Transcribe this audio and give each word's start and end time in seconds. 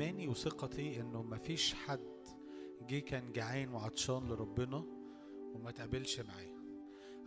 إيماني 0.00 0.28
وثقتي 0.28 1.00
إنه 1.00 1.22
مفيش 1.22 1.74
حد 1.74 2.00
جه 2.88 2.98
كان 2.98 3.32
جعان 3.32 3.68
وعطشان 3.74 4.28
لربنا 4.28 4.84
وما 5.54 5.70
تقابلش 5.70 6.20
معاه. 6.20 6.50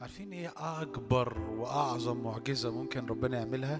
عارفين 0.01 0.33
إيه 0.33 0.53
أكبر 0.57 1.39
وأعظم 1.39 2.23
معجزة 2.23 2.71
ممكن 2.71 3.05
ربنا 3.05 3.37
يعملها؟ 3.37 3.79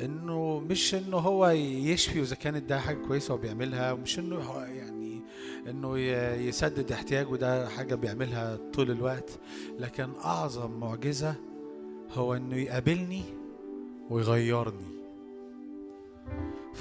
إنه 0.00 0.60
مش 0.60 0.94
إنه 0.94 1.16
هو 1.16 1.48
يشفي 1.48 2.20
وإذا 2.20 2.36
كانت 2.36 2.64
ده 2.68 2.80
حاجة 2.80 2.96
كويسة 3.06 3.34
هو 3.34 3.38
بيعملها 3.38 3.92
ومش 3.92 4.18
إنه 4.18 4.62
يعني 4.64 5.22
إنه 5.68 5.98
يسدد 6.48 6.92
احتياجه 6.92 7.36
ده 7.36 7.68
حاجة 7.68 7.94
بيعملها 7.94 8.56
طول 8.56 8.90
الوقت. 8.90 9.38
لكن 9.78 10.10
أعظم 10.24 10.80
معجزة 10.80 11.34
هو 12.10 12.34
إنه 12.34 12.56
يقابلني 12.56 13.22
ويغيرني. 14.10 14.98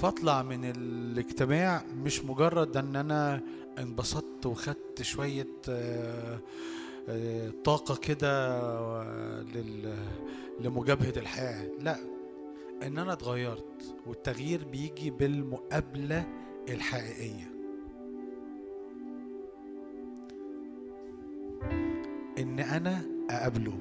فاطلع 0.02 0.44
من 0.44 0.66
الاجتماع 0.66 1.84
مش 2.04 2.26
مجرد 2.26 2.78
ان 2.78 2.96
أنا 2.96 3.42
انبسطت 3.80 4.46
وخدت 4.46 5.02
شوية 5.02 5.48
آه، 5.70 6.40
آه، 7.10 7.52
طاقة 7.64 7.96
كده 7.96 8.60
آه، 8.62 9.46
لمجابهة 10.60 11.14
الحياة. 11.18 11.70
لا 11.80 11.98
ان 12.84 12.98
أنا 12.98 13.14
اتغيرت 13.14 13.96
والتغيير 14.08 14.64
بيجي 14.64 15.10
بالمقابلة 15.10 16.26
الحقيقية. 16.70 17.52
ان 22.38 22.60
أنا 22.60 23.02
اقابله 23.30 23.78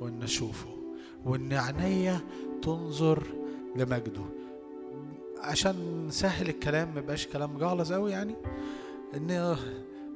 وان 0.00 0.22
اشوفه 0.22 0.94
وان 1.24 1.52
عينيا 1.52 2.20
تنظر 2.62 3.22
لمجده. 3.76 4.37
عشان 5.42 6.06
سهل 6.10 6.48
الكلام 6.48 6.94
ما 6.94 7.00
يبقاش 7.00 7.26
كلام 7.26 7.58
جعلظ 7.58 7.92
قوي 7.92 8.10
يعني 8.10 8.34
إن 9.14 9.56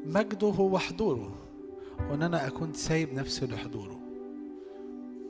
مجده 0.07 0.47
هو 0.47 0.79
حضوره 0.79 1.35
وإن 2.11 2.23
أنا 2.23 2.47
أكون 2.47 2.73
سايب 2.73 3.15
نفسي 3.15 3.47
لحضوره. 3.47 3.99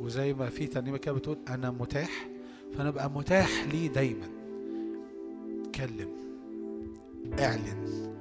وزي 0.01 0.35
ما 0.35 0.49
في 0.51 0.67
ترنيمة 0.67 0.99
كده 0.99 1.15
بتقول 1.15 1.39
أنا 1.49 1.71
متاح 1.71 2.29
فأنا 2.77 2.89
ابقى 2.89 3.11
متاح 3.11 3.65
ليه 3.73 3.89
دايما. 3.89 4.27
اتكلم 5.67 6.09
اعلن. 7.41 8.13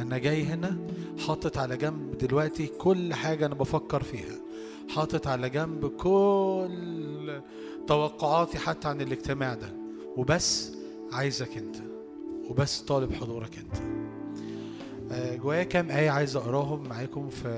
أنا 0.00 0.18
جاي 0.18 0.44
هنا 0.44 0.78
حاطط 1.26 1.58
على 1.58 1.76
جنب 1.76 2.18
دلوقتي 2.18 2.66
كل 2.66 3.14
حاجة 3.14 3.46
أنا 3.46 3.54
بفكر 3.54 4.02
فيها. 4.02 4.36
حاطط 4.88 5.26
على 5.26 5.50
جنب 5.50 5.86
كل 5.86 7.40
توقعاتي 7.86 8.58
حتى 8.58 8.88
عن 8.88 9.00
الاجتماع 9.00 9.54
ده. 9.54 9.72
وبس. 10.16 10.73
عايزك 11.14 11.56
انت 11.56 11.76
وبس 12.50 12.80
طالب 12.80 13.12
حضورك 13.12 13.50
انت. 13.58 13.76
آه، 15.12 15.36
جوايا 15.36 15.62
كام 15.62 15.90
آية 15.90 16.10
عايز 16.10 16.36
أقراهم 16.36 16.88
معاكم 16.88 17.28
في 17.28 17.48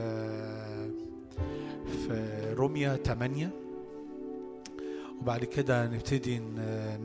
في 2.06 2.54
روميا 2.56 2.96
8 2.96 3.50
وبعد 5.20 5.44
كده 5.44 5.86
نبتدي 5.86 6.38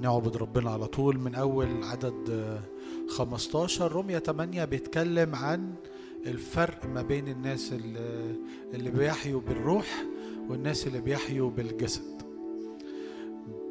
نعبد 0.02 0.38
ربنا 0.38 0.72
على 0.72 0.88
طول. 0.88 1.20
من 1.20 1.36
أول 1.36 1.84
عدد 1.84 2.30
آه، 2.30 2.60
15 3.10 3.92
روميا 3.92 4.20
8 4.20 4.66
بيتكلم 4.66 5.36
عن 5.36 5.74
الفرق 6.26 6.86
ما 6.86 7.02
بين 7.02 7.28
الناس 7.28 7.74
اللي 8.74 8.90
بيحيوا 8.92 9.42
بالروح 9.42 10.04
والناس 10.50 10.88
اللي 10.88 11.02
بيحيوا 11.02 11.50
بالجسد. 11.52 12.21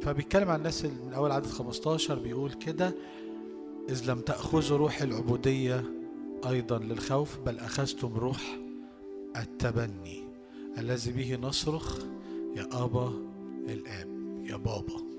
فبيتكلم 0.02 0.50
عن 0.50 0.58
الناس 0.58 0.84
من 0.84 1.12
أول 1.14 1.32
عدد 1.32 1.46
15 1.46 2.18
بيقول 2.18 2.52
كده 2.52 2.94
إذ 3.88 4.10
لم 4.10 4.20
تأخذوا 4.20 4.78
روح 4.78 5.02
العبودية 5.02 5.84
أيضا 6.48 6.78
للخوف 6.78 7.38
بل 7.38 7.58
أخذتم 7.58 8.14
روح 8.14 8.58
التبني 9.36 10.24
الذي 10.78 11.12
به 11.12 11.36
نصرخ 11.36 11.98
يا 12.56 12.68
أبا 12.72 13.12
الآب 13.68 14.08
يا 14.44 14.56
بابا. 14.56 15.10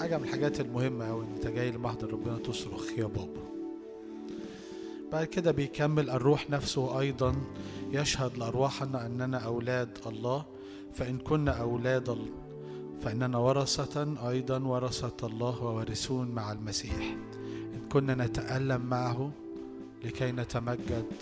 حاجة 0.00 0.18
من 0.18 0.24
الحاجات 0.24 0.60
المهمة 0.60 1.10
أوي 1.10 1.24
إن 1.24 1.32
أنت 1.34 1.46
جاي 1.46 1.70
لمحضر 1.70 2.12
ربنا 2.12 2.38
تصرخ 2.38 2.98
يا 2.98 3.04
بابا. 3.04 3.40
بعد 5.12 5.24
كده 5.26 5.50
بيكمل 5.50 6.10
الروح 6.10 6.50
نفسه 6.50 7.00
أيضا 7.00 7.34
يشهد 7.92 8.38
لأرواحنا 8.38 9.06
أننا 9.06 9.38
أولاد 9.38 9.98
الله 10.06 10.44
فإن 10.94 11.18
كنا 11.18 11.50
أولاد 11.50 12.18
فإننا 13.00 13.38
ورثة 13.38 14.28
أيضا 14.28 14.58
ورثة 14.58 15.26
الله 15.26 15.64
ووارثون 15.64 16.28
مع 16.28 16.52
المسيح. 16.52 17.16
إن 17.74 17.88
كنا 17.92 18.14
نتألم 18.14 18.80
معه 18.86 19.30
لكي 20.04 20.32
نتمجد 20.32 21.12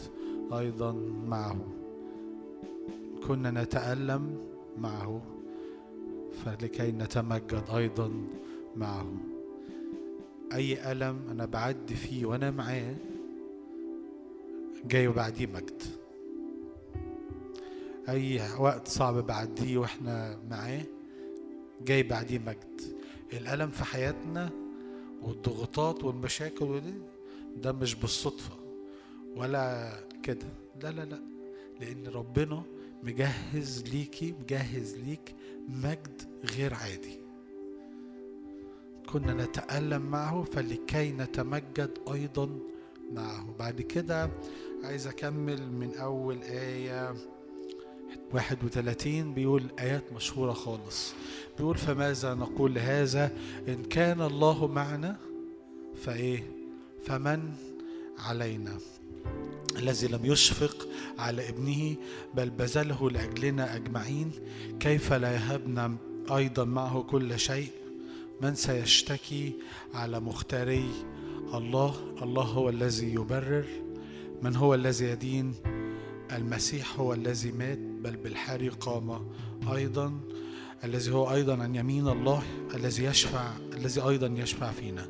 أيضا 0.52 0.92
معه. 1.26 1.58
إن 2.88 3.26
كنا 3.28 3.50
نتألم 3.50 4.38
معه 4.78 5.22
فلكي 6.44 6.92
نتمجد 6.92 7.62
أيضا 7.74 8.10
معه. 8.76 9.12
أي 10.52 10.92
ألم 10.92 11.18
أنا 11.30 11.44
بعدي 11.44 11.94
فيه 11.94 12.26
وأنا 12.26 12.50
معاه 12.50 12.96
جاي 14.84 15.08
بعديه 15.08 15.46
مجد. 15.46 15.82
أي 18.08 18.41
وقت 18.58 18.88
صعب 18.88 19.14
بعديه 19.26 19.78
وإحنا 19.78 20.38
معاه 20.50 20.82
جاي 21.80 22.02
بعديه 22.02 22.38
مجد. 22.38 22.80
الألم 23.32 23.70
في 23.70 23.84
حياتنا 23.84 24.50
والضغوطات 25.22 26.04
والمشاكل 26.04 26.80
ده 27.56 27.72
مش 27.72 27.94
بالصدفة 27.94 28.56
ولا 29.36 29.92
كده. 30.22 30.47
لا 30.82 30.91
لا 30.91 31.04
لا. 31.04 31.22
لأن 31.80 32.06
ربنا 32.06 32.62
مجهز 33.02 33.84
ليكي 33.92 34.34
مجهز 34.41 34.94
ليك 34.97 35.34
مجد 35.68 36.22
غير 36.44 36.74
عادي. 36.74 37.18
كنا 39.12 39.34
نتألم 39.44 40.02
معه 40.02 40.42
فلكي 40.42 41.12
نتمجد 41.12 41.98
أيضا 42.12 42.58
معه. 43.12 43.54
بعد 43.58 43.80
كده 43.82 44.30
عايز 44.84 45.06
أكمل 45.06 45.72
من 45.72 45.94
أول 45.94 46.42
آية. 46.42 47.14
31 48.32 49.34
بيقول 49.34 49.62
آيات 49.78 50.12
مشهورة 50.16 50.52
خالص. 50.52 51.14
بيقول 51.58 51.76
فماذا 51.76 52.34
نقول 52.34 52.74
لهذا؟ 52.74 53.32
إن 53.68 53.82
كان 53.82 54.22
الله 54.22 54.66
معنا 54.66 55.16
فإيه؟ 56.02 56.42
فمن 57.04 57.52
علينا؟ 58.18 58.78
الذي 59.76 60.06
لم 60.06 60.20
يشفق 60.24 60.88
على 61.18 61.48
ابنه 61.48 61.96
بل 62.34 62.50
بذله 62.50 63.10
لأجلنا 63.10 63.76
أجمعين. 63.76 64.30
كيف 64.80 65.12
لا 65.12 65.34
يهبنا 65.34 65.96
أيضا 66.36 66.64
معه 66.64 67.02
كل 67.02 67.38
شيء؟ 67.38 67.70
من 68.40 68.54
سيشتكي 68.54 69.52
على 69.94 70.20
مختاري؟ 70.20 70.90
الله. 71.54 71.94
الله 72.22 72.42
هو 72.42 72.68
الذي 72.68 73.14
يبرر. 73.14 73.66
من 74.42 74.56
هو 74.56 74.74
الذي 74.74 75.04
يدين؟ 75.04 75.54
المسيح 76.32 77.00
هو 77.00 77.14
الذي 77.14 77.52
مات. 77.52 77.88
بل 78.03 78.16
بالحري 78.16 78.69
قام 78.69 79.28
أيضا 79.75 80.20
الذي 80.84 81.12
هو 81.12 81.32
أيضا 81.32 81.62
عن 81.62 81.75
يمين 81.75 82.09
الله 82.09 82.42
الذي 82.75 83.04
يشفع 83.04 83.53
الذي 83.72 84.00
أيضا 84.00 84.26
يشفع 84.26 84.70
فينا. 84.70 85.09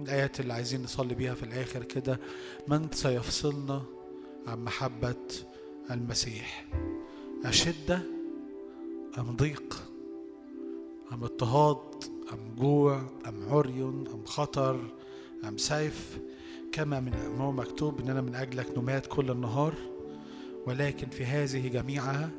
الآيات 0.00 0.40
اللي 0.40 0.52
عايزين 0.52 0.82
نصلي 0.82 1.14
بيها 1.14 1.34
في 1.34 1.42
الآخر 1.42 1.84
كده 1.84 2.20
من 2.68 2.88
سيفصلنا 2.92 3.82
عن 4.46 4.64
محبة 4.64 5.16
المسيح؟ 5.90 6.66
أشدة 7.44 8.02
أم 9.18 9.36
ضيق؟ 9.36 9.88
أم 11.12 11.24
اضطهاد؟ 11.24 12.04
أم 12.32 12.54
جوع؟ 12.58 13.02
أم 13.26 13.48
عري 13.48 13.82
أم 13.82 14.24
خطر؟ 14.24 14.80
أم 15.48 15.58
سيف؟ 15.58 16.18
كما 16.72 17.00
من 17.00 17.10
ما 17.38 17.44
هو 17.44 17.52
مكتوب 17.52 18.00
إننا 18.00 18.20
من 18.20 18.34
أجلك 18.34 18.78
نمات 18.78 19.06
كل 19.06 19.30
النهار. 19.30 19.74
ولكن 20.66 21.08
في 21.08 21.24
هذه 21.24 21.68
جميعها 21.68 22.30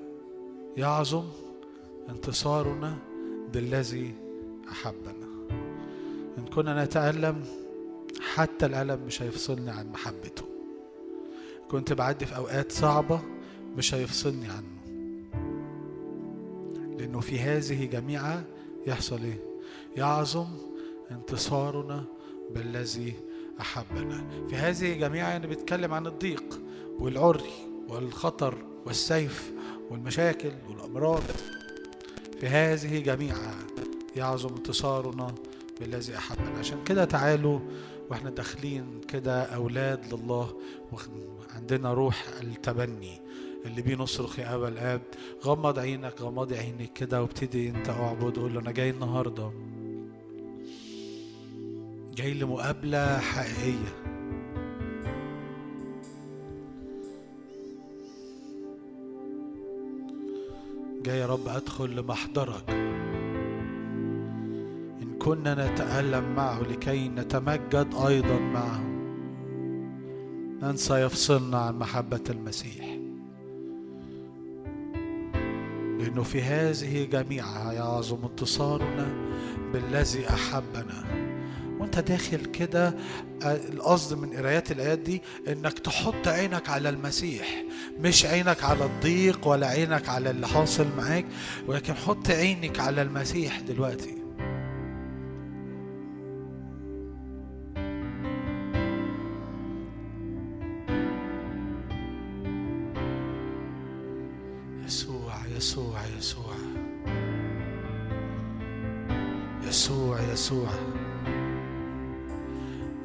يعظم 0.77 1.25
انتصارنا 2.09 2.97
بالذي 3.53 4.13
أحبنا. 4.71 5.31
إن 6.37 6.45
كنا 6.55 6.85
نتألم 6.85 7.43
حتى 8.33 8.65
الألم 8.65 8.99
مش 9.05 9.21
هيفصلني 9.21 9.71
عن 9.71 9.91
محبته. 9.91 10.43
كنت 11.71 11.93
بعدي 11.93 12.25
في 12.25 12.35
أوقات 12.35 12.71
صعبة 12.71 13.21
مش 13.77 13.93
هيفصلني 13.93 14.47
عنه. 14.47 14.81
لأنه 16.97 17.19
في 17.19 17.39
هذه 17.39 17.85
جميعها 17.85 18.43
يحصل 18.87 19.21
إيه؟ 19.21 19.39
يعظم 19.97 20.47
انتصارنا 21.11 22.03
بالذي 22.53 23.13
أحبنا. 23.61 24.27
في 24.49 24.55
هذه 24.55 24.93
جميعها 24.93 25.29
يعني 25.29 25.47
بيتكلم 25.47 25.93
عن 25.93 26.07
الضيق 26.07 26.61
والعري. 26.99 27.70
والخطر 27.91 28.57
والسيف 28.85 29.51
والمشاكل 29.89 30.51
والأمراض. 30.69 31.23
في 32.39 32.47
هذه 32.47 32.99
جميعها 32.99 33.55
يعظم 34.15 34.49
انتصارنا 34.55 35.35
بالذي 35.79 36.17
أحبنا. 36.17 36.59
عشان 36.59 36.83
كده 36.83 37.05
تعالوا 37.05 37.59
وإحنا 38.09 38.29
داخلين 38.29 39.01
كده 39.07 39.43
أولاد 39.43 40.13
لله 40.13 40.57
وعندنا 40.91 41.93
روح 41.93 42.25
التبني 42.41 43.21
اللي 43.65 43.81
بيه 43.81 43.95
نصرخ 43.95 44.39
يا 44.39 44.55
أبا 44.55 44.67
الآب. 44.67 45.01
غمض 45.45 45.79
عينك 45.79 46.21
غمض 46.21 46.53
عينك 46.53 46.93
كده 46.93 47.21
وابتدي 47.21 47.69
أنت 47.69 47.89
أعبد. 47.89 48.39
قول 48.39 48.53
له 48.53 48.59
أنا 48.59 48.71
جاي 48.71 48.89
النهاردة. 48.89 49.51
جاي 52.15 52.33
لمقابلة 52.33 53.19
حقيقية. 53.19 54.10
جاي 61.11 61.19
يا 61.19 61.25
رب 61.25 61.47
أدخل 61.47 61.95
لمحضرك. 61.95 62.69
إن 65.01 65.17
كنا 65.19 65.71
نتألم 65.71 66.35
معه 66.35 66.61
لكي 66.61 67.09
نتمجد 67.09 67.87
أيضا 68.07 68.39
معه. 68.39 68.81
من 70.61 70.77
سيفصلنا 70.77 71.57
عن 71.57 71.79
محبة 71.79 72.23
المسيح. 72.29 72.85
لأنه 75.99 76.23
في 76.23 76.41
هذه 76.41 77.05
جميعها 77.05 77.73
يعظم 77.73 78.23
انتصارنا 78.23 79.07
بالذي 79.73 80.29
أحبنا. 80.29 81.30
وانت 81.95 82.07
داخل 82.09 82.45
كده 82.45 82.93
القصد 83.45 84.17
من 84.17 84.29
قرايات 84.37 84.71
الآيات 84.71 84.99
دي 84.99 85.21
انك 85.47 85.79
تحط 85.79 86.27
عينك 86.27 86.69
على 86.69 86.89
المسيح 86.89 87.63
مش 87.99 88.25
عينك 88.25 88.63
على 88.63 88.85
الضيق 88.85 89.47
ولا 89.47 89.67
عينك 89.67 90.09
على 90.09 90.29
اللي 90.29 90.47
حاصل 90.47 90.87
معاك 90.97 91.25
ولكن 91.67 91.93
حط 91.93 92.29
عينك 92.29 92.79
على 92.79 93.01
المسيح 93.01 93.59
دلوقتي. 93.59 94.20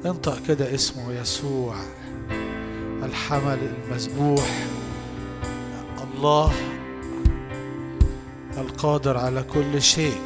انطق 0.09 0.47
كده 0.47 0.75
اسمه 0.75 1.13
يسوع 1.13 1.75
الحمل 3.03 3.59
المذبوح. 3.59 4.67
الله 6.03 6.53
القادر 8.57 9.17
على 9.17 9.43
كل 9.43 9.81
شيء. 9.81 10.21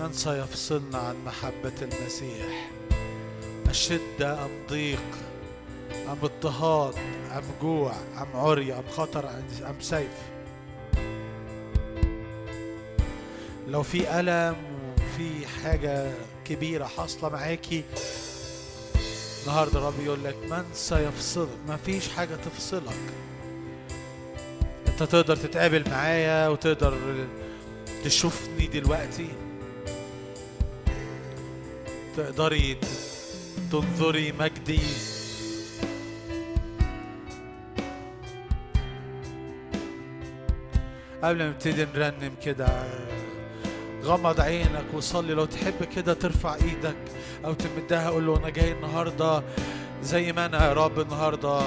من 0.00 0.12
سيفصلنا 0.12 0.98
عن 0.98 1.14
محبة 1.26 1.74
المسيح؟ 1.82 2.70
أشدة 3.68 4.44
أم 4.44 4.50
ضيق؟ 4.70 5.02
أم 5.92 6.18
اضطهاد؟ 6.22 6.94
أم 7.36 7.42
جوع؟ 7.62 7.92
أم 7.92 8.26
عري؟ 8.34 8.72
أم 8.72 8.82
خطر؟ 8.96 9.30
أم 9.68 9.80
سيف؟ 9.80 10.31
لو 13.72 13.82
في 13.82 14.20
ألم 14.20 14.56
وفي 14.96 15.46
حاجة 15.46 16.12
كبيرة 16.44 16.84
حاصلة 16.84 17.28
معاكي 17.30 17.84
النهارده 19.42 19.78
الرب 19.78 20.00
يقول 20.04 20.24
لك 20.24 20.36
من 20.50 20.64
سيفصلك؟ 20.72 21.48
ما 21.68 21.76
فيش 21.76 22.08
حاجة 22.08 22.34
تفصلك. 22.34 22.96
أنت 24.88 25.02
تقدر 25.02 25.36
تتقابل 25.36 25.90
معايا 25.90 26.48
وتقدر 26.48 26.98
تشوفني 28.04 28.66
دلوقتي. 28.66 29.28
تقدري 32.16 32.76
تنظري 33.72 34.32
مجدي. 34.32 34.80
قبل 41.22 41.38
ما 41.38 41.48
نبتدي 41.48 41.84
نرنم 41.84 42.32
كده 42.44 42.68
غمض 44.04 44.40
عينك 44.40 44.84
وصلي. 44.94 45.34
لو 45.34 45.44
تحب 45.44 45.84
كده 45.84 46.14
ترفع 46.14 46.54
إيدك 46.54 46.96
أو 47.44 47.52
تمدها 47.52 48.10
قول 48.10 48.26
له 48.26 48.36
أنا 48.36 48.50
جاي 48.50 48.72
النهارده 48.72 49.42
زي 50.02 50.32
ما 50.32 50.46
أنا 50.46 50.68
يا 50.68 50.72
رب 50.72 51.00
النهارده. 51.00 51.62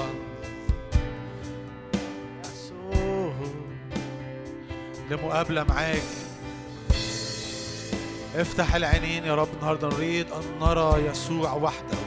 لمقابلة 5.10 5.64
معاك. 5.64 6.02
افتح 8.36 8.74
العينين 8.74 9.24
يا 9.24 9.34
رب 9.34 9.48
النهارده 9.54 9.88
نريد 9.88 10.26
أن 10.30 10.58
نرى 10.60 11.06
يسوع 11.06 11.52
وحده. 11.52 11.98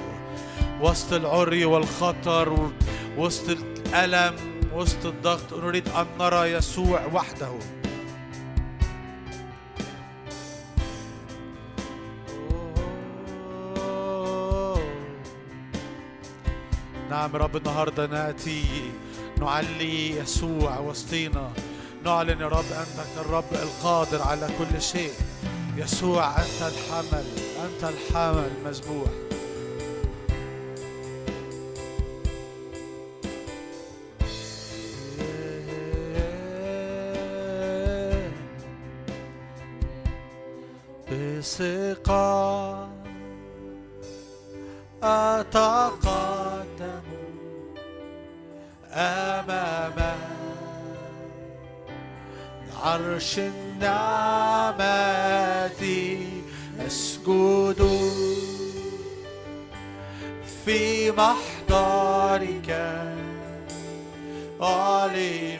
وسط 0.81 1.13
العري 1.13 1.65
والخطر 1.65 2.69
وسط 3.17 3.49
الألم 3.49 4.35
وسط 4.73 5.05
الضغط 5.05 5.53
نريد 5.53 5.89
أن 5.89 6.05
نرى 6.19 6.51
يسوع 6.51 7.05
وحده. 7.13 7.51
نعم 17.09 17.35
رب 17.35 17.57
النهارده 17.57 18.07
نأتي 18.07 18.91
نعلي 19.39 20.17
يسوع 20.17 20.79
وسطينا. 20.79 21.51
نعلن 22.05 22.41
يا 22.41 22.47
رب 22.47 22.71
أنك 22.71 23.25
الرب 23.25 23.53
القادر 23.53 24.21
على 24.21 24.49
كل 24.59 24.81
شيء. 24.81 25.11
يسوع 25.77 26.37
أنت 26.37 26.61
الحمل 26.61 27.25
أنت 27.65 27.83
الحمل 27.83 28.51
مذبوح. 28.65 29.09
بثقة 41.11 42.89
أتقدم 46.79 47.01
أمام 48.91 50.17
عرش 52.83 53.39
النعمة 53.39 54.83
أسجد 56.87 57.81
في 60.65 61.11
محضرك. 61.11 62.69
أعلن 64.61 65.59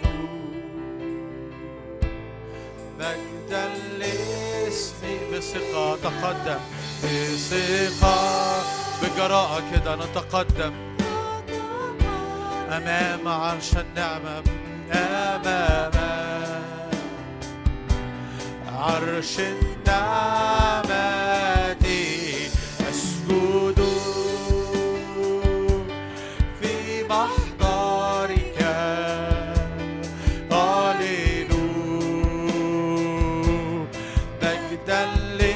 مجدا 3.00 3.68
لاسمك 4.00 5.22
بثقة. 5.34 5.96
تقدم. 5.96 6.60
بثقة. 7.04 8.64
بجراءة 9.04 9.64
كده 9.72 9.96
نتقدم. 9.96 10.89
أمام 12.78 13.28
عرش 13.28 13.72
النعمة 13.78 14.44
أمام 14.92 15.92
عرش 18.68 19.40
النعمة 19.40 20.90
أسجد 22.90 23.80
في 26.62 27.04
محضرك. 27.10 28.60
أعلن 30.52 31.52
مجدا 34.42 35.06
لاسمك 35.06 35.49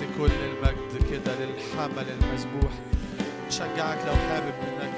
بنعطي 0.00 0.18
كل 0.18 0.30
المجد 0.44 1.10
كده 1.10 1.34
للحمل 1.34 2.06
المذبوح. 2.08 2.72
نشجعك 3.48 3.98
لو 4.06 4.12
حابب 4.12 4.54
إنك 4.62 4.92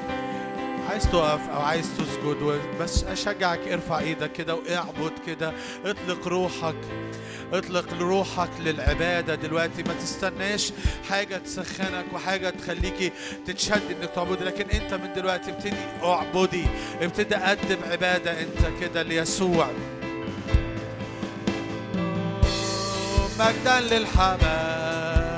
عايز 0.90 1.10
تقف 1.10 1.48
أو 1.48 1.60
عايز 1.60 1.88
تسجد 1.98 2.60
بس 2.80 3.04
أشجعك 3.04 3.68
ارفع 3.68 3.98
إيدك 3.98 4.32
كده 4.32 4.54
واعبد 4.54 5.12
كده. 5.26 5.52
اطلق 5.84 6.28
روحك 6.28 6.74
اطلق 7.52 7.94
روحك 8.00 8.50
للعبادة 8.60 9.34
دلوقتي. 9.34 9.82
ما 9.82 9.94
تستناش 9.94 10.72
حاجة 11.10 11.36
تسخنك 11.36 12.04
وحاجة 12.14 12.50
تخليكي 12.50 13.12
تتشد 13.46 13.82
إنك 13.90 14.10
تعبدي 14.14 14.44
لكن 14.44 14.70
أنت 14.70 14.94
من 14.94 15.12
دلوقتي 15.12 15.50
ابتدي 15.50 15.76
اعبدي 16.02 16.64
ابتدي 17.02 17.34
قدم 17.34 17.78
عبادة 17.90 18.40
أنت 18.40 18.80
كده 18.80 19.02
ليسوع. 19.02 19.70
مجدا 23.40 23.80
للحمام. 23.80 25.36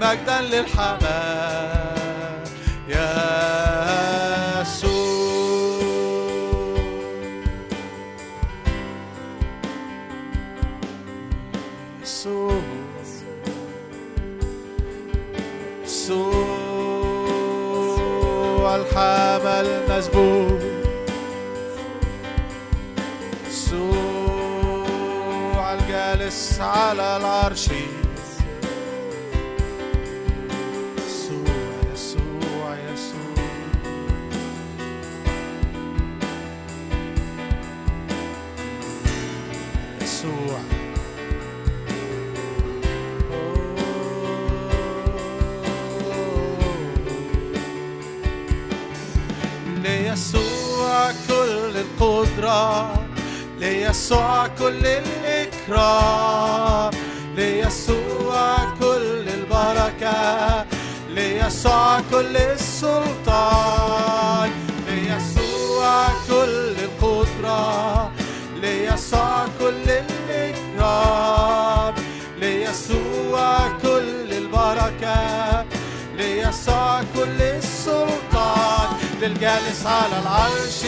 مجدا 0.00 0.40
للحمام. 0.40 1.96
يسوع. 2.88 3.76
يسوع. 12.02 12.76
الحمل 18.76 19.66
المذبوح 19.66 20.75
على 27.00 27.16
العرش. 27.16 27.68
يسوع 30.98 31.46
يسوع 31.92 32.76
يسوع. 32.92 33.36
يسوع. 40.02 40.60
ليسوع 49.82 51.12
كل 51.28 51.76
القدرة 51.76 52.92
ليسوع 53.58 54.46
كل 54.46 54.86
الإكرام 55.68 56.90
ليسوع 57.36 58.56
كل 58.80 59.28
البركة 59.28 60.64
ليسوع 61.10 62.00
كل 62.10 62.36
السلطان 62.36 63.80
ليسوع 64.88 66.08
كل 66.28 66.74
القدرة 66.84 68.10
ليسوع 68.62 69.46
كل 69.60 69.90
الإكرام 70.30 71.94
ليسوع 72.40 73.68
كل 73.82 74.32
البركة 74.32 75.64
ليسوع 76.16 77.02
كل 77.14 77.42
السلطان 77.42 78.88
للجالس 79.22 79.86
على 79.86 80.18
العرش. 80.22 80.84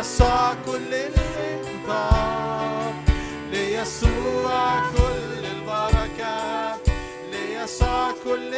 ليسوع 0.00 0.54
كل 0.66 0.94
الانقاذ 0.94 2.92
ليسوع 3.52 4.80
كل 4.96 5.44
البركة 5.44 6.76
ليسوع 7.32 8.12
كل 8.24 8.54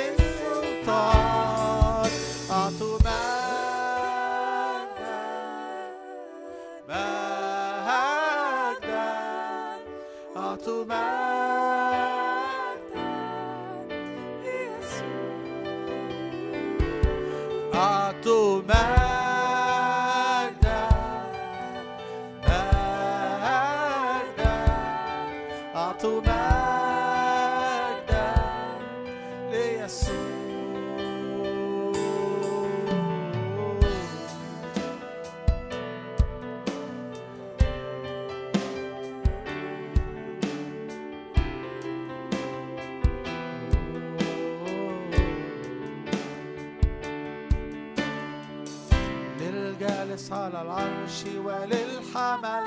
العمل 52.43 52.65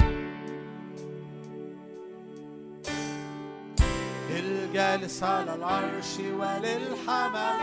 للجالس 4.29 5.23
على 5.23 5.55
العرش 5.55 6.19
وللحمل. 6.19 7.59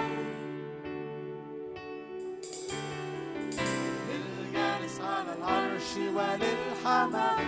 للجالس 4.09 5.01
على 5.01 5.33
العرش 5.39 5.97
وللحمل. 5.97 7.45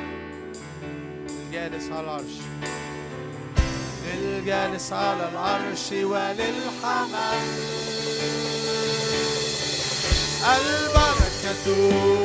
للجالس 1.28 1.90
على 1.92 2.00
العرش. 2.00 2.34
للجالس 4.06 4.92
على 4.92 5.28
العرش 5.28 5.92
وللحمل. 5.92 7.40
البركة 10.44 11.66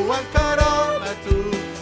والكرامة. 0.10 1.79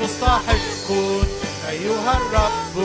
مستحق 0.00 0.90
أيها 1.68 2.16
الرب. 2.16 2.76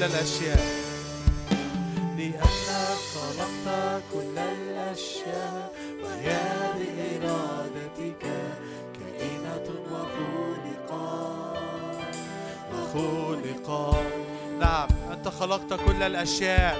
كل 0.00 0.06
الأشياء. 0.06 0.64
لأنك 2.16 2.98
خلقت 3.14 4.02
كل 4.12 4.38
الأشياء 4.38 5.72
وهي 6.02 6.38
بإرادتك 6.76 8.24
كائنة 8.96 9.66
وخلقا. 9.90 11.12
وخلقا 12.72 14.02
نعم 14.60 14.88
أنت 15.12 15.28
خلقت 15.28 15.70
كل 15.86 16.02
الأشياء. 16.02 16.78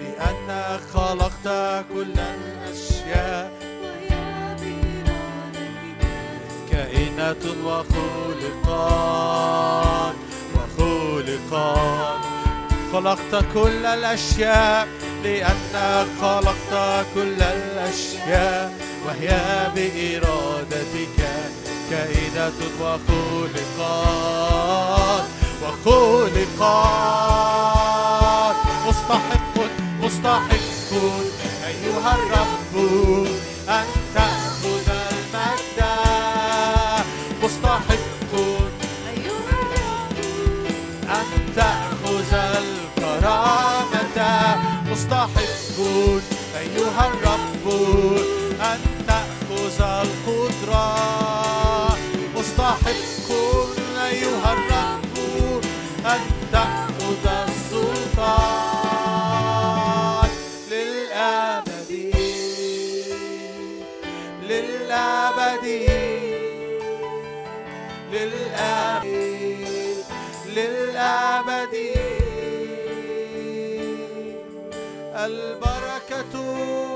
لأنك 0.00 0.80
خلقت 0.94 1.46
كل 1.94 2.18
الأشياء 2.18 3.52
وهي 3.82 4.56
بإرادتك 4.60 6.00
كائنة 6.70 7.44
وخلقا. 7.66 8.82
وخلقا. 10.54 12.21
خلقت 12.92 13.44
كل 13.54 13.86
الأشياء 13.86 14.88
لأنك 15.24 16.06
خلقت 16.20 17.06
كل 17.14 17.42
الأشياء 17.42 18.72
وهي 19.06 19.30
بإرادتك 19.74 21.18
كائنات 21.90 22.52
وخلقات 23.82 25.24
وخلقات. 25.62 27.32
مستحق 28.88 29.56
مستحق 30.02 30.90
أيها 31.66 32.14
الرب 32.14 32.74
أن 33.68 33.84
مستحق 45.72 46.22
أيها 46.58 47.04
الرب 47.08 47.66
أن 48.60 48.80
تأخذ 49.08 49.78
القدرة. 49.80 50.86
مستحق 52.36 53.28
أيها 54.02 54.52
الرب 54.52 55.16
أن 56.06 56.20
تأخذ 56.52 57.26
السلطان. 57.48 58.52
للأبد 60.70 61.90
للأبد 64.48 65.66
للأبد 68.12 69.06
للأبد. 70.46 71.91
البركة 75.24 76.34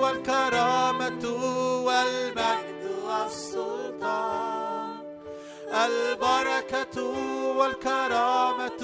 والكرامة 0.01 1.25
والمجد 1.87 2.83
والسلطان. 3.07 4.89
البركة 5.87 6.97
والكرامة 7.59 8.83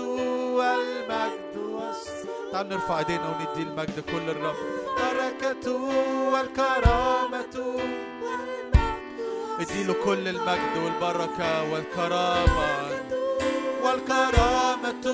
والمجد 0.58 1.56
والسلطان. 1.56 2.68
نرفع 2.68 2.98
ايدينا 2.98 3.28
وندي 3.28 3.62
المجد 3.62 4.00
كل 4.00 4.30
الرب. 4.30 4.56
البركة 4.98 5.72
والكرامة 6.32 7.54
اديله 9.60 9.94
كل 10.04 10.28
المجد 10.28 10.76
والبركة 10.84 11.72
والكرامة. 11.72 12.70
والكرامة 13.84 15.06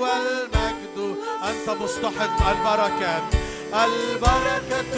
والمجد. 0.00 1.16
أنت 1.48 1.70
مستحق 1.82 2.48
البركة. 2.48 3.45
البركة 3.74 4.96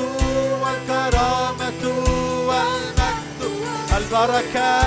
والكرامة 0.62 1.82
والمجد. 2.48 3.40
البركة 3.96 4.80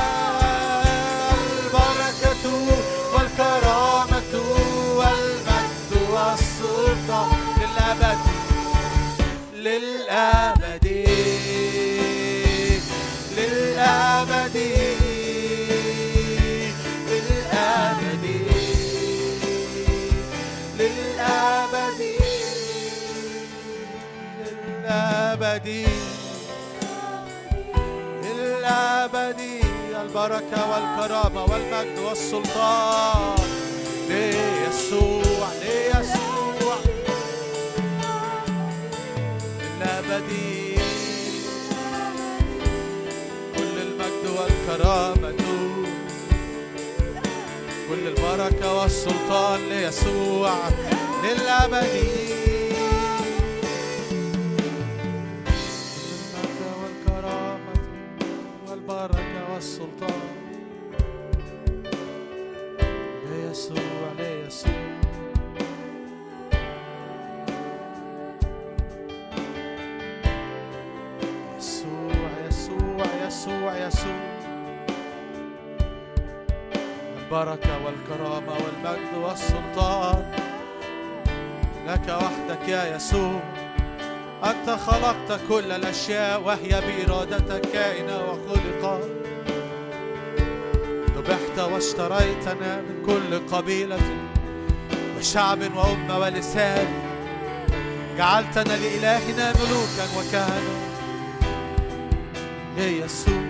البركة 1.37 2.45
والكرامة 3.13 4.33
والمجد 4.97 5.91
للأبد 6.11 7.27
للأبد 7.61 8.19
للأبد. 9.53 10.90
للأبد 24.91 25.87
للأبد 28.23 29.41
البركة 30.01 30.59
والكرامة 30.71 31.43
والمجد 31.43 31.99
والسلطان. 31.99 33.35
ليسوع 34.09 35.47
ليسوع. 35.61 36.77
للأبد 39.79 40.29
كل 43.55 43.75
المجد 43.81 44.25
والكرامة 44.37 45.37
كل 47.89 48.07
البركة 48.07 48.73
والسلطان 48.81 49.69
ليسوع. 49.69 50.55
للأبد 51.23 52.30
يا 82.71 82.95
يسوع 82.95 83.39
أنت 84.43 84.69
خلقت 84.69 85.39
كل 85.49 85.71
الأشياء 85.71 86.41
وهي 86.41 86.81
بإرادتك 86.81 87.61
كائنة 87.73 88.17
وخلقت 88.17 89.03
ذبحت 91.15 91.59
واشتريتنا 91.59 92.81
من 92.81 93.05
كل 93.05 93.55
قبيلة 93.55 93.99
وشعب 95.17 95.59
وأمة 95.75 96.19
ولسان. 96.19 96.87
جعلتنا 98.17 98.73
لإلهنا 98.73 99.53
ملوكا 99.59 100.05
وكهنة. 100.17 100.75
ليسوع 102.77 103.43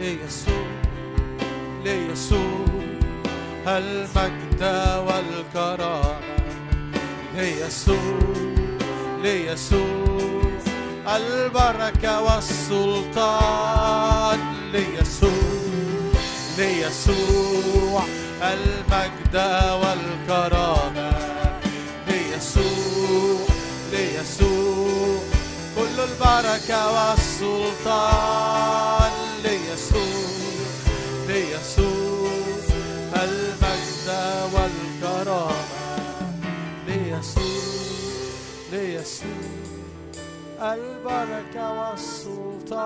ليسوع 0.00 0.66
ليسوع 1.84 2.64
المجد 3.66 4.62
والكرامة. 5.06 6.13
ليسوع 7.36 8.18
ليسوع 9.22 10.36
البركة 11.16 12.22
والسلطان. 12.22 13.60
ليسوع 14.72 15.30
ليسوع 16.58 18.04
المجد 18.42 19.36
والكرامة. 19.82 21.10
ليسوع 22.08 23.46
ليسوع 23.92 25.18
كل 25.76 25.96
البركة 26.00 26.80
والسلطان. 26.92 28.34
ليسوع 29.44 30.28
ليسوع 31.28 32.30
المجد 33.14 34.08
والكرامة. 34.52 34.83
ليسوع 38.74 39.28
البركة 40.60 41.64
والسلطان. 41.80 42.80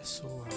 يسوع. 0.00 0.48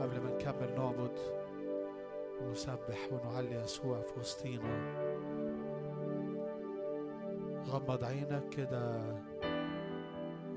قبل 0.00 0.20
ما 0.20 0.30
نكمل 0.34 0.70
نعبد 0.76 1.18
ونسبح 2.42 3.00
ونعلي 3.12 3.54
يسوع 3.54 4.00
في 4.00 4.20
وسطينا 4.20 4.74
غمض 7.68 8.04
عينك 8.04 8.48
كده 8.48 9.00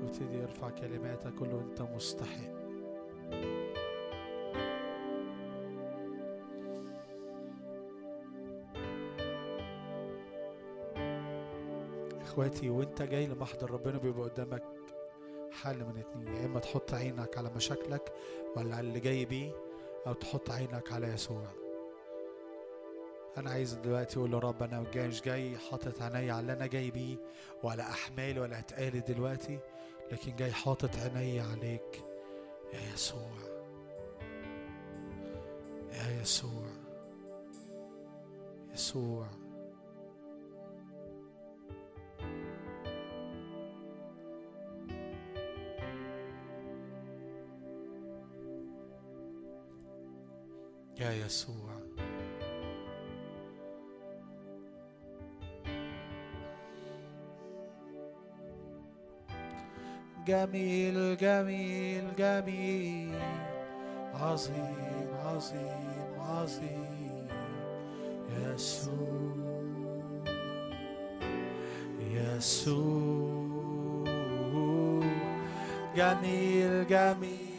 وابتدي 0.02 0.42
ارفع 0.42 0.70
كلماتك 0.70 1.38
قول 1.38 1.50
له 1.50 1.60
أنت 1.60 1.82
مستحق. 1.82 2.60
إخواتي 12.30 12.70
وأنت 12.70 13.02
جاي 13.02 13.26
لمحضر 13.26 13.70
ربنا 13.70 13.98
بيبقى 13.98 14.28
قدامك 14.28 14.62
حل 15.52 15.84
من 15.84 15.98
اتنين. 15.98 16.36
يا 16.36 16.46
إما 16.46 16.60
تحط 16.60 16.94
عينك 16.94 17.38
على 17.38 17.50
مشاكلك 17.56 18.12
ولا 18.56 18.76
على 18.76 18.88
اللي 18.88 19.00
جاي 19.00 19.24
بيه 19.24 19.52
أو 20.06 20.12
تحط 20.12 20.50
عينك 20.50 20.92
على 20.92 21.06
يسوع. 21.06 21.46
أنا 23.36 23.50
عايز 23.50 23.72
دلوقتي 23.74 24.18
أقول 24.18 24.30
له 24.30 24.38
رب 24.38 24.62
أنا 24.62 24.84
جاي 24.94 25.08
مش 25.08 25.22
جاي 25.22 25.58
حاطط 25.58 26.02
عيني 26.02 26.30
على 26.30 26.40
اللي 26.40 26.52
أنا 26.52 26.66
جاي 26.66 26.90
بيه 26.90 27.16
ولا 27.62 27.90
أحمالي 27.90 28.40
ولا 28.40 28.58
أتقالي 28.58 29.00
دلوقتي 29.00 29.58
لكن 30.12 30.36
جاي 30.36 30.52
حاطط 30.52 30.96
عيني 30.96 31.40
عليك. 31.40 32.04
يا 32.72 32.94
يسوع. 32.94 33.30
يا 35.92 36.20
يسوع. 36.20 36.66
يسوع. 38.74 39.26
يا 51.00 51.12
يسوع. 51.12 51.80
جميل 60.26 61.16
جميل 61.16 62.04
جميل. 62.18 63.20
عظيم 64.14 65.08
عظيم 65.24 66.20
عظيم. 66.20 67.28
يسوع 68.30 69.40
يسوع. 72.00 72.90
جميل 75.96 76.86
جميل. 76.86 77.49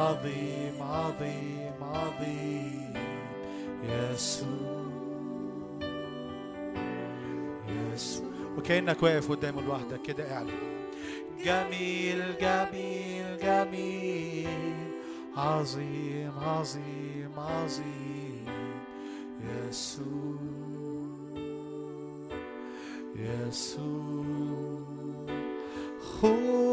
عظيم 0.00 0.82
عظيم 0.82 1.72
عظيم. 1.82 2.94
يسوع. 3.84 4.90
يسوع. 7.68 8.26
وكأنك 8.58 9.02
واقف 9.02 9.30
قدامه 9.30 9.62
لوحدك 9.62 10.02
كده 10.02 10.34
اعلن. 10.34 10.50
جميل 11.44 12.22
جميل 12.40 13.38
جميل. 13.42 14.90
عظيم 15.36 16.32
عظيم 16.38 17.32
عظيم. 17.36 18.46
يسوع. 19.68 20.36
يسوع. 23.16 24.80
خدني 26.00 26.69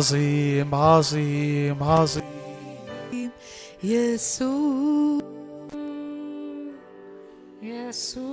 عظيم 0.00 0.74
عظيم 0.74 1.82
عظيم. 1.82 3.30
يسوع 3.84 5.20
يسوع 7.62 8.28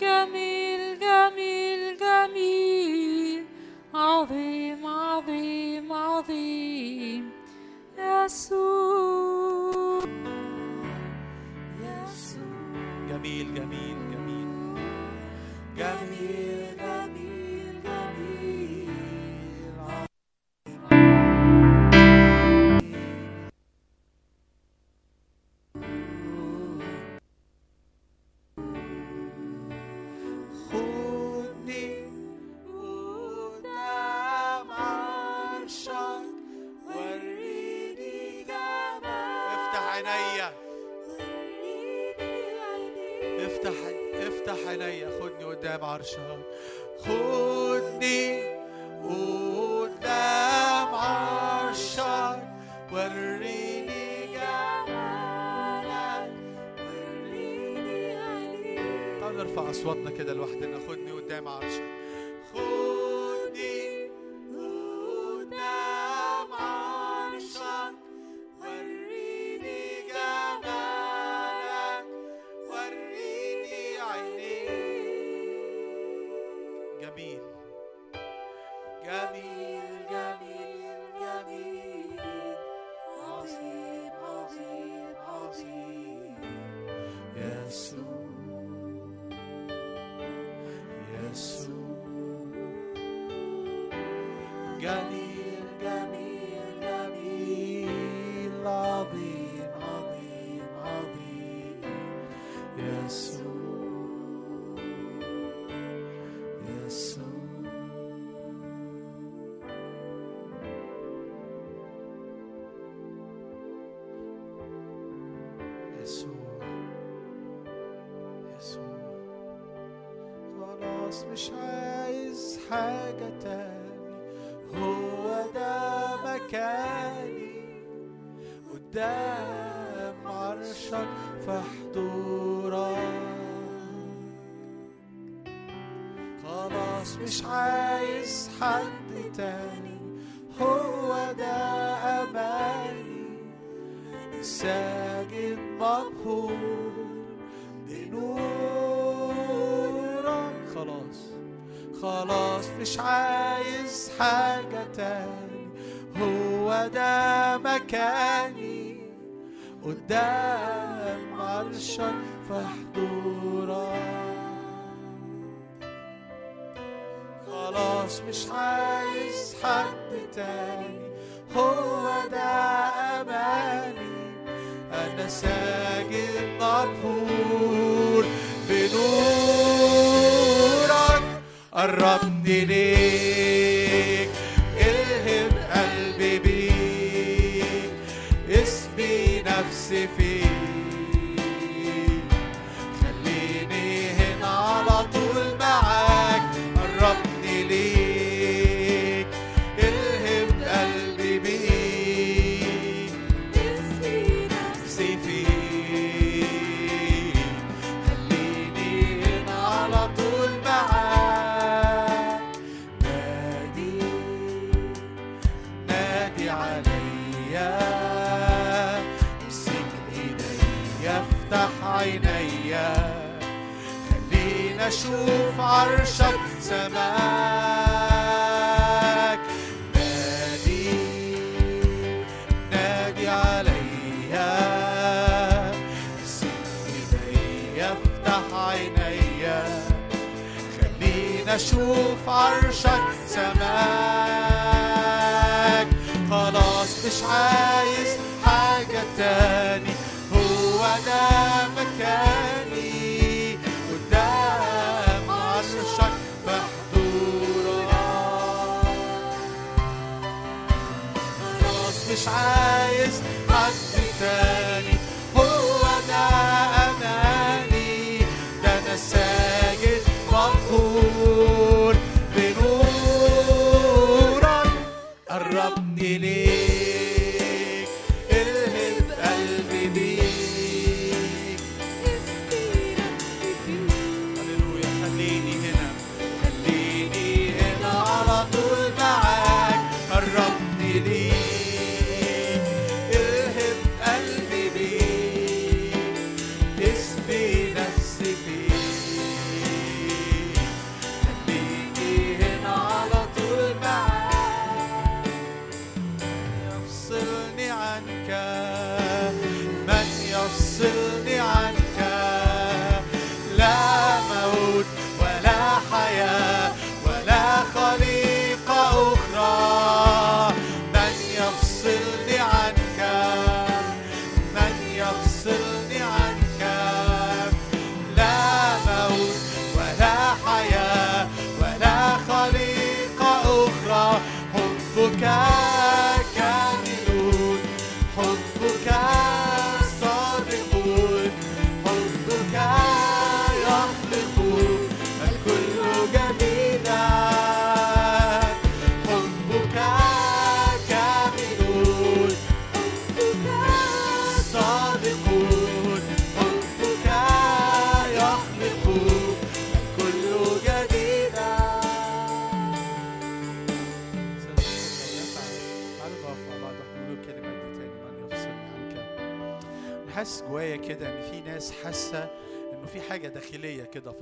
جميل 0.00 0.98
جميل 0.98 1.96
جميل. 1.96 3.44
عظيم 3.94 4.86
عظيم 4.86 5.92
عظيم. 5.92 7.30
يسوع 7.98 10.00
يسوع. 11.84 13.08
جميل 13.10 13.54
جميل 13.54 13.98
جميل. 14.12 14.78
جميل. 15.76 16.63
قدام 45.74 45.84
عرشك 45.90 46.40
خدني 46.98 48.42
قدام 49.02 50.94
عرشك. 50.94 52.42
وريني 52.92 54.26
جمالك. 54.34 56.30
وريني 56.78 58.16
عينيك 58.16 59.20
تعالوا 59.20 59.38
نرفع 59.44 59.70
أصواتنا 59.70 60.10
كده 60.10 60.32
لوحدنا. 60.32 60.78
خدني 60.88 61.10
قدام 61.12 61.48
عرشك. 61.48 61.93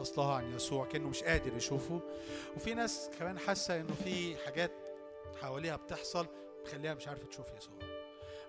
فصلها 0.03 0.35
عن 0.35 0.55
يسوع 0.57 0.87
كأنه 0.87 1.09
مش 1.09 1.23
قادر 1.23 1.57
يشوفه. 1.57 2.01
وفي 2.57 2.75
ناس 2.75 3.11
كمان 3.19 3.39
حاسة 3.39 3.81
إنه 3.81 3.95
في 4.05 4.37
حاجات 4.37 4.73
حواليها 5.41 5.77
بتحصل 5.77 6.27
مخليها 6.65 6.95
مش 6.95 7.09
عارفة 7.09 7.27
تشوف 7.27 7.47
يسوع. 7.59 7.75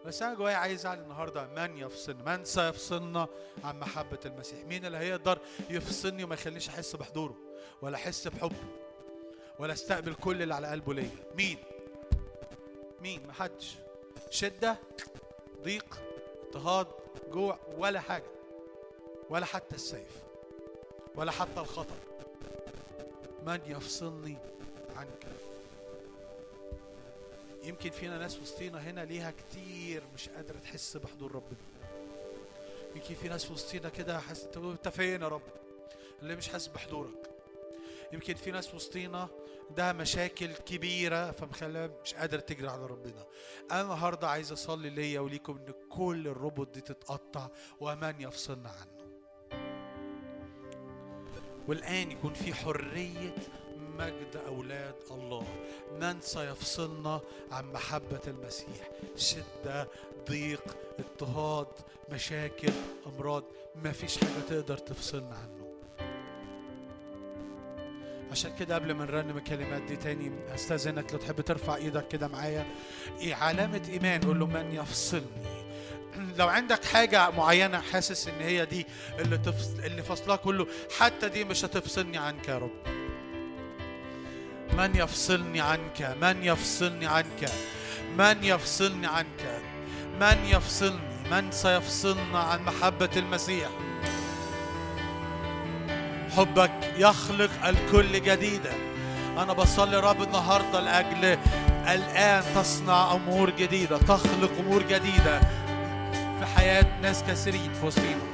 بس 0.06 0.22
أنا 0.22 0.34
جوايا 0.34 0.56
عايز 0.56 0.86
أعلن 0.86 1.02
النهارده 1.02 1.48
من 1.48 1.78
يفصلنا 1.78 2.38
من 2.38 2.46
سيفصلنا 2.46 3.28
عن 3.64 3.80
محبة 3.80 4.20
المسيح؟ 4.26 4.66
مين 4.66 4.86
اللي 4.86 4.98
هيقدر 4.98 5.40
يفصلني 5.70 6.24
وما 6.24 6.34
يخلينيش 6.34 6.70
أحس 6.70 6.96
بحضوره 6.96 7.36
ولا 7.82 7.96
أحس 7.96 8.28
بحبه 8.28 8.56
ولا 9.60 9.74
أستقبل 9.74 10.14
كل 10.14 10.42
اللي 10.42 10.54
على 10.56 10.68
قلبه 10.68 10.94
ليا؟ 10.94 11.10
مين؟ 11.36 11.58
مين؟ 13.02 13.28
محدش 13.28 13.76
شدة 14.30 14.78
ضيق 15.64 16.02
اضطهاد 16.44 16.88
جوع 17.32 17.60
ولا 17.78 18.00
حاجة. 18.00 18.34
ولا 19.30 19.46
حتى 19.46 19.76
السيف. 19.76 20.23
ولا 21.16 21.32
حتى 21.32 21.60
الخطر 21.60 21.96
من 23.46 23.60
يفصلني 23.68 24.38
عنك؟ 24.96 25.26
يمكن 27.64 27.90
فينا 27.90 28.18
ناس 28.18 28.40
وسطينا 28.40 28.80
هنا 28.80 29.06
ليها 29.06 29.32
كتير 29.32 30.04
مش 30.14 30.30
قادرة 30.30 30.58
تحس 30.60 30.98
بحضور 30.98 31.36
ربنا. 31.36 31.60
يمكن 32.96 33.16
في 33.16 33.30
ناس 33.30 33.52
وسطينا 33.52 33.90
كده 33.90 34.22
تقول 34.54 34.72
أنت 34.72 34.88
فين 34.90 35.22
يا 35.22 35.28
رب؟ 35.28 35.42
اللي 36.22 36.36
مش 36.36 36.48
حاسس 36.50 36.68
بحضورك. 36.68 37.30
يمكن 38.14 38.34
في 38.36 38.52
ناس 38.52 38.74
وسطينا 38.74 39.28
عندها 39.70 39.94
مشاكل 39.94 40.54
كبيرة 40.54 41.32
فمخليها 41.32 41.90
مش 42.04 42.14
قادرة 42.14 42.40
تجري 42.40 42.68
على 42.68 42.86
ربنا. 42.86 43.26
أنا 43.72 43.82
النهاردة 43.82 44.28
عايز 44.30 44.52
أصلي 44.52 44.90
ليا 44.90 45.20
وليكم 45.20 45.58
إن 45.58 45.74
كل 45.90 46.28
الربط 46.28 46.74
دي 46.74 46.82
تتقطع 46.82 47.48
ومن 47.80 48.16
يفصلنا 48.20 48.70
عنه 48.70 48.93
والآن 51.68 52.12
يكون 52.12 52.34
في 52.34 52.54
حرية 52.54 53.36
مجد 54.00 54.38
أولاد 54.48 54.96
الله. 55.12 55.46
من 56.02 56.22
سيفصلنا 56.22 57.22
عن 57.52 57.72
محبة 57.72 58.22
المسيح؟ 58.28 58.90
شدة 59.16 59.88
ضيق 60.30 60.78
اضطهاد 61.00 61.68
مشاكل 62.12 62.74
أمراض. 63.08 63.44
ما 63.84 63.92
فيش 63.92 64.18
حاجة 64.18 64.40
تقدر 64.50 64.78
تفصلنا 64.78 65.36
عنه. 65.36 65.64
عشان 68.32 68.56
كده 68.60 68.76
قبل 68.76 68.92
ما 68.94 69.06
نرنم 69.06 69.38
الكلمات 69.38 69.82
دي 69.82 69.96
تاني 69.96 70.32
أستاذنك 70.56 71.14
لو 71.14 71.20
تحب 71.20 71.42
ترفع 71.42 71.76
إيدك 71.76 72.08
كده 72.08 72.28
معايا. 72.28 72.66
إيه 73.20 73.36
علامة 73.36 73.82
إيمان 73.90 74.22
قول 74.22 74.40
له 74.40 74.48
من 74.48 74.72
يفصلني. 74.72 75.63
لو 76.38 76.48
عندك 76.48 76.86
حاجة 76.86 77.30
معينة 77.30 77.82
حاسس 77.92 78.28
إن 78.28 78.42
هي 78.42 78.66
دي 78.66 78.86
اللي 79.20 79.38
تفصل 79.38 79.80
اللي 79.84 80.04
فصلها 80.04 80.36
كله 80.36 80.68
حتى 81.00 81.30
دي 81.30 81.44
مش 81.44 81.66
هتفصلني 81.66 82.18
عنك 82.18 82.48
يا 82.48 82.58
رب. 82.58 82.72
من 84.78 84.96
يفصلني 84.96 85.62
عنك؟ 85.62 86.18
من 86.22 86.44
يفصلني 86.44 87.06
عنك؟ 87.06 87.52
من 88.18 88.44
يفصلني 88.44 89.08
عنك؟ 89.08 89.62
من 90.22 90.46
يفصلني؟ 90.46 91.00
من 91.32 91.52
سيفصلنا 91.52 92.40
عن 92.40 92.64
محبة 92.64 93.10
المسيح؟ 93.18 93.70
حبك 96.38 96.94
يخلق 96.98 97.66
الكل 97.66 98.22
جديدا. 98.22 98.74
أنا 99.38 99.54
بصلي 99.54 100.00
رب 100.00 100.22
النهاردة 100.24 100.80
لأجل 100.80 101.38
الآن 101.88 102.44
تصنع 102.56 103.12
أمور 103.14 103.50
جديدة 103.50 103.98
تخلق 103.98 104.52
أمور 104.60 104.82
جديدة. 104.84 105.42
في 106.40 106.46
حياة 106.56 106.86
ناس 107.02 107.24
كثيرين 107.28 107.72
في 107.82 107.86
وسطينا 107.86 108.34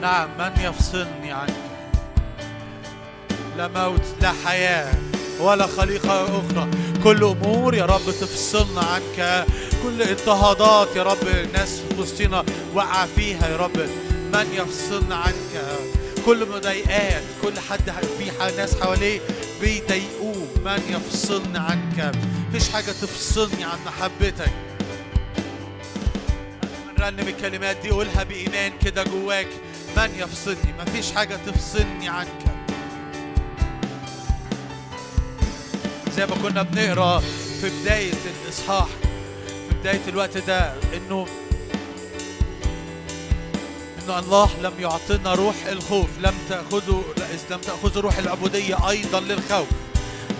نعم 0.00 0.28
من 0.38 0.52
يفصلني 0.64 1.32
عنك؟ 1.32 1.54
لا 3.56 3.68
موت 3.68 4.02
لا 4.20 4.32
حياة 4.46 4.94
ولا 5.40 5.66
خليقة 5.66 6.24
أخرى. 6.24 6.68
كل 7.04 7.24
أمور 7.24 7.74
يا 7.74 7.84
رب 7.86 8.04
تفصلنا 8.20 8.80
عنك. 8.80 9.46
كل 9.82 10.02
اضطهادات 10.02 10.96
يا 10.96 11.02
رب 11.02 11.24
ناس 11.52 11.80
في 11.80 12.00
وسطينا 12.00 12.44
وقع 12.74 13.06
فيها 13.16 13.48
يا 13.48 13.56
رب. 13.56 13.76
من 14.34 14.46
يفصلنا 14.54 15.16
عنك؟ 15.16 15.64
كل 16.26 16.46
مضايقات 16.48 17.22
كل 17.42 17.58
حد 17.70 17.90
في 18.18 18.30
ناس 18.56 18.80
حواليه 18.80 19.20
بيضايقوه. 19.60 20.48
من 20.64 20.82
يفصلنا 20.88 21.58
عنك 21.58 22.12
مفيش 22.48 22.68
حاجة 22.70 22.84
تفصلني 22.92 23.64
عن 23.64 23.78
محبتك. 23.86 24.52
نرنم 26.98 27.28
الكلمات 27.28 27.76
دي 27.76 27.90
قولها 27.90 28.22
بإيمان 28.22 28.72
كده 28.84 29.04
جواك. 29.04 29.48
من 29.96 30.10
يفصلني؟ 30.18 30.74
مفيش 30.80 31.12
حاجة 31.12 31.36
تفصلني 31.46 32.08
عنك 32.08 32.28
زي 36.16 36.26
ما 36.26 36.34
كنا 36.42 36.62
بنقرأ 36.62 37.20
في 37.60 37.70
بداية 37.80 38.12
الإصحاح 38.44 38.86
في 39.68 39.74
بداية 39.80 40.00
الوقت 40.08 40.38
ده 40.38 40.72
إنه 40.96 41.26
إنه 44.08 44.18
الله 44.18 44.50
لم 44.62 44.72
يعطينا 44.78 45.34
روح 45.34 45.54
الخوف 45.66 46.08
لم 46.18 46.34
تأخذوا 46.48 47.02
لم 47.50 47.60
تأخذوا 47.60 48.02
روح 48.02 48.18
العبودية 48.18 48.88
أيضا 48.88 49.20
للخوف 49.20 49.66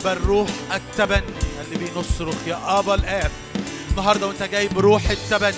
بل 0.05 0.17
روح 0.17 0.49
التبني. 0.75 1.35
اللي 1.65 1.77
بينصرخ 1.77 2.35
يا 2.47 2.79
أبا 2.79 2.95
الآب 2.95 3.31
النهارده 3.91 4.27
وأنت 4.27 4.43
جاي 4.43 4.69
بروح 4.69 5.11
التبني. 5.11 5.55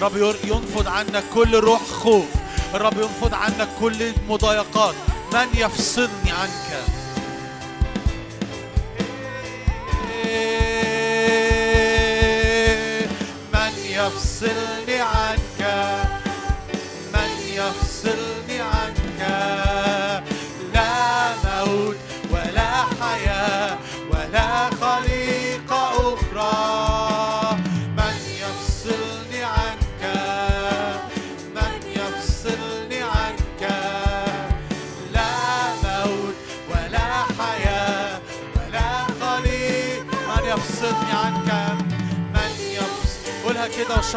رب 0.00 0.16
ينفض 0.44 0.88
عنك 0.88 1.24
كل 1.34 1.56
روح 1.56 1.82
خوف. 1.82 2.28
الرب 2.74 2.98
ينفض 2.98 3.34
عنك 3.34 3.68
كل 3.80 4.02
المضايقات. 4.02 4.94
من 5.32 5.48
يفصلني 5.54 6.30
عنك؟ 6.30 6.84
من 13.54 13.72
يفصلني 13.84 15.00
عنك؟ 15.00 15.45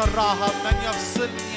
وشرعها 0.00 0.48
من 0.64 0.76
يفصلني 0.84 1.49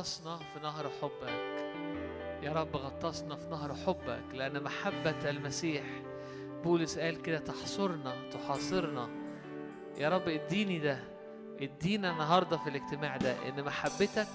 غطسنا 0.00 0.36
في 0.36 0.60
نهر 0.62 0.90
حبك. 1.02 1.64
يا 2.42 2.52
رب 2.52 2.76
غطسنا 2.76 3.36
في 3.36 3.48
نهر 3.50 3.74
حبك 3.74 4.34
لأن 4.34 4.62
محبة 4.62 5.30
المسيح 5.30 5.82
بولس 6.64 6.98
قال 6.98 7.22
كده 7.22 7.38
تحصرنا 7.38 8.30
تحاصرنا. 8.30 9.08
يا 9.96 10.08
رب 10.08 10.28
اديني 10.28 10.78
ده 10.78 10.98
ادينا 11.60 12.10
النهارده 12.12 12.56
في 12.56 12.70
الاجتماع 12.70 13.16
ده 13.16 13.48
إن 13.48 13.64
محبتك 13.64 14.26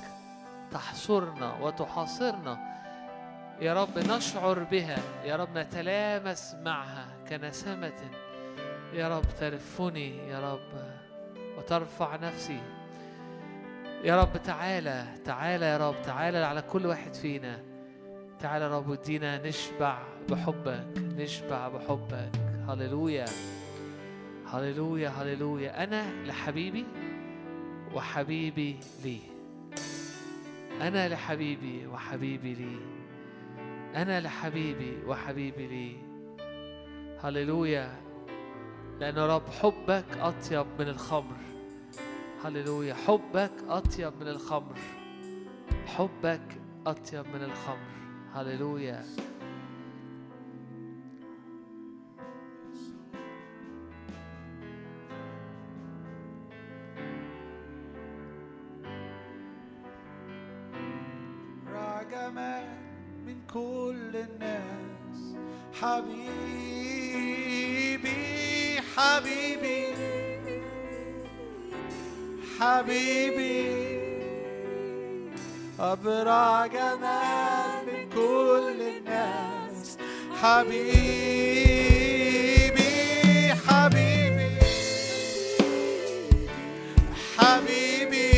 تحصرنا 0.72 1.58
وتحاصرنا. 1.62 2.58
يا 3.62 3.74
رب 3.74 4.00
نشعر 4.00 4.60
بها 4.64 5.00
يا 5.24 5.36
رب 5.36 5.58
نتلامس 5.58 6.56
معها 6.62 7.08
كنسمة. 7.30 8.12
يا 8.94 9.18
رب 9.18 9.26
تلفني 9.40 10.18
يا 10.28 10.54
رب 10.54 10.96
وترفع 11.58 12.16
نفسي 12.16 12.62
يا 14.06 14.22
رب 14.22 14.38
تعالى 14.44 15.06
تعالى 15.26 15.66
يا 15.66 15.78
رب 15.78 15.96
تعالى 16.06 16.38
على 16.38 16.62
كل 16.62 16.86
واحد 16.86 17.14
فينا. 17.14 17.60
تعالى 18.40 18.66
يا 18.66 18.78
رب 18.78 18.90
ودينا 18.90 19.48
نشبع 19.48 20.00
بحبك 20.30 20.88
نشبع 20.98 21.68
بحبك. 21.68 22.30
هللويا 22.70 23.26
هللويا 24.52 25.10
هللويا. 25.10 25.84
أنا 25.84 26.26
لحبيبي 26.26 26.86
وحبيبي 27.94 28.80
لي. 29.04 29.20
أنا 30.82 31.10
لحبيبي 31.10 31.88
وحبيبي 31.88 32.54
لي. 32.54 32.78
أنا 33.96 34.22
لحبيبي 34.22 34.98
وحبيبي 35.08 35.68
لي. 35.68 35.96
هللويا. 37.24 37.96
لأن 39.00 39.18
رب 39.18 39.50
حبك 39.50 40.06
أطيب 40.22 40.66
من 40.80 40.88
الخمر. 40.88 41.55
هللويا. 42.46 42.94
حبك 42.94 43.52
أطيب 43.70 44.14
من 44.20 44.28
الخمر. 44.28 44.78
حبك 45.86 46.62
أطيب 46.88 47.26
من 47.28 47.44
الخمر. 47.44 47.78
هللويا. 48.34 49.06
جمال 62.12 62.68
من 63.26 63.38
كل 63.54 64.16
الناس. 64.16 65.36
حبيبي 65.74 66.16
حبيبي. 68.96 70.05
حبيبي 72.60 73.66
أبرع 75.80 76.66
جمال 76.68 77.86
من 77.88 78.10
كل 78.16 78.82
الناس. 78.82 79.98
حبيبي 80.42 80.96
حبيبي 83.68 84.60
حبيبي 87.38 88.32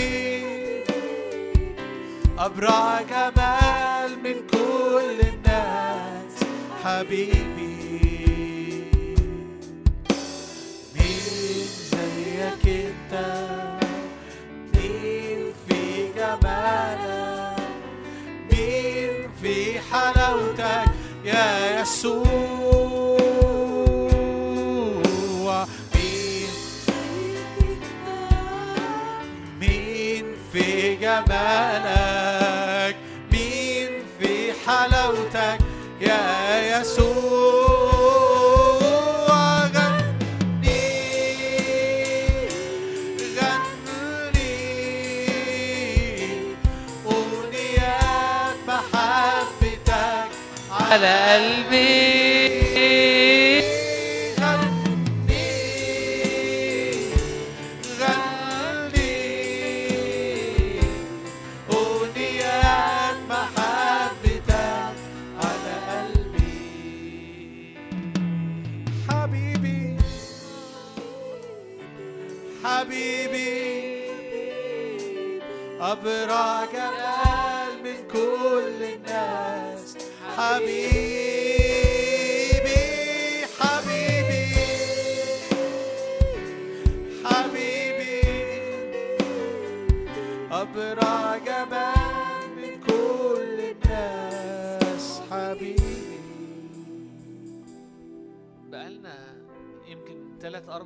أبرع 2.39 3.01
جمال 3.01 4.19
من 4.23 4.47
كل 4.51 5.17
الناس. 5.33 6.35
حبيبي 6.83 7.77
مين 10.95 11.65
زيك 11.91 12.65
أنت؟ 12.67 13.66
مين 18.51 19.29
في 19.41 19.79
حلاوتك 19.91 20.85
يا 21.25 21.81
يسوع؟ 21.81 22.37
مين 29.61 30.25
في 30.53 30.95
جمالك؟ 30.95 31.96
على 50.91 51.15
قلبي. 51.33 52.26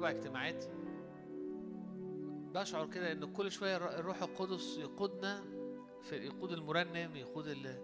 أربع 0.01 0.09
اجتماعات. 0.17 0.65
بشعر 2.53 2.87
كده 2.87 3.11
إن 3.11 3.33
كل 3.33 3.51
شوية 3.51 3.77
الر- 3.77 3.99
الروح 3.99 4.21
القدس 4.23 4.77
يقودنا 4.77 5.43
في 6.01 6.15
يقود 6.15 6.51
المرنم 6.51 7.15
يقود 7.15 7.47
ال 7.47 7.75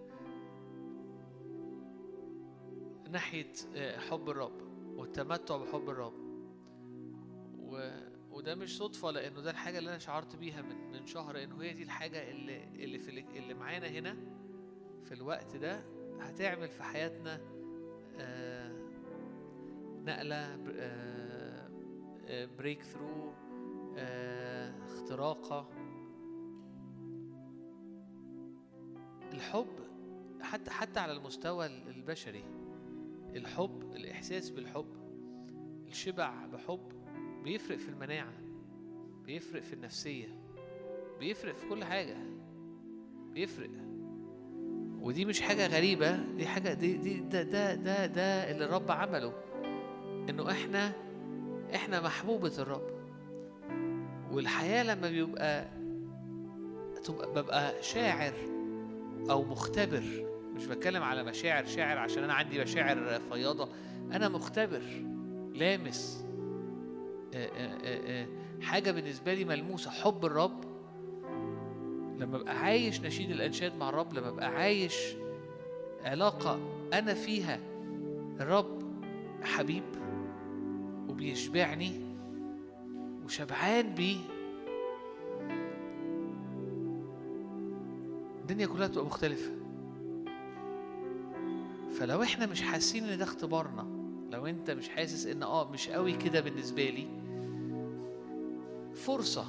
ناحية 3.10 3.52
آه، 3.74 3.98
حب 3.98 4.30
الرب 4.30 4.62
والتمتع 4.96 5.56
بحب 5.56 5.90
الرب. 5.90 6.14
و... 7.58 7.90
وده 8.30 8.54
مش 8.54 8.76
صدفة 8.78 9.10
لأنه 9.10 9.40
ده 9.40 9.50
الحاجة 9.50 9.78
اللي 9.78 9.90
أنا 9.90 9.98
شعرت 9.98 10.36
بيها 10.36 10.62
من 10.62 10.90
من 10.92 11.06
شهر 11.06 11.42
إنه 11.42 11.62
هي 11.62 11.72
دي 11.72 11.82
الحاجة 11.82 12.30
اللي 12.30 12.64
اللي 12.84 12.98
في 12.98 13.10
ال- 13.10 13.36
اللي 13.36 13.54
معانا 13.54 13.86
هنا 13.88 14.16
في 15.04 15.14
الوقت 15.14 15.56
ده 15.56 15.84
هتعمل 16.20 16.68
في 16.68 16.82
حياتنا 16.82 17.40
آه 18.16 18.72
نقلة 20.04 20.56
بريك 22.30 22.82
ثرو 22.82 23.32
اختراقة. 24.86 25.68
الحب 29.32 29.66
حتى 30.40 30.70
حتى 30.70 31.00
على 31.00 31.12
المستوى 31.12 31.66
البشري 31.66 32.44
الحب 33.36 33.82
الإحساس 33.96 34.50
بالحب 34.50 34.86
الشبع 35.88 36.46
بحب 36.46 36.88
بيفرق 37.44 37.78
في 37.78 37.88
المناعة 37.88 38.32
بيفرق 39.24 39.62
في 39.62 39.72
النفسية 39.72 40.28
بيفرق 41.20 41.54
في 41.54 41.68
كل 41.68 41.84
حاجة 41.84 42.16
بيفرق. 43.32 43.70
ودي 45.00 45.24
مش 45.24 45.40
حاجة 45.40 45.66
غريبة 45.66 46.16
دي 46.36 46.46
حاجة 46.46 46.74
دي, 46.74 46.96
دي 46.96 47.20
ده 47.20 47.42
ده 47.42 47.74
ده 47.74 48.06
ده 48.06 48.50
اللي 48.50 48.64
الرب 48.64 48.90
عمله 48.90 49.32
إنه 50.30 50.50
إحنا 50.50 50.92
إحنا 51.74 52.00
محبوبة 52.00 52.52
الرب. 52.58 52.98
والحياة 54.32 54.82
لما 54.82 55.10
بيبقى 55.10 55.68
تبقى 57.04 57.30
ببقى 57.42 57.82
شاعر 57.82 58.32
أو 59.30 59.44
مختبر 59.44 60.02
مش 60.54 60.66
بتكلم 60.66 61.02
على 61.02 61.22
مشاعر 61.24 61.64
شاعر 61.66 61.98
عشان 61.98 62.24
أنا 62.24 62.34
عندي 62.34 62.60
مشاعر 62.62 63.20
فياضة. 63.32 63.68
أنا 64.12 64.28
مختبر 64.28 64.82
لامس 65.54 66.24
آه، 67.34 67.46
آه، 67.46 67.78
آه، 67.84 68.26
حاجة 68.62 68.90
بالنسبة 68.90 69.34
لي 69.34 69.44
ملموسة. 69.44 69.90
حب 69.90 70.24
الرب 70.24 70.64
لما 72.18 72.36
ابقى 72.36 72.58
عايش 72.58 73.00
نشيد 73.00 73.30
الأنشاد 73.30 73.76
مع 73.76 73.88
الرب 73.88 74.12
لما 74.14 74.28
ابقى 74.28 74.46
عايش 74.46 74.94
علاقة 76.04 76.58
أنا 76.92 77.14
فيها 77.14 77.60
الرب 78.40 78.78
حبيب. 79.42 79.82
وبيشبعني 81.22 82.00
وشبعان 83.24 83.94
بيه. 83.94 84.16
الدنيا 88.40 88.66
كلها 88.66 88.86
تبقى 88.86 89.04
مختلفة. 89.04 89.50
فلو 91.98 92.22
إحنا 92.22 92.46
مش 92.46 92.62
حاسين 92.62 93.04
ان 93.04 93.18
ده 93.18 93.24
اختبارنا 93.24 93.86
لو 94.30 94.46
انت 94.46 94.70
مش 94.70 94.88
حاسس 94.88 95.26
ان 95.26 95.42
آه 95.42 95.70
مش 95.70 95.88
قوي 95.88 96.12
كده 96.16 96.40
بالنسبة 96.40 96.90
لي 96.90 97.06
فرصة 98.94 99.44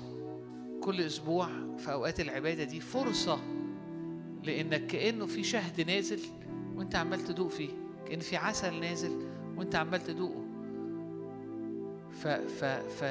كل 0.82 1.02
أسبوع 1.02 1.48
في 1.78 1.92
أوقات 1.94 2.20
العبادة 2.20 2.64
دي 2.64 2.80
فرصة 2.80 3.40
لإنك 4.44 4.88
كأنه 4.88 5.26
في 5.26 5.44
شهد 5.44 5.82
نازل 5.82 6.20
وانت 6.76 6.96
عمال 6.96 7.20
تدوق 7.20 7.48
فيه 7.50 7.70
كأن 8.08 8.20
في 8.20 8.38
عسل 8.38 8.80
نازل 8.80 9.12
وانت 9.58 9.76
عمال 9.76 10.04
تدوقه. 10.04 10.49
ف 12.24 12.28
ف 12.28 12.64
ف 12.66 13.04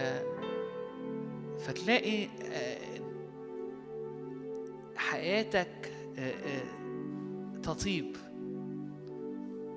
فتلاقي 1.59 2.25
آه، 2.25 3.01
حياتك 4.97 5.93
آه، 6.19 6.31
آه، 6.31 7.59
تطيب 7.63 8.17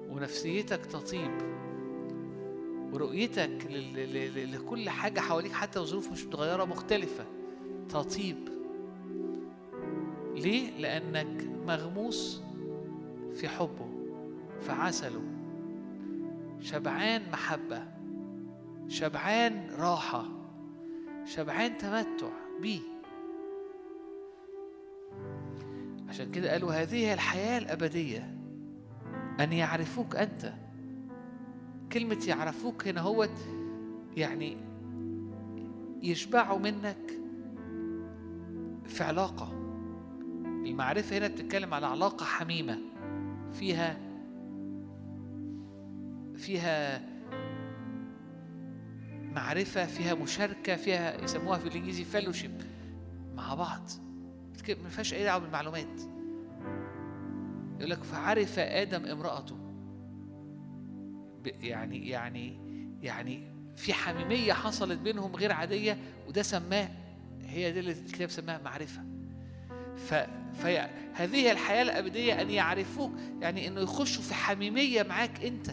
ونفسيتك 0.10 0.86
تطيب 0.86 1.32
ورؤيتك 2.94 3.68
لكل 4.36 4.90
حاجة 4.90 5.20
حواليك 5.20 5.52
حتى 5.52 5.80
وظروف 5.80 6.12
مش 6.12 6.26
متغيرة 6.26 6.66
مختلفة 6.66 7.26
تطيب. 7.90 8.50
ليه؟ 10.36 10.78
لأنك 10.80 11.48
مغموس 11.68 12.42
في 13.36 13.48
حبه 13.48 13.88
في 14.62 14.72
عسله. 14.72 15.22
شبعان 16.62 17.32
محبة. 17.32 18.01
شبعان 18.92 19.70
راحة 19.80 20.26
شبعان 21.26 21.78
تمتع 21.78 22.32
بيه. 22.62 22.80
عشان 26.10 26.32
كده 26.32 26.52
قالوا 26.52 26.74
هذه 26.74 26.96
هي 26.96 27.14
الحياة 27.14 27.58
الأبدية 27.58 28.38
أن 29.40 29.54
يعرفوك 29.54 30.16
أنت. 30.16 30.54
كلمة 31.92 32.24
يعرفوك 32.28 32.88
هنا 32.88 33.02
هو 33.02 33.28
يعني 34.18 34.58
يشبعوا 36.04 36.60
منك 36.60 37.12
في 38.86 39.04
علاقة. 39.04 39.52
المعرفة 40.46 41.18
هنا 41.18 41.28
بتتكلم 41.28 41.74
على 41.74 41.86
علاقة 41.86 42.26
حميمة 42.26 42.78
فيها 43.54 43.98
فيها 46.36 47.11
معرفة 49.36 49.86
فيها 49.86 50.14
مشاركة 50.14 50.76
فيها 50.76 51.24
يسموها 51.24 51.58
في 51.58 51.68
الإنجليزي 51.68 52.06
فellowship 52.06 52.64
مع 53.36 53.54
بعض. 53.56 53.82
ما 54.84 54.90
فيهاش 54.90 55.14
أي 55.14 55.24
دعوة 55.24 55.40
بالمعلومات. 55.42 56.02
يقول 57.78 57.90
لك 57.90 58.04
فعرف 58.04 58.60
آدم 58.60 59.06
امرأته. 59.06 59.58
يعني 61.46 62.10
يعني 62.10 62.60
يعني 63.02 63.52
في 63.76 63.94
حميمية 63.94 64.54
حصلت 64.54 65.00
بينهم 65.00 65.36
غير 65.36 65.52
عادية 65.52 65.98
وده 66.28 66.42
سماه 66.42 66.90
هي 67.42 67.72
دي 67.72 67.80
اللي 67.80 67.92
الكتاب 67.92 68.30
سماها 68.30 68.62
معرفة. 68.64 69.02
ف 69.96 70.14
فهذه 70.54 71.52
الحياة 71.52 71.82
الأبدية 71.82 72.42
أن 72.42 72.50
يعرفوك 72.50 73.12
يعني 73.42 73.68
إنه 73.68 73.82
يخشوا 73.82 74.24
في 74.24 74.34
حميمية 74.34 75.04
معاك 75.04 75.46
أنت. 75.46 75.72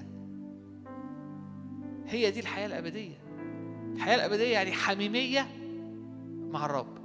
هي 2.06 2.30
دي 2.30 2.40
الحياة 2.40 2.66
الأبدية. 2.66 3.17
الحياة 3.98 4.14
الأبدية 4.14 4.52
يعني 4.52 4.72
حميمية 4.72 5.46
مع 6.50 6.66
الرب. 6.66 6.98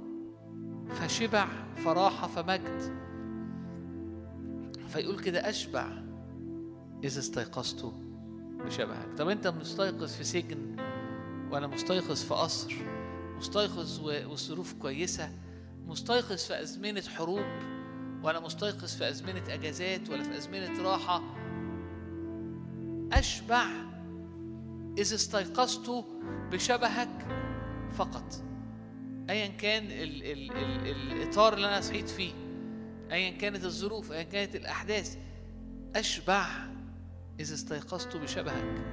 فشبع 0.90 1.48
فراحة 1.76 2.26
فمجد. 2.26 2.94
فيقول 4.88 5.18
كده 5.20 5.48
أشبع 5.48 5.86
إذا 7.04 7.18
استيقظت 7.20 7.92
بشبهك. 8.64 9.08
طب 9.18 9.28
أنت 9.28 9.46
مستيقظ 9.46 10.12
في 10.16 10.24
سجن 10.24 10.76
وأنا 11.50 11.66
مستيقظ 11.66 12.22
في 12.22 12.34
قصر؟ 12.34 12.74
مستيقظ 13.36 14.00
و- 14.00 14.30
والظروف 14.30 14.72
كويسة؟ 14.74 15.28
مستيقظ 15.86 16.44
في 16.46 16.62
أزمنة 16.62 17.02
حروب 17.16 17.44
وأنا 18.22 18.40
مستيقظ 18.40 18.96
في 18.96 19.08
أزمنة 19.08 19.42
أجازات 19.48 20.10
ولا 20.10 20.22
في 20.22 20.36
أزمنة 20.36 20.82
راحة؟ 20.82 21.22
أشبع 23.12 23.66
إذا 24.98 25.14
استيقظت 25.14 26.04
بشبهك 26.52 27.26
فقط. 27.92 28.42
أيا 29.30 29.46
كان 29.46 29.84
ال 29.84 30.22
ال 30.22 30.52
ال 30.52 31.12
الإطار 31.12 31.54
اللي 31.54 31.66
أنا 31.66 31.80
صحيت 31.80 32.08
فيه 32.08 32.32
أيا 33.12 33.30
كانت 33.30 33.64
الظروف 33.64 34.12
أيا 34.12 34.22
كانت 34.22 34.56
الأحداث 34.56 35.18
أشبع 35.96 36.46
إذا 37.40 37.54
استيقظت 37.54 38.16
بشبهك. 38.16 38.84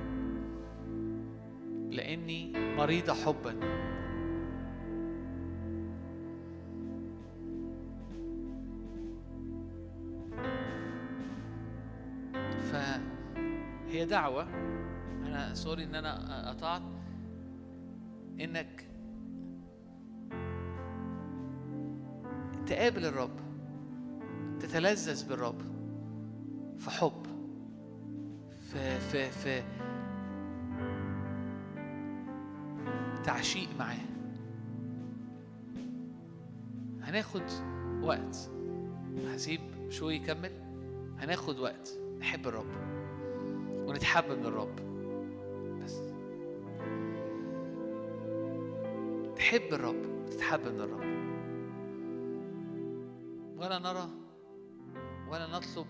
لأني 1.89 2.53
مريضة 2.75 3.13
حبا. 3.13 3.55
فهي 12.71 14.05
دعوة 14.05 14.47
أنا 15.31 15.53
سوري 15.53 15.83
إن 15.83 15.95
أنا 15.95 16.49
قطعت. 16.49 16.81
إنك 18.39 18.87
تقابل 22.65 23.05
الرب 23.05 23.39
تتلذذ 24.59 25.29
بالرب 25.29 25.61
في 26.77 26.89
حب 26.89 27.25
في 28.59 28.99
في 28.99 29.29
في 29.31 29.63
تعشيق 33.23 33.69
معاه. 33.79 33.97
هناخد 37.01 37.43
وقت. 38.01 38.51
هسيب 39.27 39.61
شوي 39.89 40.15
يكمل. 40.15 40.51
هناخد 41.17 41.59
وقت. 41.59 41.89
نحب 42.19 42.47
الرب 42.47 42.71
ونتحب 43.87 44.31
من 44.31 44.45
تحب 49.51 49.73
الرب 49.73 50.25
تتحب 50.25 50.67
من 50.67 50.81
الرب. 50.81 51.01
ولا 53.57 53.79
نرى 53.79 54.09
ولا 55.29 55.47
نطلب 55.47 55.85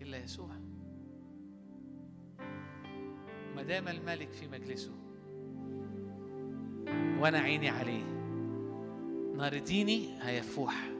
إلا 0.00 0.24
يسوع. 0.24 0.48
ما 3.56 3.62
دام 3.62 3.88
الملك 3.88 4.32
في 4.32 4.48
مجلسه 4.48 4.92
وأنا 7.20 7.38
عيني 7.38 7.68
عليه 7.68 8.04
نار 9.36 9.58
ديني 9.58 10.08
هيفوح 10.20 10.90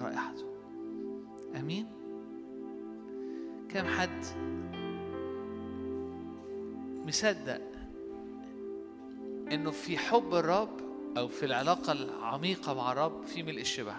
رائحته. 0.00 0.46
أمين؟ 1.60 1.86
كم 3.68 3.84
حد 3.86 4.24
مصدق 7.06 7.62
إنه 9.52 9.70
في 9.70 9.98
حب 9.98 10.34
الرب 10.34 10.91
أو 11.16 11.28
في 11.28 11.46
العلاقة 11.46 11.92
العميقة 11.92 12.74
مع 12.74 12.92
الرب 12.92 13.26
في 13.26 13.42
ملء 13.42 13.60
الشبع 13.60 13.94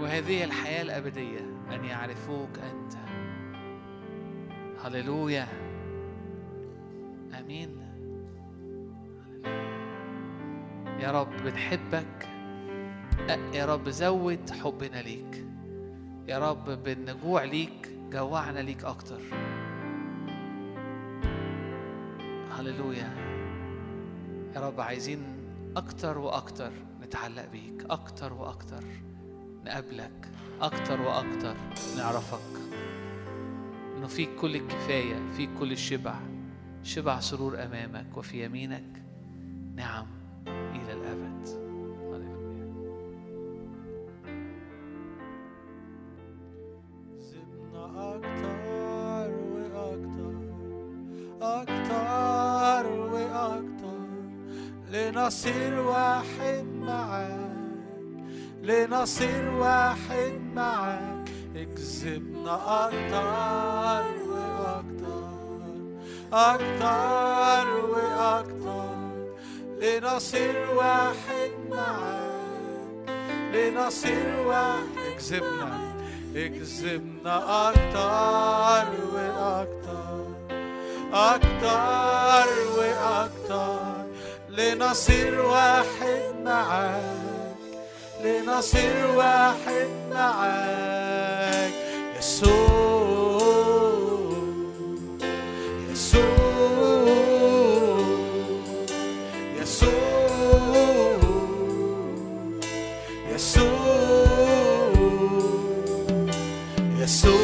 وهذه 0.00 0.44
الحياة 0.44 0.82
الأبدية 0.82 1.40
أن 1.72 1.84
يعرفوك 1.84 2.58
أنت. 2.58 2.92
هللويا. 4.84 5.48
آمين. 7.38 7.80
يا 11.00 11.10
رب 11.10 11.36
بنحبك. 11.44 12.28
يا 13.54 13.64
رب 13.64 13.88
زود 13.88 14.50
حبنا 14.50 15.02
ليك. 15.02 15.46
يا 16.28 16.50
رب 16.50 16.64
بالنجوع 16.64 17.44
ليك 17.44 17.88
جوعنا 18.12 18.58
ليك 18.58 18.84
أكتر. 18.84 19.20
هللويا. 22.60 23.14
يا 24.54 24.60
رب 24.60 24.80
عايزين 24.80 25.22
أكتر 25.76 26.18
وأكتر 26.18 26.72
نتعلق 27.02 27.46
بيك 27.52 27.86
أكتر 27.90 28.32
وأكتر 28.32 28.84
نقابلك 29.64 30.28
أكتر 30.60 31.00
وأكتر 31.00 31.54
نعرفك. 31.96 32.60
إنه 33.96 34.06
فيك 34.06 34.28
كل 34.40 34.56
الكفاية 34.56 35.32
فيك 35.36 35.50
كل 35.58 35.72
الشبع 35.72 36.14
شبع 36.82 37.20
سرور 37.20 37.64
أمامك 37.64 38.16
وفي 38.16 38.44
يمينك. 38.44 39.02
نعم. 39.74 40.19
لنصير 55.40 55.80
واحد 55.80 56.66
معاك 56.80 57.50
لنصير 58.62 59.50
واحد 59.50 60.40
معاك. 60.54 61.30
اكذبنا 61.56 62.54
أكتر 62.86 64.04
وأكتر 64.28 65.30
أكتر 66.32 67.66
وأكتر. 67.90 68.94
لنصير 69.80 70.70
واحد 70.76 71.52
معاك 71.70 73.10
لنصير 73.54 74.46
واحد. 74.46 74.98
اكذبنا 75.12 75.94
اكذبنا 76.36 77.68
أكتر 77.68 78.88
وأكتر 79.14 80.26
أكتر 81.12 82.48
وأكتر. 82.78 83.99
لنصير 84.50 85.40
واحد 85.40 86.34
معاك 86.44 87.56
لنصير 88.24 89.06
واحد 89.16 89.88
معاك 90.10 91.72
يسوع 92.18 92.60
يسوع 95.90 96.40
يسوع 99.60 100.10
يسوع 103.34 103.80
يسوع 107.00 107.40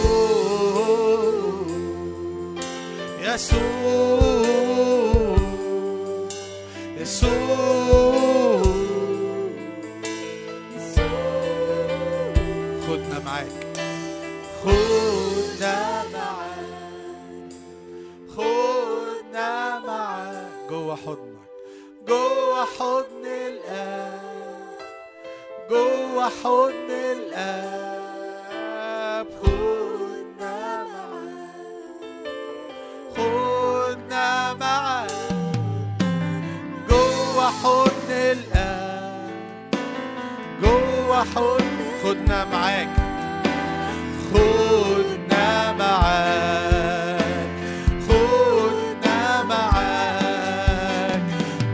ننفجر 3.20 3.75
حضن 26.26 26.90
الآب 26.90 28.06
خدنا 29.42 30.84
معاه 30.84 31.46
خدنا 33.16 34.54
معاه 34.54 35.06
جوا 36.88 37.48
حضن 37.62 38.10
الآب 38.10 39.30
جوا 40.62 41.16
حضن 41.34 41.76
خدنا 42.04 42.44
معاك 42.44 42.88
خدنا 44.32 45.72
معاك 45.72 47.26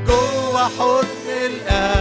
جوا 0.07 0.61
حضن 0.79 1.27
الآب 1.29 1.92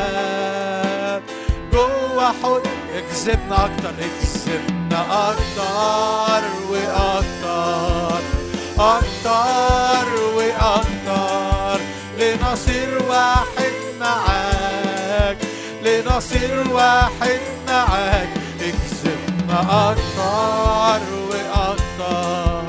اكذبنا 3.02 3.66
أكتر 3.66 3.94
اكذبنا 4.00 5.30
أكتر 5.30 6.44
وأكتر 6.70 8.22
أكتر 8.80 10.08
وأكتر 10.36 11.80
لنصير 12.20 13.02
واحد 13.10 13.74
معاك. 14.00 15.38
لنصير 15.84 16.64
واحد 16.72 17.40
معاك. 17.68 18.30
اكذبنا 18.62 19.60
أكتر 19.92 21.02
وأكتر 21.30 22.64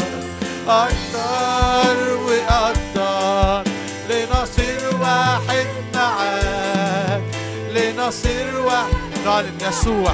أكتر 0.68 1.97
وأكتر 2.26 3.70
لنصير 4.11 4.97
واحد 5.01 5.66
معاك. 5.95 7.22
لنصير 7.74 8.61
واحد 8.66 8.91
غالب 9.24 9.62
يسوع. 9.62 10.12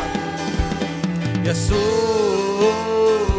يسوع. 1.44 3.37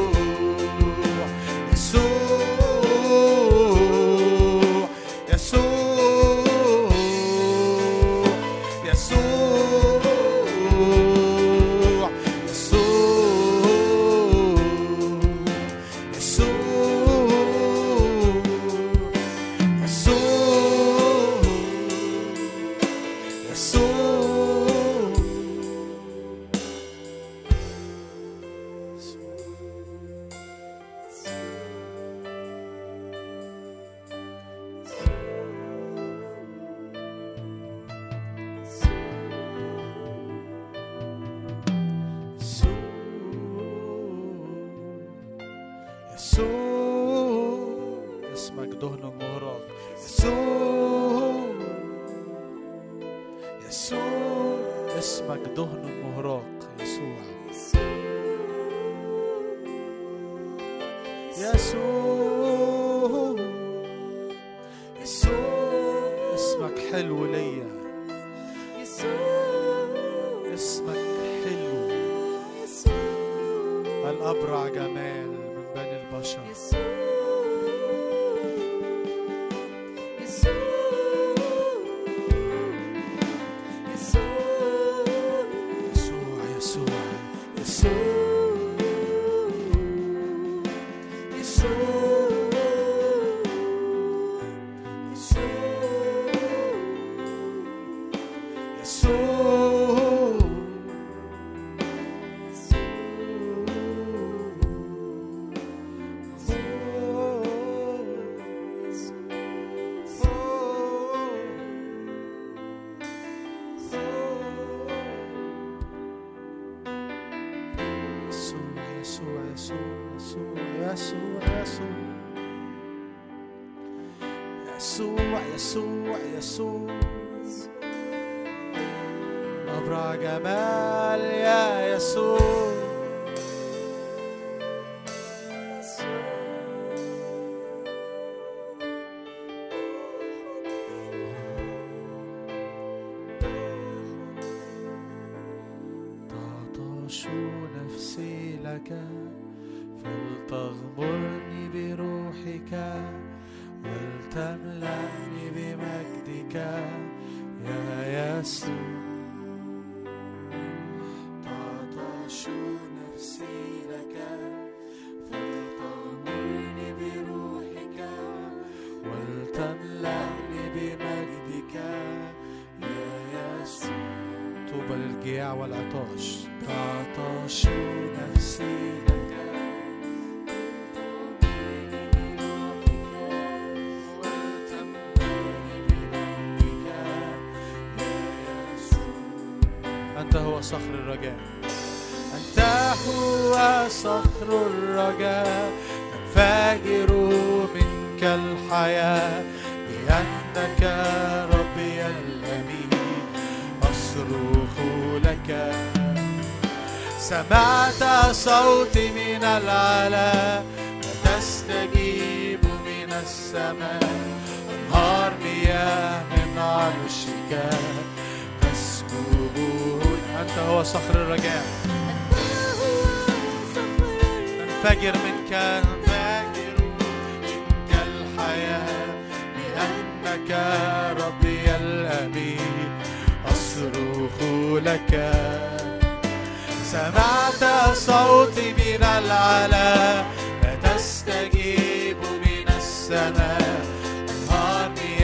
العلا 239.19 240.21
لا 240.63 240.75
تستجيب 240.83 242.17
من 242.17 242.67
السماء. 242.77 243.85
أنهارني 244.29 245.21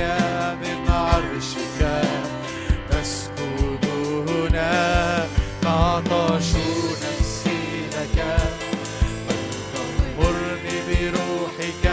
من 0.61 0.89
عرشك 0.89 1.79
تسكن 2.89 3.79
هنا 4.27 5.27
تعطش 5.61 6.49
نفسي 7.03 7.61
لك. 7.95 8.17
ولتغمرني 9.27 10.77
بروحك 10.87 11.85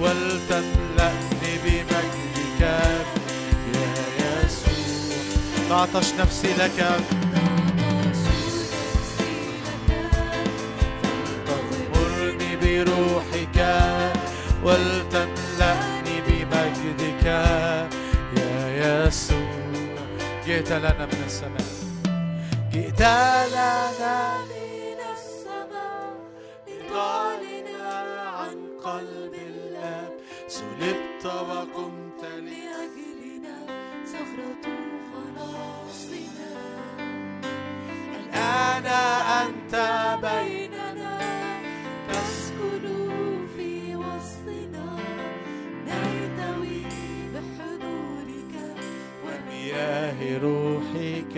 ولتملأني 0.00 1.52
بمجدك. 1.64 2.60
يا 3.74 3.92
يسوع 4.20 5.68
تعطش 5.68 6.08
نفسي 6.20 6.54
لك. 6.58 6.78
بروحك 12.74 13.58
ولتملأني 14.64 16.16
بمجدك. 16.26 17.26
يا 18.36 19.06
يسوع 19.06 19.50
جئت 20.46 20.72
لنا 20.72 21.06
من 21.06 21.22
السماء. 21.26 21.70
جئت 22.72 23.00
لنا 23.54 23.74
من 24.50 24.98
السماء 25.14 26.14
لتعلن 26.68 27.68
عن 28.38 28.56
قلب 28.84 29.34
الآب 29.34 30.12
صلبت 30.48 31.24
وقمت 31.24 32.22
لأجلنا 32.22 33.56
صخرة 34.12 34.64
خلاصنا. 35.10 36.52
الآن 38.18 38.86
أنت 39.42 39.74
بين 40.22 40.63
روحك. 50.22 51.36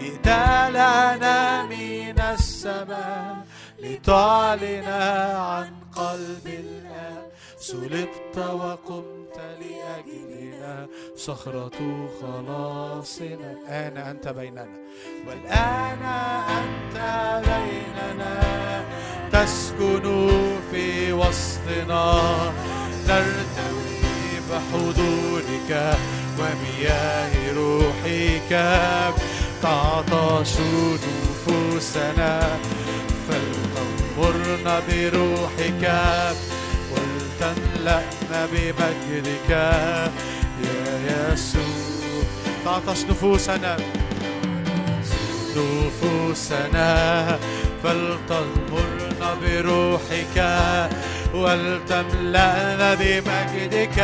جئت 0.00 0.28
لنا 0.68 1.62
من 1.62 2.20
السماء 2.20 3.46
لتعلن 3.78 4.84
عن 5.36 5.70
قلب 5.96 6.46
الآب. 6.46 7.26
صلبت 7.58 8.38
وقمت 8.38 9.40
لأجلنا. 9.60 10.86
صخرة 11.16 12.08
خلاصنا. 12.22 13.52
الآن 13.52 13.96
أنت 13.96 14.28
بيننا. 14.28 14.66
والآن 15.28 16.02
أنت 16.48 16.96
بيننا. 17.46 18.36
تسكن 19.32 20.36
في 20.70 21.12
وسطنا. 21.12 22.52
نرتوي 23.08 24.00
بحضورك 24.50 25.96
ومياه 26.38 27.52
روحك 27.56 28.52
تعطش 29.62 30.52
نفوسنا 31.04 32.32
فلتغمرنا 33.28 34.74
بروحك 34.88 35.84
ولتملأنا 36.92 38.40
بمجدك. 38.52 39.50
يا 40.64 41.32
يسوع 41.32 42.22
تعطش 42.64 43.00
نفوسنا 43.04 43.76
نفوسنا 45.56 46.88
فلتغمرنا 47.82 49.28
بروحك 49.42 50.38
ولتملأنا 51.34 52.94
بمجدك. 52.94 53.98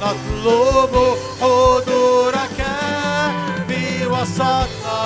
نطلب 0.00 0.94
حضورك 1.40 2.58
في 3.68 4.06
وسطنا 4.06 5.04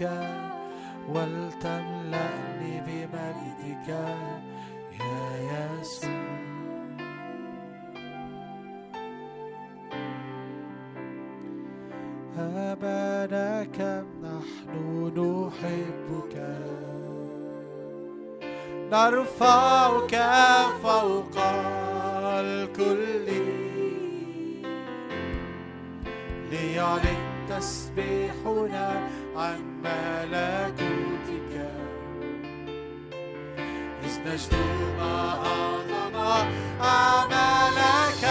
بحبك 0.00 0.10
ولتملأني 1.08 2.80
بمجدك 2.86 3.88
يا 5.00 5.80
يسوع. 5.80 6.28
أبانا 12.38 13.64
كم 13.64 14.06
نحن 14.22 14.72
نحبك. 15.18 16.34
نرفعك 18.92 20.14
فوق 20.82 21.36
الكل. 22.24 23.28
ليعلن 26.50 27.37
تسبيحنا 27.50 29.08
عن 29.36 29.60
ملكوتك. 29.84 31.54
إذ 34.04 34.14
نجد 34.26 34.54
ما 34.98 35.16
أعظم 35.46 36.16
أعمالك. 36.80 38.27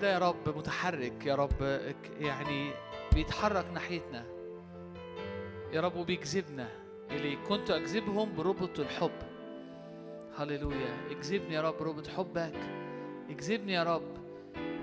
ده 0.00 0.12
يا 0.12 0.18
رب 0.18 0.56
متحرك 0.56 1.26
يا 1.26 1.34
رب 1.34 1.80
يعني 2.20 2.70
بيتحرك 3.14 3.66
ناحيتنا. 3.74 4.24
يا 5.72 5.80
رب 5.80 5.96
وبيجذبنا. 5.96 6.68
إليك 7.10 7.38
كنت 7.48 7.70
أجذبهم 7.70 8.34
بربط 8.36 8.80
الحب. 8.80 9.18
هللويا. 10.36 11.10
اجذبني 11.10 11.54
يا 11.54 11.60
رب 11.60 11.82
ربط 11.82 12.06
حبك. 12.08 12.56
اجذبني 13.30 13.72
يا 13.72 13.82
رب 13.82 14.16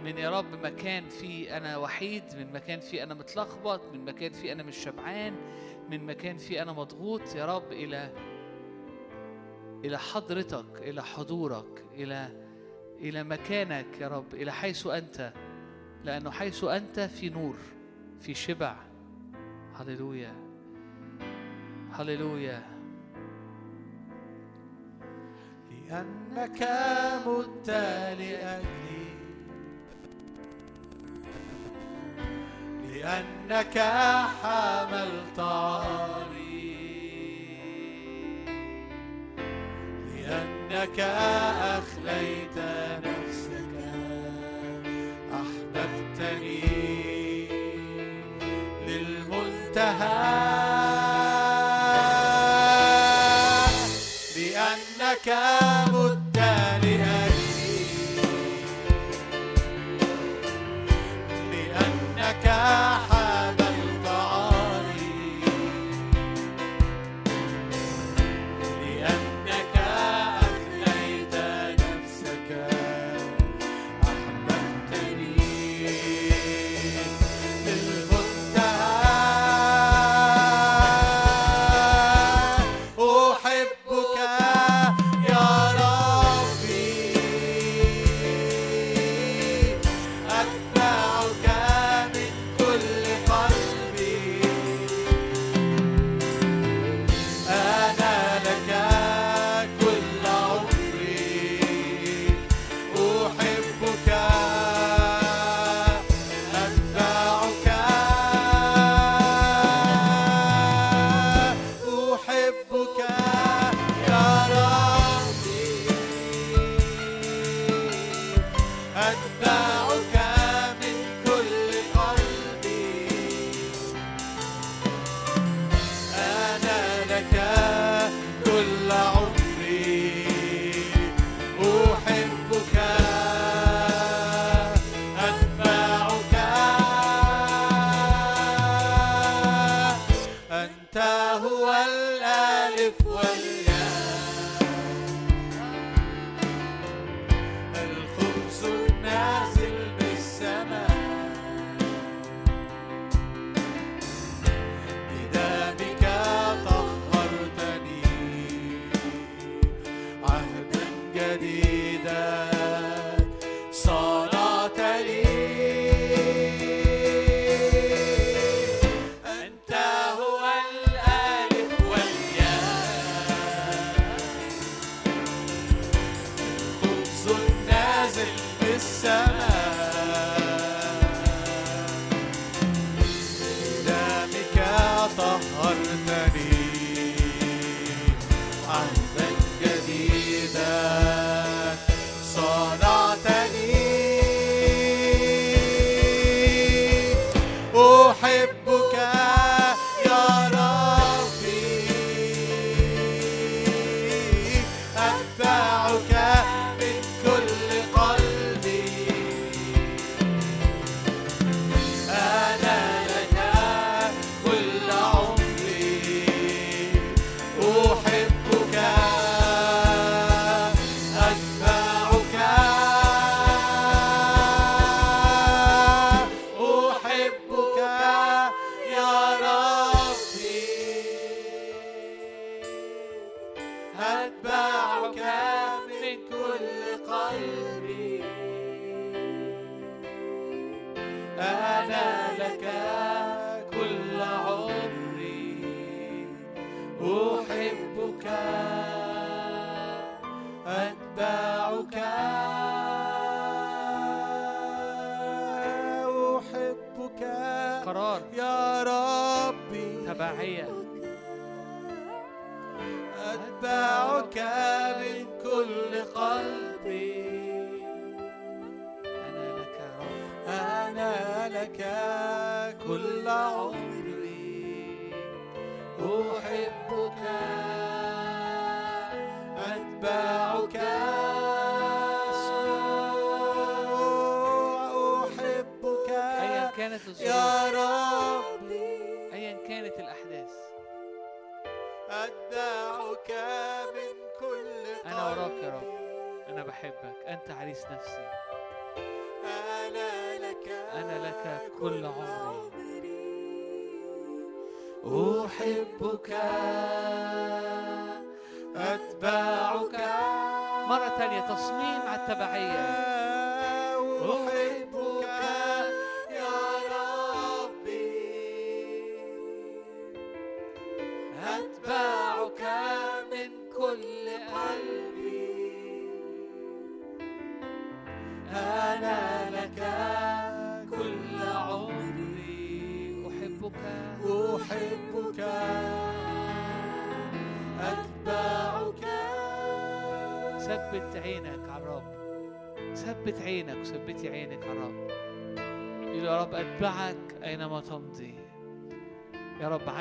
من 0.03 0.18
يا 0.18 0.39
رب 0.39 0.65
مكان 0.65 1.09
فيه 1.09 1.57
أنا 1.57 1.78
وحيد 1.78 2.24
من 2.38 2.53
مكان 2.53 2.80
فيه 2.80 3.03
أنا 3.03 3.13
متلخبط 3.13 3.82
من 3.93 4.05
مكان 4.05 4.32
فيه 4.32 4.51
أنا 4.51 4.63
مش 4.63 4.78
شبعان 4.78 5.36
من 5.89 6.05
مكان 6.05 6.38
فيه 6.38 6.61
أنا 6.61 6.74
مضغوط. 6.74 7.36
يا 7.36 7.45
رب 7.45 7.72
إلى 7.72 8.13
إلى 9.86 9.99
حضرتك 9.99 10.65
إلى 10.82 11.03
حضورك 11.03 11.86
إلى 11.93 12.46
إلى 13.01 13.23
مكانك 13.23 14.01
يا 14.01 14.07
رب 14.07 14.33
إلى 14.33 14.51
حيث 14.51 14.88
أنت 14.88 15.34
لأنه 16.03 16.31
حيث 16.31 16.63
أنت 16.63 16.99
في 16.99 17.30
نور 17.30 17.57
في 18.22 18.34
شبع. 18.34 18.76
هللويا. 19.76 20.34
هللويا. 21.93 22.63
لأنك 25.72 26.69
مت 27.27 27.69
لأجلي 28.19 29.07
لأنك 32.93 33.77
حملت 34.41 35.39
عاري 35.39 36.47
لأنك 40.27 40.99
أخليت 40.99 42.57
نفسك 43.03 43.73
أحببتني 45.33 46.61
للمنتهى. 48.87 50.17
لأنك 54.35 55.27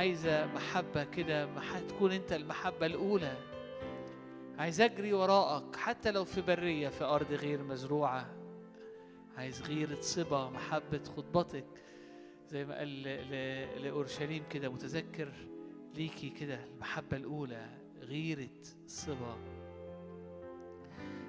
عايزة 0.07 0.47
محبة 0.47 1.05
كده 1.05 1.49
تكون 1.89 2.13
أنت 2.13 2.33
المحبة 2.33 2.87
الأولى. 2.87 3.37
عايز 4.59 4.81
أجري 4.81 5.13
وراءك 5.13 5.77
حتى 5.77 6.11
لو 6.11 6.25
في 6.25 6.41
برية 6.41 6.89
في 6.89 7.05
أرض 7.05 7.33
غير 7.33 7.63
مزروعة. 7.63 8.27
عايز 9.37 9.63
غيرة 9.63 10.01
صبا 10.01 10.51
محبة 10.51 11.01
خطبتك. 11.17 11.67
زي 12.49 12.65
ما 12.65 12.79
قال 12.79 13.03
لأورشليم 13.83 14.45
كده 14.51 14.69
متذكر 14.69 15.33
ليكي 15.95 16.31
كده 16.31 16.65
المحبة 16.65 17.17
الأولى 17.17 17.69
غيرة 18.01 18.63
صبا. 18.87 19.37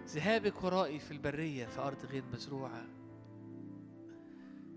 ذهابك 0.07 0.63
ورائي 0.63 0.99
في 0.99 1.11
البرية 1.11 1.65
في 1.65 1.81
أرض 1.81 2.05
غير 2.05 2.23
مزروعة. 2.33 2.85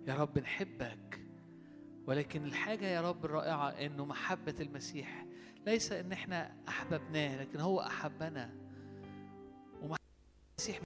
يا 0.06 0.14
رب 0.14 0.39
نحبك. 0.39 1.10
ولكن 2.11 2.45
الحاجة 2.45 2.87
يا 2.87 3.01
رب 3.01 3.24
الرائعة 3.24 3.69
إنه 3.69 4.05
محبة 4.05 4.55
المسيح 4.61 5.27
ليس 5.66 5.93
إن 5.93 6.12
إحنا 6.12 6.53
أحببناه 6.69 7.41
لكن 7.43 7.61
هو 7.61 7.81
أحبنا. 7.81 8.51
ومحبة 9.82 9.97
المسيح 10.59 10.81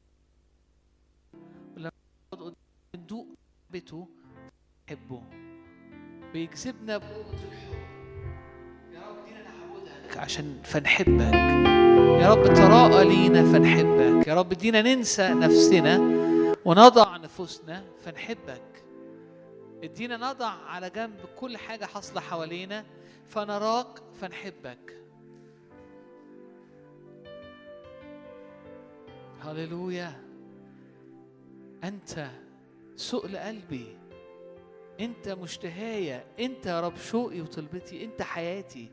ولما 1.76 1.90
نقعد 2.34 2.42
قدام 2.42 2.54
ندوق 2.96 3.26
محبته 3.70 4.08
نحبه 4.88 5.22
بيجذبنا 6.32 6.98
بقوة 6.98 7.32
الحب. 7.32 7.74
يا 8.92 9.00
رب 9.08 9.24
دينا 9.24 9.42
نعبدك 9.42 10.16
عشان 10.16 10.60
فنحبك. 10.64 11.34
يا 12.22 12.34
رب 12.34 12.54
تراءى 12.54 13.04
لينا 13.08 13.52
فنحبك. 13.52 14.26
يا 14.26 14.34
رب 14.34 14.48
دينا 14.48 14.82
ننسى 14.82 15.28
نفسنا 15.28 15.98
ونضع 16.64 17.16
نفوسنا 17.16 17.84
فنحبك. 18.00 18.83
ادينا 19.84 20.16
نضع 20.16 20.48
على 20.48 20.90
جنب 20.90 21.20
كل 21.36 21.56
حاجة 21.56 21.84
حاصلة 21.84 22.20
حوالينا 22.20 22.84
فنراك 23.26 24.02
فنحبك. 24.20 25.04
هللويا. 29.40 30.24
أنت 31.84 32.30
سؤل 32.96 33.36
قلبي 33.36 33.98
أنت 35.00 35.28
مشتهاية 35.28 36.26
أنت 36.40 36.66
يا 36.66 36.80
رب 36.80 36.96
شوقي 36.96 37.40
وطلبتي. 37.40 38.04
أنت 38.04 38.22
حياتي. 38.22 38.90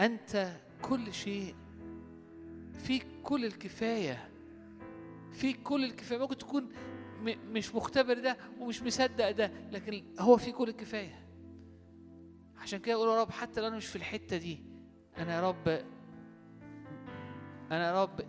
أنت 0.00 0.52
كل 0.82 1.14
شيء. 1.14 1.54
فيك 2.78 3.06
كل 3.22 3.44
الكفاية. 3.44 4.28
فيك 5.32 5.62
كل 5.62 5.84
الكفاية. 5.84 6.18
ممكن 6.18 6.38
تكون 6.38 6.68
مش 7.24 7.74
مختبر 7.74 8.18
ده 8.18 8.36
ومش 8.60 8.82
مصدق 8.82 9.30
ده 9.30 9.50
لكن 9.70 10.04
هو 10.20 10.36
في 10.36 10.52
كل 10.52 10.68
الكفاية. 10.68 11.26
عشان 12.56 12.78
كده 12.78 12.94
أقول 12.94 13.08
يا 13.08 13.20
رب 13.22 13.30
حتى 13.30 13.60
لو 13.60 13.66
أنا 13.66 13.76
مش 13.76 13.86
في 13.86 13.96
الحتة 13.96 14.36
دي 14.36 14.58
أنا 15.18 15.34
يا 15.36 15.40
رب 15.48 15.68
أنا 17.70 17.88
يا 17.88 18.02
رب 18.02 18.20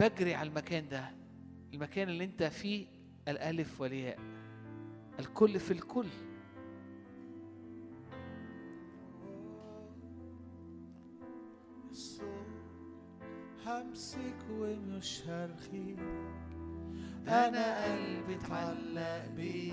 بجري 0.00 0.34
على 0.34 0.48
المكان 0.48 0.88
ده 0.88 1.10
المكان 1.74 2.08
اللي 2.08 2.24
أنت 2.24 2.42
فيه 2.42 2.86
الألف 3.28 3.80
والياء 3.80 4.18
الكل 5.18 5.60
في 5.60 5.70
الكل. 5.70 6.06
همسك 13.66 14.36
ومش 14.50 15.22
هرخيك 15.28 15.98
أنا 17.28 17.84
قلبي 17.84 18.34
اتعلق 18.34 19.22
بيك. 19.36 19.72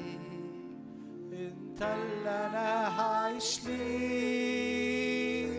إنت 1.33 1.81
اللي 1.81 2.29
أنا 2.29 3.01
هعيش 3.01 3.65
ليك. 3.67 5.51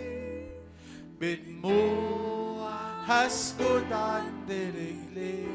بدموع 1.20 2.70
هسجد 3.04 3.92
عند 3.92 4.50
رجليك. 4.50 5.48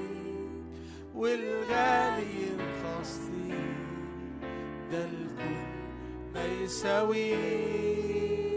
والغالي 1.15 2.26
يرخص 2.41 3.19
ليك 3.19 3.77
ده 4.91 5.05
الكل 5.05 5.64
ما 6.34 6.45
يساويك. 6.45 8.52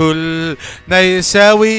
الكل 0.00 0.56
يساويك 0.90 1.78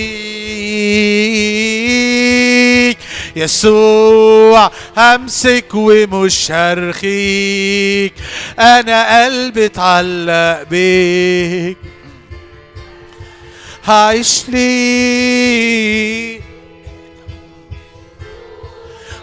يسوع 3.36 4.72
همسك 4.98 5.66
ومش 5.74 6.52
هرخيك 6.52 8.14
أنا 8.60 9.26
قلبي 9.26 9.66
اتعلق 9.66 10.64
بيك. 10.70 11.78
هعيش 13.86 14.44
ليك 14.50 16.42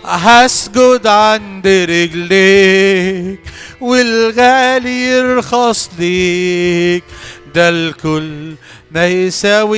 هسجد 0.04 1.06
عند 1.06 1.66
رجليك 1.66 3.40
والغالي 3.80 5.06
يرخص 5.06 5.90
ليك. 5.98 7.04
ده 7.56 7.68
الكل 7.68 8.54
ما 8.90 9.06
يساويك 9.06 9.76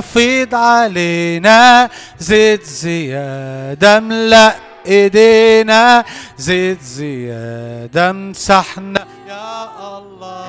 خفض 0.00 0.54
علينا 0.54 1.90
زيت 2.18 2.64
زيادة 2.64 3.98
املأ 3.98 4.54
ايدينا 4.86 6.04
زيت 6.38 6.82
زيادة 6.82 8.10
امسحنا 8.10 9.06
يا 9.28 9.98
الله. 9.98 10.46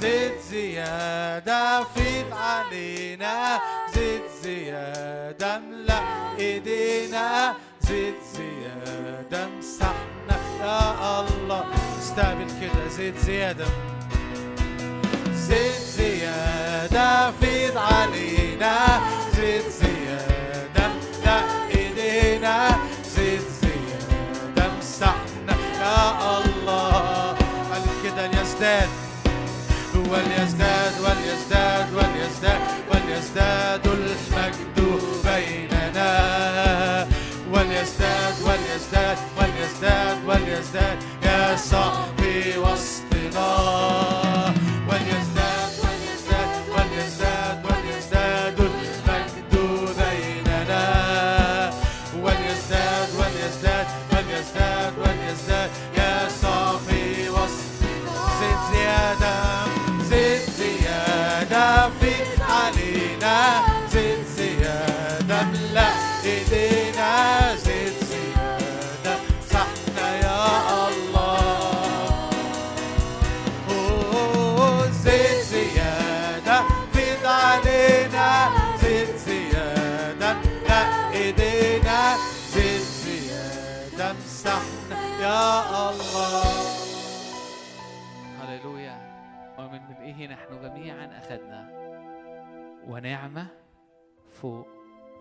زيت 0.00 0.32
زيادة 0.50 1.84
فيض 1.84 2.30
علينا 2.32 3.58
زيت 3.94 4.22
زيادة 4.42 5.56
املأ 5.56 6.00
ايدينا 6.38 7.54
زيت 7.80 8.14
زيادة 8.34 9.44
امسحنا 9.44 10.36
يا 10.60 11.20
الله. 11.20 11.64
استقبل 11.98 12.46
كده 12.60 12.88
زيت 12.96 13.18
زيادة. 13.18 13.66
وليزداد 30.16 31.00
وليزداد 31.00 31.94
وليزداد 31.94 32.60
وليزداد 32.90 33.86
المجد 33.86 34.78
بيننا. 35.24 36.10
وليزداد 37.52 38.34
وليزداد 38.44 39.18
وليزداد 39.38 40.16
وليزداد 40.26 40.98
يسوع 41.22 41.92
في 41.92 41.95
يا 85.36 85.90
الله. 85.90 86.42
هللويا. 88.40 88.96
ومن 89.58 89.80
ملئه 89.82 90.26
نحن 90.26 90.62
جميعا 90.62 91.18
أخذنا؟ 91.18 91.62
ونعمة 92.88 93.46
فوق 94.40 94.68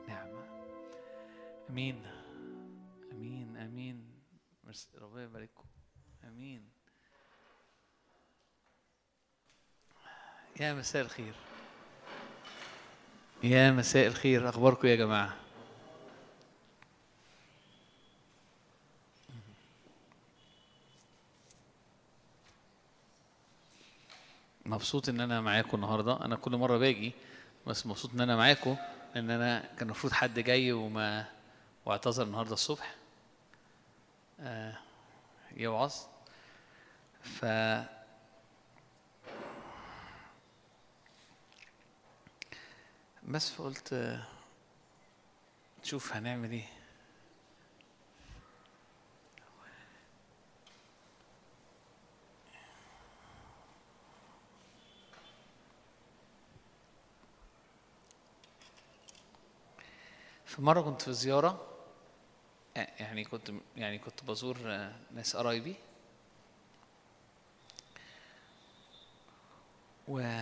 نعمة. 0.07 0.45
أمين. 1.69 2.05
أمين. 3.11 3.57
أمين. 3.57 4.21
ربنا 5.01 5.23
يبارككم. 5.23 5.65
أمين. 6.23 6.69
يا 10.59 10.73
مساء 10.73 11.01
الخير. 11.01 11.35
يا 13.43 13.71
مساء 13.71 14.07
الخير. 14.07 14.49
أخباركم 14.49 14.87
يا 14.87 14.95
جماعة؟ 14.95 15.44
مبسوط 24.65 25.09
إن 25.09 25.21
أنا 25.21 25.41
معاكم 25.41 25.75
النهارده. 25.77 26.25
أنا 26.25 26.35
كل 26.35 26.55
مرة 26.57 26.77
باجي 26.77 27.13
بس 27.67 27.85
مبسوط 27.85 28.13
إن 28.13 28.21
أنا 28.21 28.35
معاكم 28.35 28.75
لأن 29.15 29.29
أنا 29.29 29.59
كان 29.77 29.81
المفروض 29.85 30.13
حد 30.13 30.39
جاي 30.39 30.71
وما 30.71 31.25
واعتذر 31.85 32.23
النهارده 32.23 32.53
الصبح. 32.53 32.95
آه 34.39 34.77
يوعظ 35.57 35.93
ف 37.23 37.45
بس 43.27 43.49
فقلت 43.49 43.93
آه، 43.93 44.23
نشوف 45.83 46.13
هنعمل 46.13 46.51
إيه. 46.51 46.74
في 60.55 60.61
مرة 60.61 60.81
كنت 60.81 61.01
في 61.01 61.13
زيارة 61.13 61.67
يعني 62.75 63.23
كنت 63.23 63.51
يعني 63.77 63.97
كنت 63.99 64.23
بزور 64.23 64.57
ناس 65.15 65.35
قرايبي 65.35 65.75
و 70.07 70.41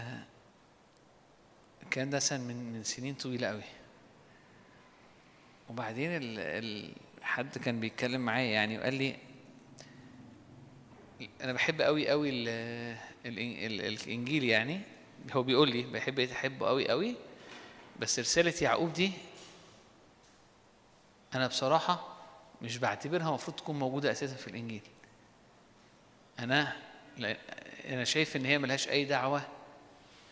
كان 1.91 2.09
ده 2.09 2.19
سن 2.19 2.41
من 2.41 2.73
من 2.73 2.83
سنين 2.83 3.13
طويلة 3.13 3.47
قوي 3.47 3.63
وبعدين 5.69 6.09
ال... 6.11 6.39
ال... 6.39 6.93
حد 7.21 7.57
كان 7.57 7.79
بيتكلم 7.79 8.21
معايا 8.21 8.51
يعني 8.51 8.77
وقال 8.77 8.93
لي 8.93 9.15
أنا 11.41 11.53
بحب 11.53 11.81
قوي 11.81 12.09
قوي. 12.09 12.29
ال... 12.29 12.49
الإنجيل 13.25 14.43
يعني 14.43 14.81
هو 15.31 15.43
بيقول 15.43 15.69
لي 15.69 15.83
بحب 15.83 16.19
احبه 16.19 16.67
قوي 16.67 16.89
قوي 16.89 17.15
بس 17.99 18.19
رسالة 18.19 18.53
يعقوب 18.61 18.93
دي 18.93 19.11
أنا 21.35 21.47
بصراحة 21.47 22.07
مش 22.61 22.77
بعتبرها 22.77 23.29
المفروض 23.29 23.57
تكون 23.57 23.79
موجودة 23.79 24.11
أساسا 24.11 24.35
في 24.35 24.47
الإنجيل. 24.47 24.81
أنا 26.39 26.75
لا- 27.17 27.37
أنا 27.85 28.03
شايف 28.03 28.35
إن 28.35 28.45
هي 28.45 28.57
ملهاش 28.57 28.87
أي 28.89 29.05
دعوة 29.05 29.41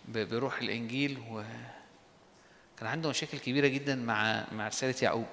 بروح 0.07 0.57
الإنجيل 0.61 1.19
و 1.31 1.43
كان 2.77 2.87
عنده 2.89 3.09
مشاكل 3.09 3.37
كبيرة 3.39 3.67
جدا 3.67 3.95
مع 3.95 4.43
مع 4.51 4.67
رسالة 4.67 4.95
يعقوب. 5.01 5.27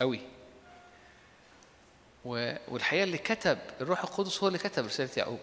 قوي 0.00 0.20
و... 2.24 2.52
والحقيقة 2.68 3.04
اللي 3.04 3.18
كتب 3.18 3.58
الروح 3.80 4.00
القدس 4.02 4.42
هو 4.42 4.48
اللي 4.48 4.58
كتب 4.58 4.84
رسالة 4.86 5.10
يعقوب. 5.16 5.40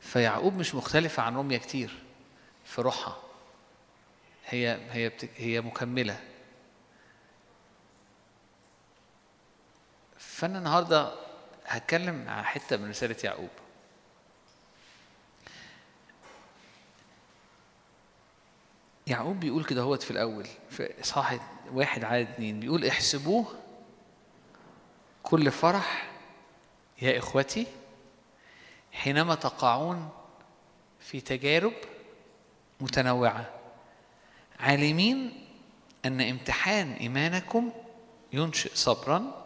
فيعقوب 0.00 0.56
مش 0.56 0.74
مختلفه 0.74 1.22
عن 1.22 1.34
روميا 1.36 1.58
كتير 1.58 2.02
في 2.64 2.82
روحها. 2.82 3.16
هي 4.46 4.78
هي. 4.90 5.12
هي 5.36 5.60
مكملة. 5.60 6.20
فانا 10.40 10.58
النهارده 10.58 11.12
هتكلم 11.66 12.28
على 12.28 12.44
حتة 12.44 12.76
من 12.76 12.90
رساله 12.90 13.16
يعقوب. 13.24 13.48
يعقوب 19.06 19.40
بيقول 19.40 19.64
كده 19.64 19.82
هوت 19.82 20.02
في 20.02 20.10
الأول 20.10 20.46
في 20.70 21.00
إصحاح 21.00 21.50
واحد 21.72 22.04
عدد 22.04 22.28
اتنين 22.28 22.60
بيقول 22.60 22.86
احسبوه 22.86 23.54
كل 25.22 25.50
فرح 25.50 26.10
يا 27.02 27.18
إخوتي 27.18 27.66
حينما 28.92 29.34
تقعون 29.34 30.08
في 31.00 31.20
تجارب 31.20 31.72
متنوعة. 32.80 33.50
عالمين 34.60 35.46
أن 36.04 36.20
امتحان 36.20 36.92
إيمانكم 36.92 37.72
ينشئ 38.32 38.74
صبرا 38.74 39.39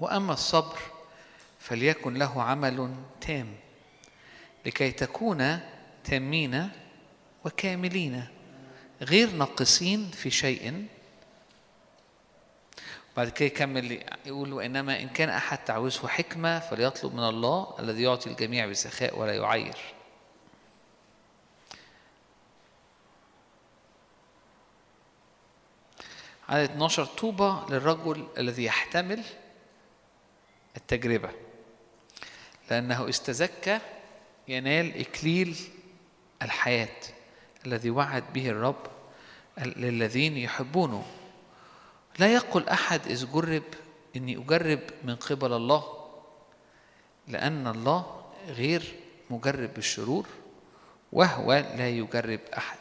وأما 0.00 0.32
الصبر 0.32 0.78
فليكن 1.58 2.14
له 2.14 2.42
عمل 2.42 2.94
تام 3.20 3.54
لكي 4.66 4.90
تكون 4.90 5.60
تامين 6.04 6.70
وكاملين 7.44 8.24
غير 9.02 9.30
ناقصين 9.30 10.10
في 10.10 10.30
شيء. 10.30 10.86
بعد 13.16 13.28
كده 13.28 13.46
يكمل 13.46 14.02
يقول 14.26 14.52
وإنما 14.52 15.00
إن 15.00 15.08
كان 15.08 15.28
أحد 15.28 15.58
تعوزه 15.58 16.08
حكمة 16.08 16.58
فليطلب 16.58 17.14
من 17.14 17.28
الله 17.28 17.74
الذي 17.78 18.02
يعطي 18.02 18.30
الجميع 18.30 18.66
بسخاء 18.66 19.18
ولا 19.18 19.34
يعير. 19.34 19.76
عدد 26.48 26.70
12 26.70 27.04
طوبى 27.04 27.74
للرجل 27.74 28.26
الذي 28.38 28.64
يحتمل 28.64 29.22
التجربة. 30.76 31.30
لأنه 32.70 33.08
استزكى 33.08 33.80
ينال 34.48 35.00
إكليل 35.00 35.56
الحياة 36.42 36.98
الذي 37.66 37.90
وعد 37.90 38.24
به 38.34 38.48
الرب 38.48 38.86
للذين 39.58 40.36
يحبونه. 40.36 41.06
لا 42.18 42.34
يقل 42.34 42.68
أحد 42.68 43.06
إذ 43.06 43.32
جرب 43.32 43.62
إني 44.16 44.36
أجرب 44.36 44.80
من 45.04 45.16
قبل 45.16 45.52
الله 45.52 46.08
لأن 47.28 47.66
الله 47.66 48.22
غير 48.48 48.94
مجرب 49.30 49.74
بالشرور 49.74 50.26
وهو 51.12 51.52
لا 51.52 51.88
يجرب 51.88 52.40
أحد. 52.56 52.78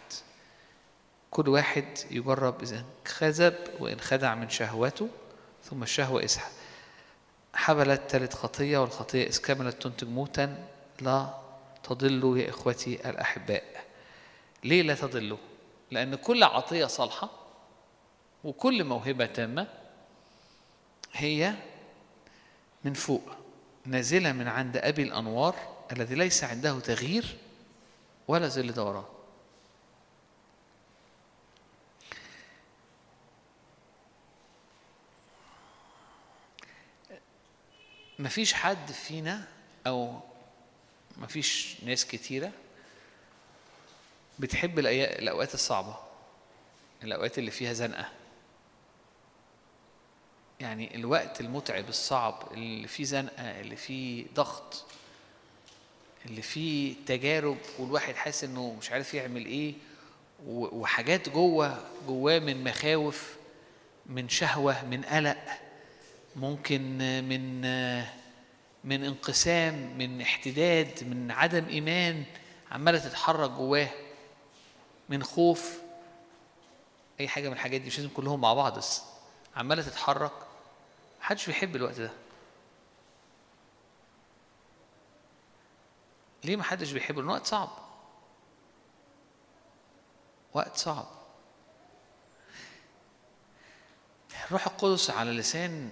كل 1.31 1.49
واحد 1.49 1.85
يجرب 2.11 2.61
إذا 2.61 2.85
كذب 3.19 3.55
وإن 3.79 3.99
خدع 3.99 4.35
من 4.35 4.49
شهوته 4.49 5.09
ثم 5.63 5.83
الشهوة 5.83 6.21
إذ 6.21 6.37
حبلت 7.55 8.01
تلت 8.09 8.33
خطية 8.33 8.77
والخطية 8.77 9.27
إذ 9.27 9.37
كملت 9.41 9.81
تنتج 9.83 10.07
موتا 10.07 10.67
لا 11.01 11.33
تضلوا 11.83 12.37
يا 12.37 12.49
إخوتي 12.49 13.09
الأحباء 13.09 13.63
ليه 14.63 14.81
لا 14.81 14.95
تضلوا؟ 14.95 15.37
لأن 15.91 16.15
كل 16.15 16.43
عطية 16.43 16.85
صالحة 16.85 17.29
وكل 18.43 18.83
موهبة 18.83 19.25
تامة 19.25 19.67
هي 21.13 21.53
من 22.83 22.93
فوق 22.93 23.21
نازلة 23.85 24.31
من 24.31 24.47
عند 24.47 24.77
أبي 24.77 25.03
الأنوار 25.03 25.55
الذي 25.91 26.15
ليس 26.15 26.43
عنده 26.43 26.79
تغيير 26.79 27.37
ولا 28.27 28.47
ظل 28.47 28.73
دوران 28.73 29.03
مفيش 38.19 38.53
حد 38.53 38.91
فينا 38.91 39.47
أو 39.87 40.19
مفيش 41.17 41.75
ناس 41.83 42.05
كتيرة 42.05 42.51
بتحب 44.39 44.79
الأوقات 44.79 45.53
الصعبة 45.53 45.95
الأوقات 47.03 47.37
اللي 47.39 47.51
فيها 47.51 47.73
زنقة. 47.73 48.09
يعني 50.59 50.95
الوقت 50.95 51.41
المتعب 51.41 51.89
الصعب 51.89 52.47
اللي 52.51 52.87
فيه 52.87 53.03
زنقة 53.03 53.59
اللي 53.61 53.75
فيه 53.75 54.25
ضغط 54.33 54.85
اللي 56.25 56.41
فيه 56.41 56.95
تجارب 57.05 57.57
والواحد 57.79 58.15
حاسس 58.15 58.43
إنه 58.43 58.73
مش 58.79 58.91
عارف 58.91 59.13
يعمل 59.13 59.45
إيه 59.45 59.73
وحاجات 60.47 61.29
جوه 61.29 61.83
جواه 62.07 62.39
من 62.39 62.63
مخاوف 62.63 63.35
من 64.05 64.29
شهوة 64.29 64.85
من 64.85 65.01
قلق. 65.05 65.37
ممكن 66.35 66.97
من 67.29 67.61
من 68.83 69.03
انقسام 69.03 69.97
من 69.97 70.21
احتداد 70.21 71.03
من 71.03 71.31
عدم 71.31 71.65
إيمان 71.65 72.23
عمالة 72.71 72.99
تتحرك 72.99 73.49
جواه 73.49 73.89
من 75.09 75.23
خوف 75.23 75.79
أي 77.19 77.27
حاجة 77.27 77.47
من 77.47 77.53
الحاجات 77.53 77.81
دي 77.81 77.87
مش 77.87 77.97
لازم 77.97 78.09
كلهم 78.09 78.41
مع 78.41 78.53
بعض 78.53 78.77
بس 78.77 79.01
عمالة 79.55 79.81
تتحرك. 79.81 80.31
محدش 81.21 81.47
بيحب 81.47 81.75
الوقت 81.75 81.99
ده. 81.99 82.11
ليه 86.43 86.55
محدش 86.55 86.91
بيحبه 86.91 87.21
لأنه 87.21 87.33
وقت 87.33 87.45
صعب. 87.45 87.69
وقت 90.53 90.77
صعب. 90.77 91.05
الروح 94.45 94.67
القدس 94.67 95.09
على 95.09 95.31
لسان 95.31 95.91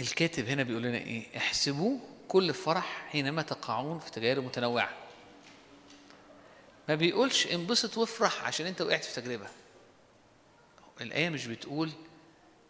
الكاتب 0.00 0.48
هنا 0.48 0.62
بيقول 0.62 0.82
لنا 0.82 0.98
إيه؟ 0.98 1.36
احسبوا 1.36 1.98
كل 2.28 2.54
فرح 2.54 3.06
حينما 3.10 3.42
تقعون 3.42 3.98
في 3.98 4.10
تجارب 4.10 4.44
متنوعة. 4.44 4.90
ما 6.88 6.94
بيقولش 6.94 7.46
انبسط 7.46 7.98
وافرح 7.98 8.44
عشان 8.44 8.66
انت 8.66 8.80
وقعت 8.80 9.04
في 9.04 9.20
تجربة. 9.20 9.46
الآية 11.00 11.28
مش 11.28 11.46
بتقول 11.46 11.90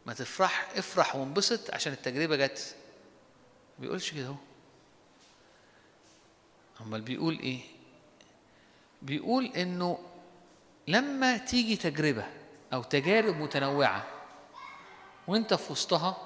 ما 0.06 0.14
تفرح 0.14 0.68
افرح 0.76 1.16
وانبسط 1.16 1.74
عشان 1.74 1.92
التجربة 1.92 2.36
جت. 2.36 2.76
ما 3.78 3.82
بيقولش 3.82 4.12
كده 4.12 4.26
أهو. 4.26 4.34
أمال 6.80 7.00
بيقول 7.00 7.38
إيه؟ 7.38 7.60
بيقول 9.02 9.46
إنه 9.46 9.98
لما 10.88 11.36
تيجي 11.36 11.76
تجربة 11.76 12.26
أو 12.72 12.82
تجارب 12.82 13.36
متنوعة. 13.36 14.06
وأنت 15.26 15.54
في 15.54 15.72
وسطها 15.72 16.16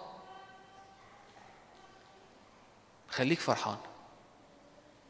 خليك 3.09 3.39
فرحان. 3.41 3.79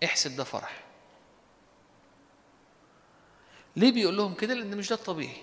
احسب 0.05 0.37
ده 0.37 0.45
فرح. 0.45 0.85
ليه 3.77 3.93
بيقول 3.93 4.17
لهم 4.17 4.35
كده؟ 4.35 4.55
لأن 4.55 4.77
مش 4.77 4.89
ده 4.89 4.97
الطبيعي. 4.97 5.43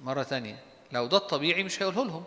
مرة 0.00 0.22
تانية 0.22 0.62
لو 0.92 1.06
ده 1.06 1.16
الطبيعي 1.16 1.62
مش 1.62 1.82
هيقوله 1.82 2.04
لهم. 2.04 2.24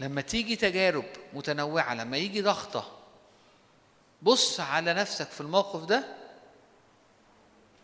لما 0.00 0.20
تيجي 0.20 0.56
تجارب 0.56 1.04
متنوعة 1.32 1.94
لما 1.94 2.16
يجي 2.16 2.42
ضغطة 2.42 2.98
بص 4.22 4.60
على 4.60 4.94
نفسك 4.94 5.26
في 5.28 5.40
الموقف 5.40 5.84
ده 5.84 6.21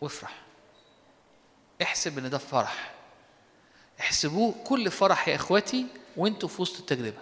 وافرح 0.01 0.41
احسب 1.81 2.17
إن 2.17 2.29
ده 2.29 2.37
فرح 2.37 2.93
احسبوه 3.99 4.55
كل 4.67 4.91
فرح 4.91 5.27
يا 5.27 5.35
إخواتي 5.35 5.85
وأنتوا 6.17 6.49
في 6.49 6.61
وسط 6.61 6.79
التجربة 6.79 7.21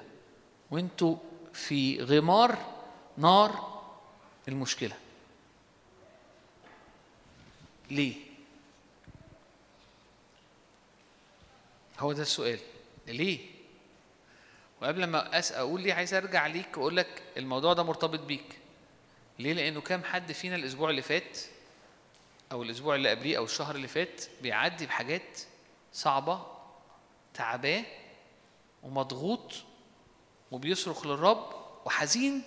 وأنتوا 0.72 1.16
في 1.54 2.02
غمار 2.04 2.58
نار 3.18 3.82
المشكلة 4.48 4.96
ليه؟ 7.92 8.16
هو 12.00 12.14
ده 12.14 12.22
السؤال 12.22 12.60
ليه؟ 13.08 13.40
وقبل 14.82 15.04
ما 15.04 15.40
أسأل 15.40 15.58
أقول 15.58 15.82
ليه 15.82 15.94
عايز 15.94 16.14
أرجع 16.14 16.48
ليك 16.48 16.78
وأقول 16.78 16.98
لك 16.98 17.24
الموضوع 17.38 17.74
ده 17.74 17.84
مرتبط 17.84 18.20
بيك 18.20 18.60
ليه؟ 19.40 19.54
لأنه 19.54 19.82
كام 19.82 20.04
حد 20.04 20.32
فينا 20.32 20.56
الأسبوع 20.56 20.90
اللي 20.90 21.02
فات 21.02 21.38
أو 22.52 22.64
الأسبوع 22.64 22.96
اللي 22.96 23.10
قبليه 23.10 23.38
أو 23.38 23.44
الشهر 23.44 23.76
اللي 23.76 23.88
فات 23.88 24.24
بيعدي 24.42 24.86
بحاجات 24.86 25.40
صعبة 25.94 26.46
تعباه 27.34 27.84
ومضغوط 28.84 29.54
وبيصرخ 30.52 31.06
للرب 31.06 31.54
وحزين 31.86 32.44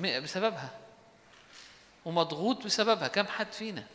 بسببها. 0.00 0.78
ومضغوط 2.04 2.64
بسببها. 2.64 3.08
كم 3.08 3.26
حد 3.26 3.52
فينا؟ 3.52 3.86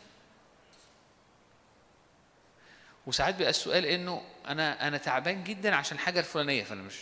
وساعات 3.06 3.34
بيبقى 3.34 3.50
السؤال 3.50 3.86
إنه 3.86 4.22
أنا 4.48 4.88
أنا 4.88 4.98
تعبان 4.98 5.44
جدا 5.44 5.74
عشان 5.76 5.96
الحاجة 5.96 6.20
الفلانية 6.20 6.64
فأنا 6.64 6.82
مش 6.82 6.96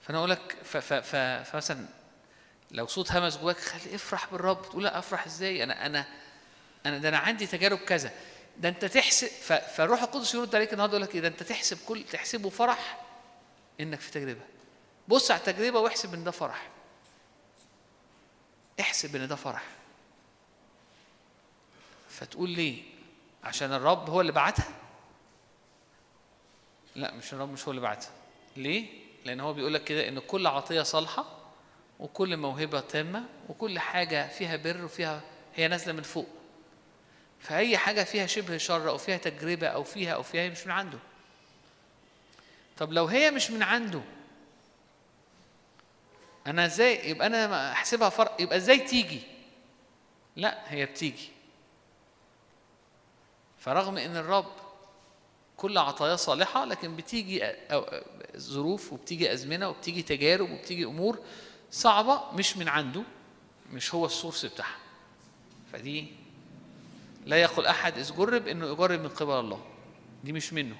فأنا 0.00 0.18
أقول 0.18 0.30
لك 0.30 0.56
فمثلا 1.02 1.86
لو 2.70 2.86
صوت 2.86 3.12
همس 3.12 3.36
جواك 3.38 3.56
خلي 3.58 3.94
افرح 3.94 4.32
بالرب. 4.32 4.62
تقول 4.62 4.84
لا 4.84 4.98
افرح 4.98 5.26
إزاي؟ 5.26 5.62
أنا 5.64 5.86
أنا 5.86 6.06
أنا 6.88 6.98
ده 6.98 7.08
أنا 7.08 7.18
عندي 7.18 7.46
تجارب 7.46 7.78
كذا. 7.78 8.12
ده 8.58 8.68
أنت 8.68 8.84
تحسب 8.84 9.26
فالروح 9.76 10.02
القدس 10.02 10.34
يرد 10.34 10.54
عليك 10.54 10.72
النهارده 10.72 10.96
يقول 10.98 11.08
لك 11.08 11.14
إيه؟ 11.14 11.20
ده 11.20 11.28
أنت 11.28 11.42
تحسب 11.42 11.78
كل 11.86 12.04
تحسبه 12.04 12.50
فرح 12.50 13.00
إنك 13.80 14.00
في 14.00 14.10
تجربة. 14.10 14.40
بص 15.08 15.30
على 15.30 15.40
التجربة 15.40 15.80
واحسب 15.80 16.14
إن 16.14 16.24
ده 16.24 16.30
فرح. 16.30 16.68
احسب 18.80 19.16
إن 19.16 19.28
ده 19.28 19.36
فرح. 19.36 19.62
فتقول 22.08 22.50
ليه؟ 22.50 22.82
عشان 23.44 23.72
الرب 23.72 24.10
هو 24.10 24.20
اللي 24.20 24.32
بعتها؟ 24.32 24.68
لا 26.94 27.14
مش 27.14 27.32
الرب 27.32 27.52
مش 27.52 27.64
هو 27.64 27.70
اللي 27.70 27.82
بعتها. 27.82 28.10
ليه؟ 28.56 28.86
لأن 29.24 29.40
هو 29.40 29.52
بيقول 29.52 29.74
لك 29.74 29.84
كده 29.84 30.08
إن 30.08 30.18
كل 30.18 30.46
عطية 30.46 30.82
صالحة 30.82 31.24
وكل 32.00 32.36
موهبة 32.36 32.80
تامة 32.80 33.24
وكل 33.48 33.78
حاجة 33.78 34.28
فيها 34.28 34.56
بر 34.56 34.84
وفيها 34.84 35.20
هي 35.56 35.68
نازلة 35.68 35.92
من 35.92 36.02
فوق. 36.02 36.28
فأي 37.40 37.76
حاجة 37.78 38.04
فيها 38.04 38.26
شبه 38.26 38.56
شر 38.56 38.88
أو 38.88 38.98
فيها 38.98 39.16
تجربة 39.16 39.66
أو 39.66 39.84
فيها 39.84 40.12
أو 40.14 40.22
فيها 40.22 40.42
هي 40.42 40.50
مش 40.50 40.66
من 40.66 40.72
عنده. 40.72 40.98
طب 42.76 42.92
لو 42.92 43.04
هي 43.06 43.30
مش 43.30 43.50
من 43.50 43.62
عنده 43.62 44.00
أنا 46.46 46.66
إزاي؟ 46.66 47.10
يبقى 47.10 47.26
أنا 47.26 47.46
ما 47.46 47.72
أحسبها 47.72 48.08
فرق 48.08 48.40
يبقى 48.40 48.56
إزاي 48.56 48.78
تيجي؟ 48.78 49.20
لا 50.36 50.58
هي 50.72 50.86
بتيجي. 50.86 51.28
فرغم 53.58 53.98
إن 53.98 54.16
الرب 54.16 54.52
كل 55.56 55.78
عطاياه 55.78 56.16
صالحة 56.16 56.64
لكن 56.64 56.96
بتيجي 56.96 57.52
أو- 57.52 57.94
ظروف 58.36 58.92
وبتيجي 58.92 59.32
أزمنة 59.32 59.68
وبتيجي 59.68 60.02
تجارب 60.02 60.50
وبتيجي 60.50 60.84
أمور 60.84 61.18
صعبة 61.70 62.32
مش 62.32 62.56
من 62.56 62.68
عنده 62.68 63.02
مش 63.72 63.94
هو 63.94 64.06
السورس 64.06 64.44
بتاعها. 64.46 64.76
فدي 65.72 66.06
لا 67.28 67.36
يقول 67.36 67.66
أحد 67.66 67.98
إذ 67.98 68.16
جرب 68.16 68.48
إنه 68.48 68.66
يجرب 68.66 69.00
من 69.00 69.08
قبل 69.08 69.32
الله. 69.32 69.64
دي 70.24 70.32
مش 70.32 70.52
منه. 70.52 70.76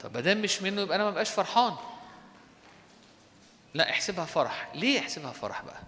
طب 0.00 0.14
ما 0.14 0.20
دام 0.20 0.42
مش 0.42 0.62
منه 0.62 0.80
يبقى 0.80 0.96
أنا 0.96 1.04
ما 1.04 1.10
بقاش 1.10 1.30
فرحان. 1.30 1.76
لا 3.74 3.90
احسبها 3.90 4.24
فرح. 4.24 4.70
ليه 4.74 5.00
احسبها 5.00 5.32
فرح 5.32 5.62
بقى؟ 5.62 5.80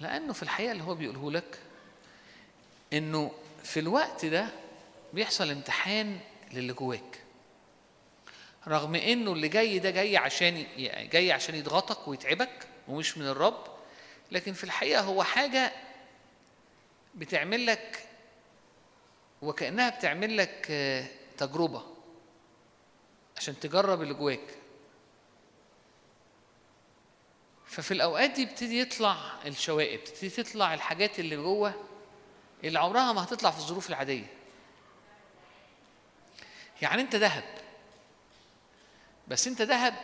لأنه 0.00 0.32
في 0.32 0.42
الحقيقة 0.42 0.72
اللي 0.72 0.82
هو 0.84 0.94
بيقوله 0.94 1.30
لك 1.30 1.58
إنه 2.92 3.30
في 3.64 3.80
الوقت 3.80 4.24
ده 4.24 4.48
بيحصل 5.12 5.50
امتحان 5.50 6.20
للي 6.52 6.72
جواك. 6.72 7.22
رغم 8.68 8.94
إنه 8.94 9.32
اللي 9.32 9.48
جاي 9.48 9.78
ده 9.78 9.90
جاي 9.90 10.16
عشان 10.16 10.56
يعني 10.76 11.06
جاي 11.08 11.32
عشان 11.32 11.54
يضغطك 11.54 12.08
ويتعبك 12.08 12.68
ومش 12.88 13.18
من 13.18 13.26
الرب 13.26 13.75
لكن 14.32 14.52
في 14.52 14.64
الحقيقة 14.64 15.00
هو 15.02 15.22
حاجة 15.22 15.72
بتعمل 17.14 17.66
لك 17.66 18.08
وكأنها 19.42 19.88
بتعمل 19.90 20.36
لك 20.36 20.66
آه، 20.70 21.06
تجربة 21.36 21.82
عشان 23.36 23.60
تجرب 23.60 24.02
اللي 24.02 24.14
جواك. 24.14 24.54
ففي 27.66 27.90
الأوقات 27.90 28.30
دي 28.30 28.46
بتبتدي 28.46 28.80
يطلع 28.80 29.16
الشوائب 29.46 30.00
بتبتدي 30.00 30.28
تطلع 30.30 30.74
الحاجات 30.74 31.18
اللي 31.18 31.36
جوه 31.36 31.74
اللي 32.64 32.78
عمرها 32.78 33.12
ما 33.12 33.24
هتطلع 33.24 33.50
في 33.50 33.58
الظروف 33.58 33.88
العادية. 33.88 34.26
يعني 36.82 37.02
أنت 37.02 37.16
ذهب 37.16 37.44
بس 39.28 39.46
أنت 39.46 39.62
ذهب 39.62 39.94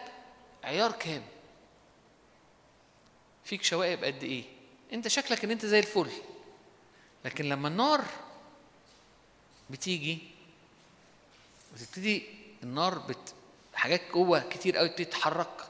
عيار 0.64 0.92
كام؟ 0.92 1.22
فيك 3.52 3.62
شوائب 3.62 4.04
قد 4.04 4.22
إيه 4.24 4.44
أنت 4.92 5.08
شكلك 5.08 5.44
إن 5.44 5.50
أنت 5.50 5.66
زي 5.66 5.78
الفل 5.78 6.10
لكن 7.24 7.44
لما 7.44 7.68
النار 7.68 8.04
بتيجي 9.70 10.18
وتبتدي 11.74 12.22
النار 12.62 12.98
بت... 12.98 13.34
حاجات 13.74 14.00
جوه 14.12 14.48
كتير 14.48 14.76
قوي 14.76 14.88
بتبتدي 14.88 15.04
تتحرك 15.04 15.68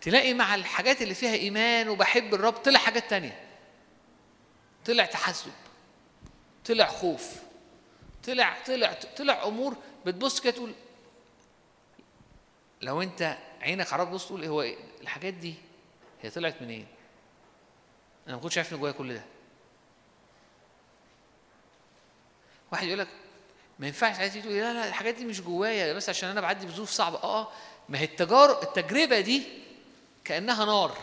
تلاقي 0.00 0.34
مع 0.34 0.54
الحاجات 0.54 1.02
اللي 1.02 1.14
فيها 1.14 1.34
إيمان 1.34 1.88
وبحب 1.88 2.34
الرب 2.34 2.52
طلع 2.52 2.78
حاجات 2.78 3.10
تانية 3.10 3.40
طلع 4.86 5.04
تحسب 5.04 5.52
طلع 6.64 6.86
خوف 6.86 7.34
طلع 8.24 8.62
طلع 8.66 8.92
طلع 9.16 9.44
أمور 9.46 9.76
بتبص 10.06 10.40
كده 10.40 10.52
تقول 10.52 10.72
لو 12.82 13.02
أنت 13.02 13.38
عينك 13.60 13.92
على 13.92 14.02
الرب 14.02 14.18
تقول 14.18 14.42
إيه 14.42 14.48
هو 14.48 14.62
إيه؟ 14.62 14.76
الحاجات 15.00 15.34
دي 15.34 15.54
هي 16.22 16.30
طلعت 16.30 16.62
منين؟ 16.62 16.86
أنا 18.30 18.36
ما 18.36 18.42
كنتش 18.42 18.58
عارف 18.58 18.72
ان 18.72 18.78
جوايا 18.78 18.92
كل 18.92 19.14
ده. 19.14 19.22
واحد 22.72 22.86
يقول 22.86 22.98
لك 22.98 23.08
ما 23.78 23.86
ينفعش 23.86 24.18
عايز 24.18 24.34
تقول 24.34 24.54
لا 24.54 24.72
لا 24.72 24.88
الحاجات 24.88 25.14
دي 25.14 25.24
مش 25.24 25.40
جوايا 25.40 25.92
بس 25.92 26.08
عشان 26.08 26.28
أنا 26.28 26.40
بعدي 26.40 26.66
بظروف 26.66 26.90
صعبة. 26.90 27.16
آه 27.16 27.40
آه. 27.42 27.52
ما 27.88 27.98
هي 27.98 28.04
التجارب 28.04 28.62
التجربة 28.62 29.20
دي 29.20 29.42
كأنها 30.24 30.64
نار. 30.64 30.96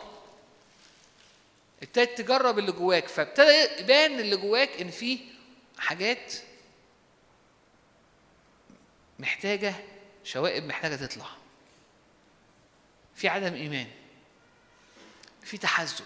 ابتدت 1.84 2.18
تجرب 2.22 2.60
اللي 2.60 2.72
جواك 2.72 3.08
فابتدى 3.08 3.68
يبان 3.80 4.20
اللي 4.20 4.38
جواك 4.38 4.82
إن 4.82 4.92
في 4.92 5.20
حاجات 5.78 6.34
محتاجة 9.20 9.76
شوائب 10.24 10.64
محتاجة 10.66 10.96
تطلع. 10.96 11.28
في 13.16 13.28
عدم 13.28 13.54
إيمان. 13.54 13.88
في 15.44 15.58
تحزب. 15.58 16.06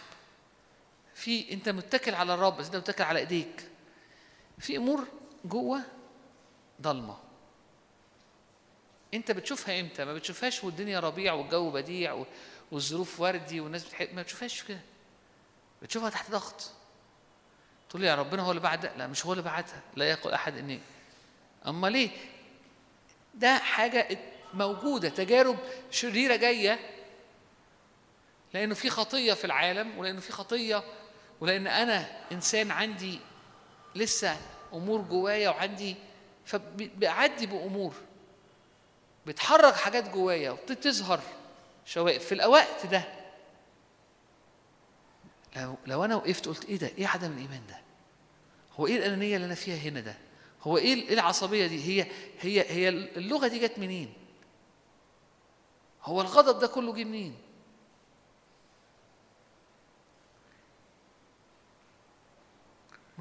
في 1.22 1.54
انت 1.54 1.70
متكل 1.70 2.16
على 2.16 2.34
الرب 2.34 2.58
بس 2.58 2.66
انت 2.66 2.76
متكل 2.76 3.04
على 3.04 3.20
ايديك. 3.20 3.68
في 4.60 4.78
امور 4.78 5.08
جوه 5.46 5.82
ضلمة. 6.82 7.18
انت 9.14 9.32
بتشوفها 9.32 9.80
إمتى؟ 9.80 10.06
ما 10.06 10.14
بتشوفهاش 10.14 10.64
والدنيا 10.64 11.00
ربيع 11.00 11.34
والجو 11.34 11.72
بديع 11.72 12.26
والظروف 12.72 13.20
وردي 13.20 13.60
والناس 13.60 13.84
بتحب 13.86 14.14
ما 14.14 14.22
بتشوفهاش 14.22 14.64
كده. 14.64 14.80
بتشوفها 15.82 16.10
تحت 16.10 16.32
ضغط. 16.32 16.72
تقول 17.90 18.02
لي 18.02 18.08
يا 18.08 18.16
ربنا 18.16 18.42
هو 18.44 18.52
اللي 18.52 18.62
بعد 18.62 18.86
لا 18.86 19.08
مش 19.08 19.26
هو 19.26 19.32
اللي 19.32 19.44
بعتها. 19.44 19.82
لا 19.96 20.10
يقول 20.10 20.34
أحد 20.34 20.58
إني. 20.58 20.80
أما 21.68 21.88
ليه؟ 21.88 22.10
ده 23.36 23.58
حاجة 23.58 24.20
موجودة 24.54 25.10
تجارب 25.10 25.58
شريرة 25.92 26.36
جاية. 26.36 26.80
لأنه 28.54 28.76
في 28.76 28.90
خطية 28.90 29.34
في 29.34 29.46
العالم 29.46 29.98
ولأنه 29.98 30.20
في 30.20 30.32
خطية 30.32 30.84
ولأن 31.42 31.68
أنا 31.68 32.08
إنسان 32.32 32.72
عندي 32.72 33.20
لسه 33.96 34.38
أمور 34.74 35.02
جوايا 35.02 35.50
وعندي 35.50 35.96
فبعدي 36.46 37.46
بأمور. 37.46 37.94
بتحرك 39.26 39.74
حاجات 39.74 40.10
جوايا 40.10 40.52
وبتظهر 40.52 41.20
شوائب 41.86 42.22
في 42.22 42.32
الوقت 42.32 42.86
ده. 42.86 43.04
لو 45.56 45.76
لو 45.86 46.06
أنا 46.06 46.16
وقفت 46.16 46.48
قلت 46.48 46.66
إيه 46.66 46.78
ده؟ 46.78 46.88
إيه 46.98 47.08
عدم 47.08 47.32
الإيمان 47.32 47.62
ده؟ 47.70 47.82
هو 48.80 48.88
إيه 48.88 48.98
الأنانية 48.98 49.36
اللي 49.36 49.46
أنا 49.46 49.56
فيها 49.56 49.76
هنا 49.76 50.00
ده؟ 50.00 50.16
هو 50.64 50.78
إيه 50.78 50.94
إيه 50.94 51.14
العصبية 51.14 51.68
دي؟ 51.68 52.02
هي 52.02 52.08
هي 52.42 52.70
هي 52.70 52.90
اللغة 52.90 53.48
دي 53.48 53.60
جت 53.60 53.80
منين؟ 53.80 54.14
هو 56.04 56.22
الغضب 56.22 56.60
ده 56.60 56.68
كله 56.68 56.94
جه 56.94 57.04
منين؟ 57.04 57.36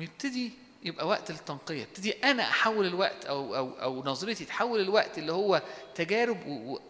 ويبتدي 0.01 0.53
يبقى 0.83 1.07
وقت 1.07 1.31
التنقيه 1.31 1.83
ابتدي 1.83 2.13
أنا 2.13 2.43
أحول 2.43 2.87
الوقت 2.87 3.25
أو 3.25 3.57
أو 3.57 3.83
أو 3.83 4.05
نظرتي 4.05 4.45
تحول 4.45 4.81
الوقت 4.81 5.19
اللي 5.19 5.33
هو 5.33 5.63
تجارب 5.95 6.47
و 6.47 6.81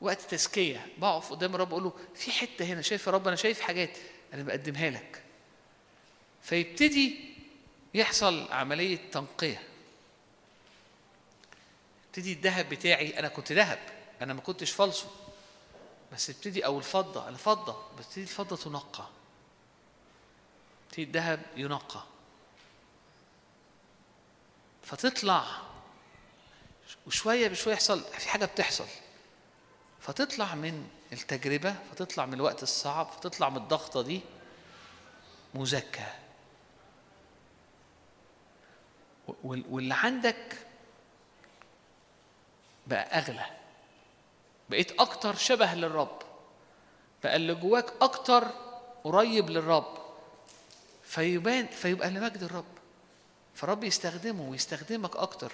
وقت 0.00 0.20
تزكية. 0.20 0.86
بقف 0.98 1.30
قدام 1.30 1.54
الرب 1.54 1.70
أقول 1.70 1.82
له 1.84 1.92
في 2.14 2.32
حتة 2.32 2.64
هنا 2.64 2.82
شايف 2.82 3.06
يا 3.06 3.12
رب؟ 3.12 3.26
أنا 3.26 3.36
شايف 3.36 3.60
حاجات 3.60 3.98
أنا 4.34 4.42
بقدمها 4.42 4.90
لك. 4.90 5.22
فيبتدي 6.42 7.34
يحصل 7.94 8.52
عملية 8.52 8.98
تنقية. 9.12 9.62
ابتدي 12.06 12.32
الذهب 12.32 12.68
بتاعي 12.68 13.18
أنا 13.18 13.28
كنت 13.28 13.52
ذهب 13.52 13.78
أنا 14.22 14.34
ما 14.34 14.40
كنتش 14.40 14.70
فالصو 14.70 15.06
بس 16.12 16.30
ابتدي 16.30 16.66
أو 16.66 16.78
الفضة 16.78 17.28
أنا 17.28 17.36
فضه 17.36 17.76
بس 17.98 18.18
الفضة 18.18 18.56
تنقى. 18.56 19.08
ابتدي 20.86 21.02
الذهب 21.02 21.42
ينقى. 21.56 22.11
فتطلع. 24.84 25.44
وشوية 27.06 27.48
بشوية 27.48 27.74
يحصل 27.74 28.00
في 28.00 28.28
حاجة 28.28 28.44
بتحصل. 28.44 28.86
فتطلع 30.00 30.54
من 30.54 30.88
التجربة 31.12 31.74
فتطلع 31.90 32.26
من 32.26 32.34
الوقت 32.34 32.62
الصعب 32.62 33.06
فتطلع 33.06 33.48
من 33.48 33.56
الضغطة 33.56 34.02
دي 34.02 34.20
مزكى 35.54 36.06
وال- 39.44 39.64
واللي 39.70 39.94
عندك 39.94 40.66
بقى 42.86 43.18
أغلى. 43.18 43.46
بقيت 44.70 45.00
أكتر 45.00 45.34
شبه 45.36 45.74
للرب. 45.74 46.18
بقى 47.24 47.36
اللي 47.36 47.54
جواك 47.54 47.92
أكتر 48.00 48.44
قريب 49.04 49.50
للرب. 49.50 49.98
فيبان 51.02 51.66
فيبقى 51.66 52.10
لمجد 52.10 52.42
الرب. 52.42 52.64
فالرب 53.54 53.84
يستخدمه 53.84 54.50
ويستخدمك 54.50 55.16
أكتر 55.16 55.52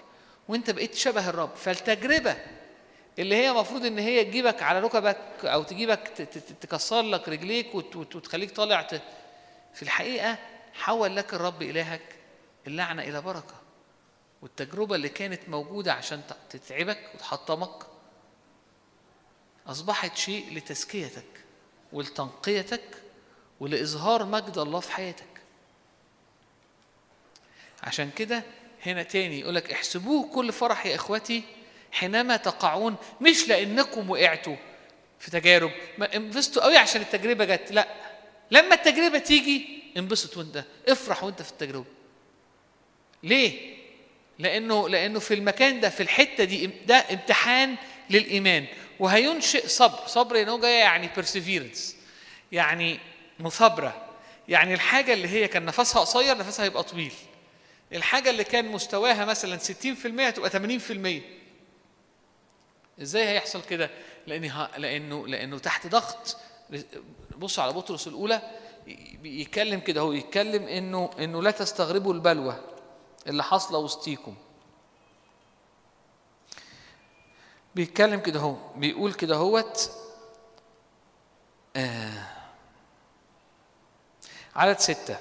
وأنت 0.49 0.71
بقيت 0.71 0.95
شبه 0.95 1.29
الرب. 1.29 1.55
فالتجربة 1.57 2.37
اللي 3.19 3.35
هي 3.35 3.51
المفروض 3.51 3.85
إن 3.87 3.99
هي 3.99 4.25
تجيبك 4.25 4.63
على 4.63 4.81
ركبك 4.81 5.19
أو 5.45 5.63
تجيبك 5.63 6.09
تكسر 6.61 7.03
لك 7.03 7.29
رجليك 7.29 7.75
وت- 7.75 7.97
وت- 7.97 8.17
وتخليك 8.17 8.51
طالع 8.57 8.83
في 9.75 9.83
الحقيقة 9.83 10.39
حول 10.75 11.17
لك 11.17 11.35
الرب 11.35 11.63
إلهك 11.63 12.17
اللعنة 12.67 13.03
إلى 13.03 13.21
بركة. 13.21 13.55
والتجربة 14.43 14.95
اللي 14.95 15.09
كانت 15.09 15.49
موجودة 15.49 15.93
عشان 15.93 16.21
تتعبك 16.51 17.11
وتحطمك 17.15 17.87
أصبحت 19.67 20.17
شيء 20.17 20.55
لتزكيتك 20.55 21.25
ولتنقيتك 21.93 23.03
ولإظهار 23.61 24.25
مجد 24.25 24.59
الله 24.59 24.81
في 24.81 24.93
حياتك. 24.93 25.38
عشان 27.83 28.11
كده 28.17 28.43
هنا 28.87 29.03
تاني 29.03 29.41
يقول 29.41 29.55
لك 29.55 29.73
احسبوه 29.73 30.29
كل 30.35 30.53
فرح 30.53 30.87
يا 30.87 30.95
إخوتي 30.95 31.43
حينما 31.93 32.37
تقعون 32.37 32.97
مش 33.21 33.49
لأنكم 33.49 34.11
وقعتوا 34.11 34.57
في 35.19 35.31
تجارب 35.31 35.71
ما 35.99 36.17
انبسطوا 36.17 36.63
قوي 36.63 36.77
عشان 36.77 37.01
التجربة 37.01 37.45
جت 37.45 37.73
لا 37.73 37.89
لما 38.51 38.75
التجربة 38.75 39.19
تيجي 39.19 39.83
انبسط 39.97 40.37
وأنت 40.37 40.65
افرح 40.89 41.25
وأنت 41.25 41.43
في 41.43 41.51
التجربة. 41.51 41.85
ليه؟ 43.23 43.77
لأنه 44.39 44.89
لأنه 44.89 45.19
في 45.19 45.35
المكان 45.35 45.81
ده 45.81 45.89
في 45.89 46.03
الحتة 46.03 46.45
دي 46.45 46.71
ده 46.87 47.05
امتحان 47.11 47.77
للإيمان. 48.11 48.67
وهينشئ 48.99 49.69
صبر 49.69 49.99
صبر 50.07 50.43
هنا 50.43 50.69
يعني 50.69 51.11
perseverance 51.17 51.79
يعني 52.53 52.99
مثابرة 53.41 54.07
يعني 54.49 54.75
الحاجة 54.75 55.13
اللي 55.13 55.29
هي 55.29 55.49
كان 55.49 55.65
نفسها 55.65 56.01
قصير 56.01 56.39
نفسها 56.39 56.65
هيبقى 56.65 56.83
طويل. 56.83 57.13
الحاجة 57.93 58.31
اللي 58.31 58.45
كان 58.45 58.73
مستواها 58.73 59.25
مثلا 59.25 59.59
60% 59.59 60.21
هتبقى 60.21 60.51
80% 60.51 61.23
إزاي 63.03 63.29
هيحصل 63.29 63.63
كده؟ 63.63 63.91
لأن 64.27 64.67
لأنه 64.77 65.27
لأنه 65.29 65.59
تحت 65.59 65.87
ضغط. 65.87 66.37
بص 67.39 67.59
على 67.59 67.73
بطرس 67.73 68.09
الأولى 68.09 68.43
يتكلم 69.25 69.81
كده 69.81 70.01
هو 70.01 70.13
يتكلم 70.13 70.63
إنه 70.63 71.11
إنه 71.19 71.43
لا 71.43 71.51
تستغربوا 71.51 72.15
البلوى 72.15 72.61
اللي 73.27 73.45
حاصلة 73.45 73.79
وسطيكم. 73.79 74.35
بيتكلم 77.75 78.21
كده 78.21 78.41
هو 78.41 78.57
بيقول 78.77 79.13
كده 79.13 79.37
هوت 79.37 79.91
آه 81.77 82.29
عدد 84.57 84.79
ستة. 84.79 85.19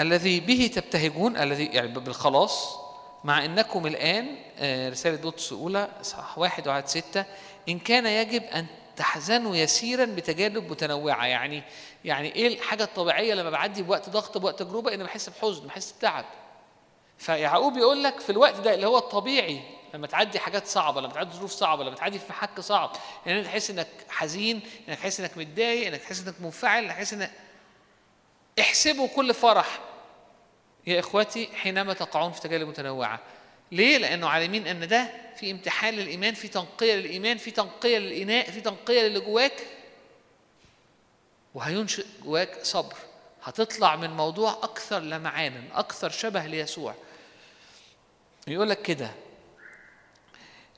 الذي 0.00 0.40
به 0.40 0.70
تبتهجون 0.74 1.36
الذي 1.36 1.64
يعني 1.66 1.88
بالخلاص 1.88 2.76
مع 3.24 3.44
إنكم 3.44 3.86
الآن 3.86 4.36
آه، 4.58 4.88
رسالة 4.88 5.16
بطرس 5.16 5.52
الاولى 5.52 5.88
صح 6.02 6.38
واحد 6.38 6.68
وعدد 6.68 6.86
ستة. 6.86 7.24
إن 7.68 7.78
كان 7.78 8.06
يجب 8.06 8.42
أن 8.42 8.66
تحزنوا 8.96 9.56
يسيرا 9.56 10.04
بتجارب 10.04 10.70
متنوعة. 10.70 11.26
يعني 11.26 11.62
يعني 12.04 12.34
إيه 12.34 12.46
الحاجة 12.48 12.84
الطبيعية 12.84 13.34
لما 13.34 13.50
بعدي 13.50 13.82
بوقت 13.82 14.08
ضغط 14.10 14.38
بوقت 14.38 14.62
تجربة؟ 14.62 14.94
إن 14.94 15.02
بحس 15.02 15.28
بحزن 15.28 15.66
بحس 15.66 15.92
بتعب. 15.92 16.24
فيعقوب 17.18 17.76
يقول 17.76 18.02
لك 18.04 18.20
في 18.20 18.30
الوقت 18.30 18.54
ده 18.60 18.74
اللي 18.74 18.86
هو 18.86 18.98
الطبيعي 18.98 19.60
لما 19.94 20.06
تعدي 20.06 20.38
حاجات 20.38 20.66
صعبة 20.66 21.00
لما 21.00 21.12
تعدي 21.12 21.36
ظروف 21.36 21.50
صعبة 21.52 21.84
لما 21.84 21.94
تعدي 21.94 22.18
في 22.18 22.24
محك 22.30 22.60
صعب 22.60 22.92
يعني 23.26 23.38
أنت 23.38 23.46
تحس 23.46 23.70
إنك 23.70 23.86
حزين 24.08 24.60
إنك 24.88 24.98
تحس 24.98 25.20
إنك 25.20 25.38
متضايق 25.38 25.86
إنك 25.86 26.00
تحس 26.00 26.26
إنك 26.26 26.34
منفعل 26.40 26.84
إنك 26.84 26.94
تحس 26.94 27.12
إنك 27.12 27.30
احسبوا 28.60 29.08
كل 29.08 29.34
فرح 29.34 29.80
يا 30.86 31.00
اخوتي 31.00 31.48
حينما 31.54 31.92
تقعون 31.92 32.32
في 32.32 32.40
تجارب 32.40 32.68
متنوعة. 32.68 33.20
ليه؟ 33.72 33.98
لأنه 33.98 34.28
عالمين 34.28 34.66
أن 34.66 34.88
ده 34.88 35.10
في 35.36 35.50
امتحان 35.50 35.94
للإيمان 35.94 36.34
في 36.34 36.48
تنقية 36.48 36.94
للإيمان 36.94 37.36
في 37.38 37.50
تنقية 37.50 37.98
للإناء 37.98 38.50
في 38.50 38.60
تنقية 38.60 39.02
للي 39.02 39.20
جواك. 39.20 39.66
وهينشئ 41.54 42.06
جواك 42.24 42.58
صبر. 42.64 42.96
هتطلع 43.42 43.96
من 43.96 44.10
موضوع 44.10 44.50
أكثر 44.62 44.98
لمعانا 44.98 45.62
أكثر 45.74 46.10
شبه 46.10 46.46
ليسوع. 46.46 46.94
يقول 48.46 48.70
لك 48.70 48.82
كده 48.82 49.10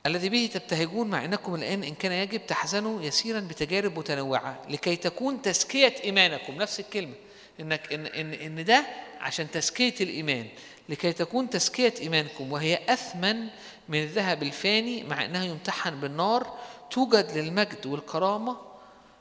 الذي 0.05 0.29
به 0.29 0.49
تبتهجون 0.53 1.07
مع 1.09 1.25
إنكم 1.25 1.55
الآن 1.55 1.83
إن 1.83 1.95
كان 1.95 2.11
يجب 2.11 2.47
تحزنوا 2.47 3.01
يسيرا 3.01 3.39
بتجارب 3.39 3.99
متنوعة 3.99 4.61
لكي 4.69 4.95
تكون 4.95 5.41
تزكية 5.41 5.95
إيمانكم. 6.03 6.53
نفس 6.61 6.79
الكلمة. 6.79 7.13
إنك 7.59 7.93
إن 7.93 8.05
إن 8.05 8.33
إن 8.33 8.65
ده 8.65 8.85
عشان 9.19 9.51
تزكية 9.51 9.95
الإيمان. 10.01 10.47
لكي 10.89 11.13
تكون 11.13 11.49
تزكية 11.49 11.93
إيمانكم 12.01 12.51
وهي 12.51 12.79
أثمن 12.89 13.47
من 13.89 14.03
الذهب 14.03 14.43
الفاني 14.43 15.03
مع 15.03 15.25
إنها 15.25 15.43
يمتحن 15.43 15.99
بالنار 15.99 16.57
توجد 16.91 17.37
للمجد 17.37 17.85
والكرامة 17.85 18.57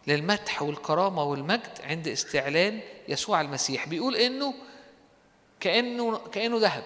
للمدح 0.06 0.62
والكرامة 0.62 1.22
والمجد 1.22 1.80
عند 1.82 2.08
استعلان 2.08 2.80
يسوع 3.08 3.40
المسيح. 3.40 3.88
بيقول 3.88 4.16
إنه 4.16 4.54
كأنه 5.60 6.18
كأنه 6.18 6.58
ذهب. 6.58 6.84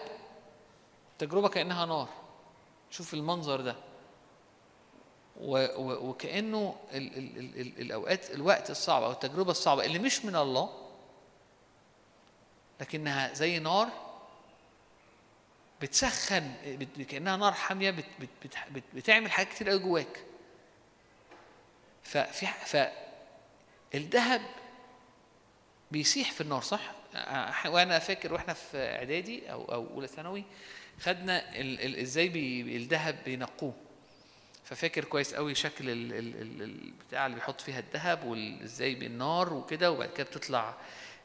تجربة 1.18 1.48
كأنها 1.48 1.86
نار. 1.86 2.09
شوف 2.90 3.14
المنظر 3.14 3.60
ده. 3.60 3.77
وكأنه 5.40 6.74
ال 6.93 7.16
ال 7.18 7.39
ال 7.39 7.60
ال 7.60 7.81
الأوقات 7.81 8.31
الوقت 8.31 8.70
الصعب 8.70 9.02
أو 9.02 9.10
التجربة 9.10 9.51
الصعبة 9.51 9.85
اللي 9.85 9.98
مش 9.98 10.24
من 10.24 10.36
الله 10.36 10.80
لكنها 12.81 13.35
زي 13.35 13.59
نار 13.59 13.89
بتسخن 15.82 16.55
بت- 16.66 17.02
كأنها 17.02 17.36
نار 17.36 17.52
حامية 17.52 17.90
بت 17.90 18.05
بت 18.20 18.28
بت 18.44 18.55
بت 18.70 18.82
بتعمل 18.94 19.31
حاجات 19.31 19.48
كتير 19.52 19.69
قوي 19.70 19.78
جواك 19.78 20.24
ففي 22.02 22.47
ف 22.47 22.77
الذهب 23.94 24.43
بيسيح 25.90 26.32
في 26.32 26.40
النار 26.40 26.62
صح؟ 26.62 26.93
وأنا 27.66 27.98
فاكر 27.98 28.32
وإحنا 28.32 28.55
في 28.55 28.77
إعدادي 28.78 29.52
أو 29.52 29.65
أو 29.73 29.86
أولى 29.94 30.07
ثانوي 30.07 30.44
خدنا 31.01 31.61
إزاي 32.02 32.27
الذهب 32.77 33.19
بينقوه 33.24 33.74
ففاكر 34.65 35.05
كويس 35.05 35.35
قوي 35.35 35.55
شكل 35.55 35.90
ال- 35.90 36.12
ال- 36.12 36.43
ال- 36.43 36.62
البتاع 36.62 37.27
اللي 37.27 37.36
بيحط 37.36 37.61
فيها 37.61 37.78
الذهب 37.78 38.24
وازاي 38.24 38.94
بالنار 38.94 39.52
وكده 39.52 39.90
وبعد 39.90 40.09
كده 40.09 40.27
بتطلع 40.27 40.74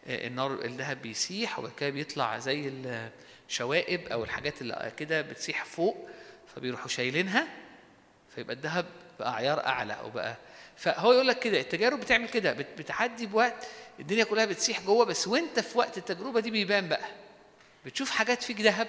النار 0.08 0.52
الذهب 0.66 1.02
بيسيح 1.02 1.60
وبعد 1.60 1.72
كده 1.78 1.90
بيطلع 1.90 2.38
زي 2.40 2.72
الشوائب 3.50 4.08
أو 4.08 4.24
الحاجات 4.24 4.62
اللي 4.62 4.92
كده 4.98 5.22
بتسيح 5.22 5.66
فوق 5.66 6.10
فبيروحوا 6.56 6.88
شايلينها 6.88 7.48
فيبقى 8.36 8.56
الذهب 8.56 8.86
بقى 9.20 9.36
عيار 9.36 9.66
أعلى 9.66 9.94
أو 9.94 10.10
بقى 10.10 10.36
فهو 10.78 11.14
يقول 11.14 11.28
لك 11.28 11.40
كده 11.40 11.60
التجارب 11.60 12.00
بتعمل 12.00 12.30
كده 12.30 12.54
بت- 12.54 12.78
بتعدي 12.78 13.26
بوقت 13.26 13.68
الدنيا 14.00 14.24
كلها 14.24 14.46
بتسيح 14.46 14.82
جوه 14.82 15.06
بس 15.06 15.28
وأنت 15.28 15.60
في 15.60 15.78
وقت 15.78 15.98
التجربة 15.98 16.40
دي 16.40 16.52
بيبان 16.52 16.90
بقى. 16.90 17.06
بتشوف 17.86 18.12
حاجات 18.12 18.44
فيك 18.44 18.62
ذهب 18.62 18.88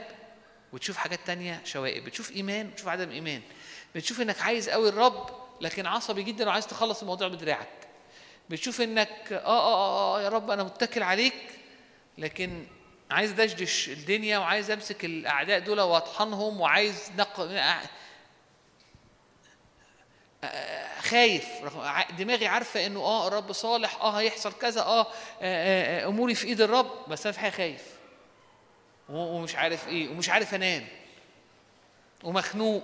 وتشوف 0.73 0.97
حاجات 0.97 1.21
تانية 1.27 1.61
شوائب 1.65 2.05
بتشوف 2.05 2.33
إيمان 2.33 2.67
وتشوف 2.69 2.89
عدم 2.89 3.11
إيمان 3.11 3.41
بتشوف 3.95 4.21
إنك 4.21 4.43
عايز 4.43 4.69
قوي 4.69 4.89
الرب 4.89 5.31
لكن 5.61 5.87
عصبي 5.87 6.23
جدا 6.23 6.47
وعايز 6.49 6.67
تخلص 6.67 7.01
الموضوع 7.01 7.29
بدراعك. 7.29 7.69
بتشوف 8.51 8.81
إنك 8.81 9.33
آه 9.33 9.37
آه 9.37 9.75
آه, 9.75 10.17
آه 10.19 10.23
يا 10.23 10.29
رب 10.29 10.51
أنا 10.51 10.63
متكل 10.65 11.03
عليك 11.03 11.35
لكن 12.19 12.67
عايز 13.11 13.33
دشدش 13.33 13.89
الدنيا 13.89 14.39
وعايز 14.39 14.71
أمسك 14.71 15.05
الأعداء 15.05 15.59
دول 15.59 15.81
وأطحنهم 15.81 16.61
وعايز 16.61 17.11
نق... 17.19 17.41
خايف. 21.01 21.47
دماغي 22.19 22.47
عارفة 22.47 22.87
إنه 22.87 23.01
آه 23.01 23.29
الرب 23.29 23.53
صالح 23.53 23.95
آه 24.03 24.11
هيحصل 24.11 24.53
كذا 24.53 24.81
آه, 24.83 25.01
آه, 25.01 25.07
آه, 25.43 26.05
آه 26.05 26.09
أموري 26.09 26.35
في 26.35 26.47
إيد 26.47 26.61
الرب 26.61 26.91
بس 27.09 27.27
أنا 27.27 27.33
في 27.33 27.41
حاجة 27.41 27.51
خايف. 27.51 27.83
ومش 29.09 29.57
عارف 29.57 29.89
إيه 29.89 30.09
ومش 30.09 30.29
عارف 30.29 30.55
أنام. 30.55 30.87
ومخنوق. 32.25 32.83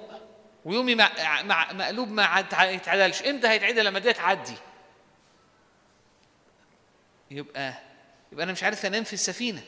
ويومي 0.64 0.94
مقلوب 0.94 2.08
ما 2.08 2.24
عد- 2.24 2.52
يتعدلش 2.74 3.22
إمتى 3.22 3.48
هيتعدل؟ 3.48 3.84
لما 3.84 3.98
دي 3.98 4.12
تعدي. 4.12 4.54
يبقى 7.32 7.74
يبقى 8.32 8.44
أنا 8.44 8.52
مش 8.52 8.62
عارف 8.62 8.86
أنام 8.86 9.04
في 9.04 9.12
السفينة 9.12 9.62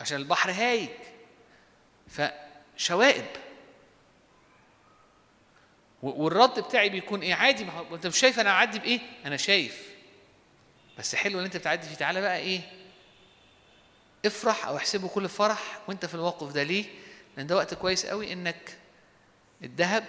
عشان 0.00 0.16
البحر 0.16 0.50
هايج. 0.50 0.88
فشوائب 2.08 3.24
والرد 6.02 6.60
بتاعي 6.60 6.88
بيكون 6.88 7.20
إيه؟ 7.22 7.34
عادي 7.34 7.64
ما 7.64 7.86
أنت 7.94 8.06
مش 8.06 8.18
شايف 8.18 8.40
أنا 8.40 8.50
اعدي 8.50 8.78
بإيه؟ 8.78 9.00
أنا 9.26 9.36
شايف. 9.36 9.88
بس 10.98 11.14
حلو 11.14 11.38
إن 11.40 11.44
أنت 11.44 11.56
بتعدي 11.56 11.86
فيه. 11.86 11.94
تعالى 11.94 12.20
بقى 12.20 12.38
إيه؟ 12.38 12.60
افرح 14.26 14.66
أو 14.66 14.76
احسبه 14.76 15.08
كل 15.08 15.28
فرح 15.28 15.80
وأنت 15.88 16.06
في 16.06 16.14
الموقف 16.14 16.52
ده. 16.52 16.62
ليه؟ 16.62 16.84
لأن 17.36 17.46
ده 17.46 17.56
وقت 17.56 17.74
كويس 17.74 18.06
قوي 18.06 18.32
إنك 18.32 18.78
الذهب 19.62 20.04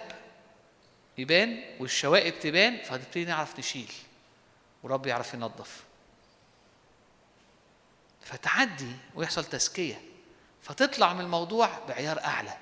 يبان 1.18 1.64
والشوائب 1.80 2.40
تبان 2.40 2.78
فهنبتدي 2.82 3.24
نعرف 3.24 3.58
نشيل. 3.58 3.92
ورب 4.84 5.06
يعرف 5.06 5.34
ينظف. 5.34 5.84
فتعدي 8.20 8.92
ويحصل 9.14 9.44
تزكية. 9.44 10.00
فتطلع 10.62 11.12
من 11.12 11.20
الموضوع 11.20 11.78
بعيار 11.88 12.24
أعلى 12.24 12.56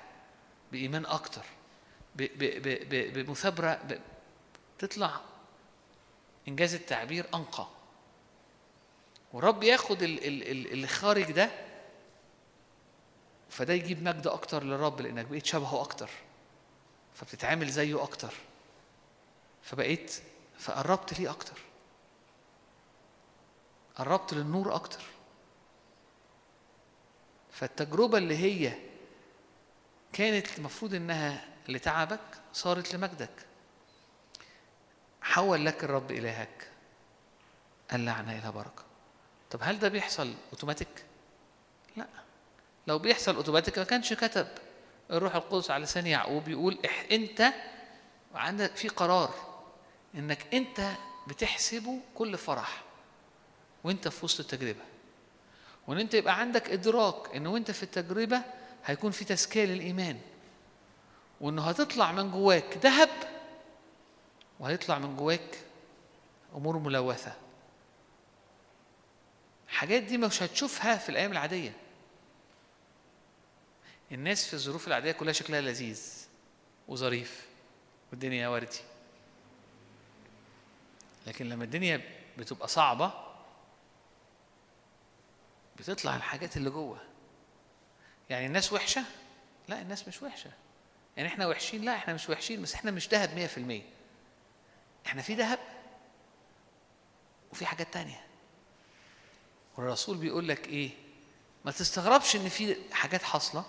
بإيمان 0.71 1.05
أكتر 1.05 1.41
بمثابرة 2.15 3.99
تطلع 4.79 5.21
إنجاز 6.47 6.73
التعبير 6.73 7.25
أنقى. 7.33 7.67
ورب 9.33 9.63
ياخد 9.63 10.03
ال- 10.03 10.27
ال- 10.27 10.51
ال- 10.51 10.83
الخارج 10.83 11.31
ده 11.31 11.51
فده 13.49 13.73
يجيب 13.73 14.03
مجد 14.03 14.27
أكتر 14.27 14.63
للرب 14.63 15.01
لأنك 15.01 15.25
بقيت 15.25 15.45
شبهه 15.45 15.81
أكتر 15.81 16.09
فبتتعامل 17.15 17.69
زيه 17.69 18.03
أكتر. 18.03 18.33
فبقيت 19.63 20.21
فقربت 20.59 21.19
ليه 21.19 21.29
أكتر. 21.31 21.57
قربت 23.95 24.33
للنور 24.33 24.75
أكتر. 24.75 25.03
فالتجربة 27.51 28.17
اللي 28.17 28.37
هي 28.37 28.73
كانت 30.13 30.57
المفروض 30.57 30.93
إنها 30.93 31.45
لتعبك 31.67 32.19
صارت 32.53 32.95
لمجدك. 32.95 33.45
حول 35.21 35.65
لك 35.65 35.83
الرب 35.83 36.11
إلهك. 36.11 36.67
اللعنة 37.93 38.39
إلى 38.39 38.51
بركة. 38.51 38.83
طب 39.51 39.59
هل 39.63 39.79
ده 39.79 39.87
بيحصل 39.89 40.33
أوتوماتيك؟ 40.51 41.05
لا. 41.97 42.07
لو 42.87 42.99
بيحصل 42.99 43.35
أوتوماتيك 43.35 43.79
ما 43.79 43.85
كانش 43.85 44.13
كتب 44.13 44.47
الروح 45.11 45.35
القدس 45.35 45.71
على 45.71 45.83
لسان 45.83 46.07
يعقوب 46.07 46.47
يقول 46.47 46.79
إح 46.85 47.05
أنت 47.11 47.53
عندك 48.35 48.75
في 48.75 48.87
قرار 48.87 49.33
إنك 50.15 50.53
أنت 50.53 50.91
بتحسبه 51.27 51.99
كل 52.15 52.37
فرح. 52.37 52.83
وأنت 53.83 54.07
في 54.07 54.25
وسط 54.25 54.39
التجربة. 54.39 54.81
وان 55.87 55.99
انت 55.99 56.13
يبقى 56.13 56.39
عندك 56.39 56.69
ادراك 56.69 57.35
ان 57.35 57.47
وانت 57.47 57.71
في 57.71 57.83
التجربة 57.83 58.41
هيكون 58.85 59.11
في 59.11 59.25
تزكية 59.25 59.65
للإيمان. 59.65 60.19
وانه 61.41 61.69
هتطلع 61.69 62.11
من 62.11 62.31
جواك 62.31 62.77
ذهب 62.77 63.09
وهيطلع 64.59 64.99
من 64.99 65.15
جواك 65.17 65.59
أمور 66.55 66.77
ملوثة. 66.77 67.33
حاجات 69.67 70.03
دي 70.03 70.17
مش 70.17 70.43
هتشوفها 70.43 70.97
في 70.97 71.09
الأيام 71.09 71.31
العادية. 71.31 71.73
الناس 74.11 74.47
في 74.47 74.53
الظروف 74.53 74.87
العادية 74.87 75.11
كلها 75.11 75.33
شكلها 75.33 75.61
لذيذ 75.61 76.27
وظريف 76.87 77.47
والدنيا 78.11 78.47
وردي. 78.47 78.79
لكن 81.27 81.49
لما 81.49 81.63
الدنيا 81.63 82.01
بتبقى 82.37 82.67
صعبة 82.67 83.13
بتطلع 85.77 86.15
الحاجات 86.15 86.57
اللي 86.57 86.69
جوه. 86.69 87.01
يعني 88.29 88.45
الناس 88.45 88.73
وحشة؟ 88.73 89.03
لا 89.67 89.81
الناس 89.81 90.07
مش 90.07 90.23
وحشة. 90.23 90.51
يعني 91.17 91.29
إحنا 91.29 91.47
وحشين؟ 91.47 91.81
لا 91.81 91.95
إحنا 91.95 92.13
مش 92.13 92.29
وحشين 92.29 92.61
بس 92.61 92.73
إحنا 92.73 92.91
مش 92.91 93.09
ذهب 93.09 93.29
100% 93.29 93.81
إحنا 95.07 95.21
في 95.21 95.33
ذهب 95.35 95.59
وفي 97.51 97.65
حاجات 97.65 97.93
تانية. 97.93 98.21
والرسول 99.77 100.17
بيقول 100.17 100.47
لك 100.47 100.67
إيه؟ 100.67 100.89
ما 101.65 101.71
تستغربش 101.71 102.35
إن 102.35 102.49
في 102.49 102.77
حاجات 102.91 103.23
حاصلة. 103.23 103.65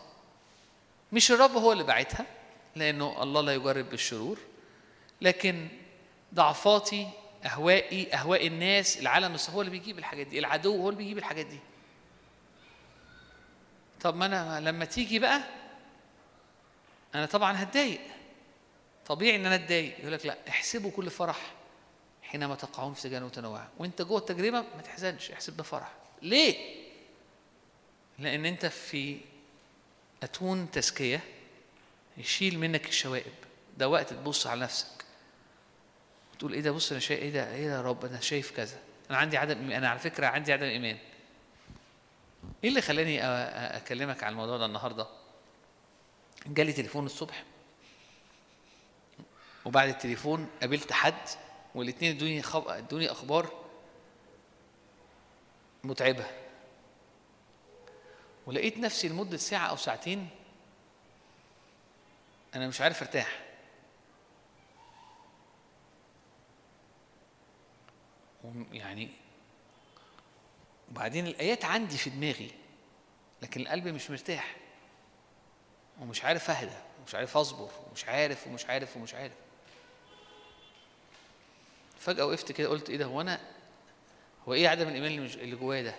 مش 1.13 1.31
الرب 1.31 1.53
هو 1.53 1.73
اللي 1.73 1.85
باعتها 1.85 2.27
لأنه 2.77 3.23
الله 3.23 3.41
لا 3.41 3.55
يجرب 3.55 3.91
بالشرور. 3.91 4.39
لكن 5.21 5.69
ضعفاتي 6.35 7.09
أهوائي 7.45 8.15
أهواء 8.15 8.47
الناس 8.47 8.99
العالم 8.99 9.37
هو 9.51 9.61
اللي 9.61 9.71
بيجيب 9.71 9.99
الحاجات 9.99 10.27
دي. 10.27 10.39
العدو 10.39 10.77
هو 10.77 10.89
اللي 10.89 10.99
بيجيب 10.99 11.19
الحاجات 11.19 11.47
دي. 11.47 11.59
طب 14.05 14.17
ما 14.17 14.27
أنا 14.27 14.61
لما 14.61 14.85
تيجي 14.85 15.19
بقى 15.19 15.43
أنا 17.15 17.27
طبعا 17.27 17.63
هتضايق. 17.63 18.01
طبيعي 19.07 19.37
إن 19.37 19.47
أنا 19.47 19.55
أتضايق. 19.55 19.99
يقول 20.01 20.13
لك 20.13 20.27
لا 20.27 20.37
احسبوا 20.49 20.91
كل 20.91 21.11
فرح 21.11 21.53
حينما 22.23 22.55
تقعون 22.55 22.95
في 22.95 23.03
تجارب 23.03 23.27
متنوعه 23.27 23.69
وأنت 23.79 24.03
جوه 24.03 24.19
التجربة 24.19 24.61
ما 24.61 24.83
تحزنش 24.85 25.31
احسب 25.31 25.57
ده 25.57 25.63
فرح. 25.63 25.93
ليه؟ 26.23 26.85
لأن 28.19 28.47
أنت 28.47 28.67
في 28.67 29.19
أتون 30.23 30.71
تزكية 30.71 31.21
يشيل 32.17 32.59
منك 32.59 32.89
الشوائب. 32.89 33.33
ده 33.79 33.89
وقت 33.89 34.11
تبص 34.11 34.47
على 34.47 34.61
نفسك. 34.61 35.05
وتقول 36.35 36.53
إيه 36.53 36.61
ده 36.61 36.71
بص 36.71 36.91
أنا 36.91 37.01
شايف 37.01 37.21
إيه 37.21 37.31
ده 37.31 37.55
إيه 37.55 37.69
ده 37.69 37.75
يا 37.75 37.83
رب 37.83 38.05
أنا 38.05 38.21
شايف 38.21 38.51
كذا. 38.51 38.79
أنا 39.11 39.19
عندي 39.19 39.37
عدم. 39.37 39.71
أنا 39.71 39.89
على 39.89 39.99
فكرة 39.99 40.27
عندي 40.27 40.53
عدم 40.53 40.67
إيمان. 40.67 40.99
إيه 42.65 42.71
اللي 42.71 42.81
خلاني 42.81 43.25
أكلمك 43.77 44.25
عن 44.25 44.33
الموضوع 44.33 44.57
ده 44.59 44.67
النهارده؟ 44.67 45.07
جالي 46.47 46.73
تليفون 46.73 47.07
الصبح. 47.07 47.45
وبعد 49.65 49.89
التليفون 49.89 50.49
قابلت 50.61 50.93
حد 50.93 51.29
والاثنين 51.75 52.17
ادوني. 52.17 52.43
ادوني 52.55 53.11
أخبار 53.11 53.65
متعبة. 55.85 56.27
ولقيت 58.47 58.79
نفسي 58.79 59.09
لمدة 59.09 59.37
ساعة 59.37 59.67
أو 59.67 59.77
ساعتين 59.77 60.29
أنا 62.55 62.69
مش 62.69 62.81
عارف 62.81 63.03
أرتاح. 63.03 63.41
يعني 68.73 69.24
وبعدين 70.95 71.27
الآيات 71.27 71.65
عندي 71.65 71.99
في 71.99 72.11
دماغي 72.11 72.51
لكن 73.43 73.61
القلب 73.61 73.89
مش 73.89 74.11
مرتاح. 74.11 74.57
ومش 76.01 76.25
عارف 76.25 76.51
أهدى 76.51 76.77
ومش 77.01 77.15
عارف 77.15 77.37
أصبر 77.37 77.71
ومش 77.91 78.05
عارف 78.05 78.47
ومش 78.47 78.67
عارف 78.67 78.97
ومش 78.97 79.15
عارف. 79.15 79.33
فجأة 81.99 82.27
وقفت 82.27 82.53
كده 82.53 82.69
قلت 82.69 82.91
إيه 82.91 82.97
ده 82.97 83.05
هو 83.05 83.21
أنا 83.21 83.41
هو 84.49 84.55
إيه 84.55 84.69
عدم 84.69 84.89
الإيمان 84.89 85.13
اللي 85.27 85.57
جوايا 85.57 85.83
ده؟ 85.83 85.95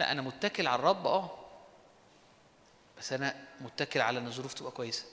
لا 0.00 0.12
أنا 0.12 0.22
متكل 0.22 0.66
على 0.66 0.78
الرب 0.78 1.06
آه. 1.06 1.30
بس 2.98 3.12
أنا 3.12 3.46
متكل 3.60 4.00
على 4.00 4.18
إن 4.18 4.26
الظروف 4.26 4.54
تبقى 4.54 4.72
كويسة. 4.72 5.04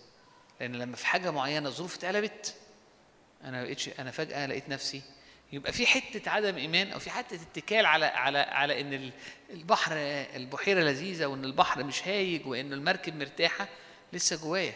لأن 0.59 0.75
لما 0.75 0.95
في 0.95 1.05
حاجة 1.07 1.31
معينة 1.31 1.69
الظروف 1.69 1.95
اتقلبت 1.95 2.55
أنا 3.43 3.51
ما 3.51 3.63
بقتش 3.63 3.89
أنا 3.89 4.11
فجأة 4.11 4.45
لقيت 4.45 4.69
نفسي 4.69 5.01
يبقى 5.51 5.71
في 5.73 5.87
حتة 5.87 6.31
عدم 6.31 6.55
إيمان 6.55 6.91
أو 6.91 6.99
في 6.99 7.09
حتة 7.09 7.35
اتكال 7.35 7.85
على 7.85 8.05
على 8.05 8.37
على 8.39 8.81
إن 8.81 8.93
ال- 8.93 9.11
البحر 9.49 9.91
البحيرة 10.35 10.79
لذيذة 10.81 11.25
وإن 11.25 11.45
البحر 11.45 11.83
مش 11.83 12.07
هايج 12.07 12.47
وإن 12.47 12.73
المركب 12.73 13.15
مرتاحة 13.15 13.67
لسه 14.13 14.35
جوايا. 14.35 14.73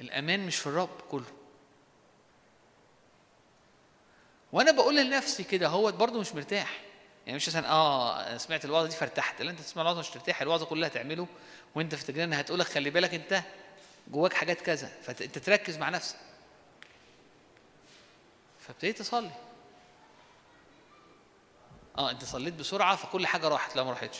الأمان 0.00 0.46
مش 0.46 0.56
في 0.56 0.66
الرب 0.66 1.00
كله. 1.10 1.24
وأنا 4.52 4.70
بقول 4.72 4.96
لنفسي 4.96 5.44
كده 5.44 5.68
هو 5.68 5.92
برضه 5.92 6.20
مش 6.20 6.34
مرتاح. 6.34 6.80
يعني 7.26 7.36
مش 7.36 7.48
مثلا 7.48 7.68
آه 7.70 8.36
سمعت 8.36 8.64
الوعظة 8.64 8.88
دي 8.88 8.96
فارتحت. 8.96 9.42
لا 9.42 9.50
أنت 9.50 9.60
تسمع 9.60 9.82
الوعظة 9.82 10.00
مش 10.00 10.08
ترتاح 10.08 10.42
الوعظة 10.42 10.66
كلها 10.66 10.88
تعمله 10.88 11.26
وأنت 11.74 11.94
في 11.94 12.04
تجربه 12.04 12.36
هتقول 12.36 12.58
لك 12.60 12.66
خلي 12.66 12.90
بالك 12.90 13.14
أنت 13.14 13.42
جواك 14.08 14.32
حاجات 14.32 14.60
كذا 14.60 14.86
فأنت 15.02 15.38
تركز 15.38 15.76
مع 15.78 15.88
نفسك. 15.88 16.16
فابتديت 18.66 19.00
اصلي. 19.00 19.30
آه 21.98 22.10
انت 22.10 22.24
صليت 22.24 22.54
بسرعة 22.54 22.96
فكل 22.96 23.26
حاجة 23.26 23.48
راحت. 23.48 23.76
لا 23.76 23.82
ما 23.82 23.90
راحتش. 23.90 24.18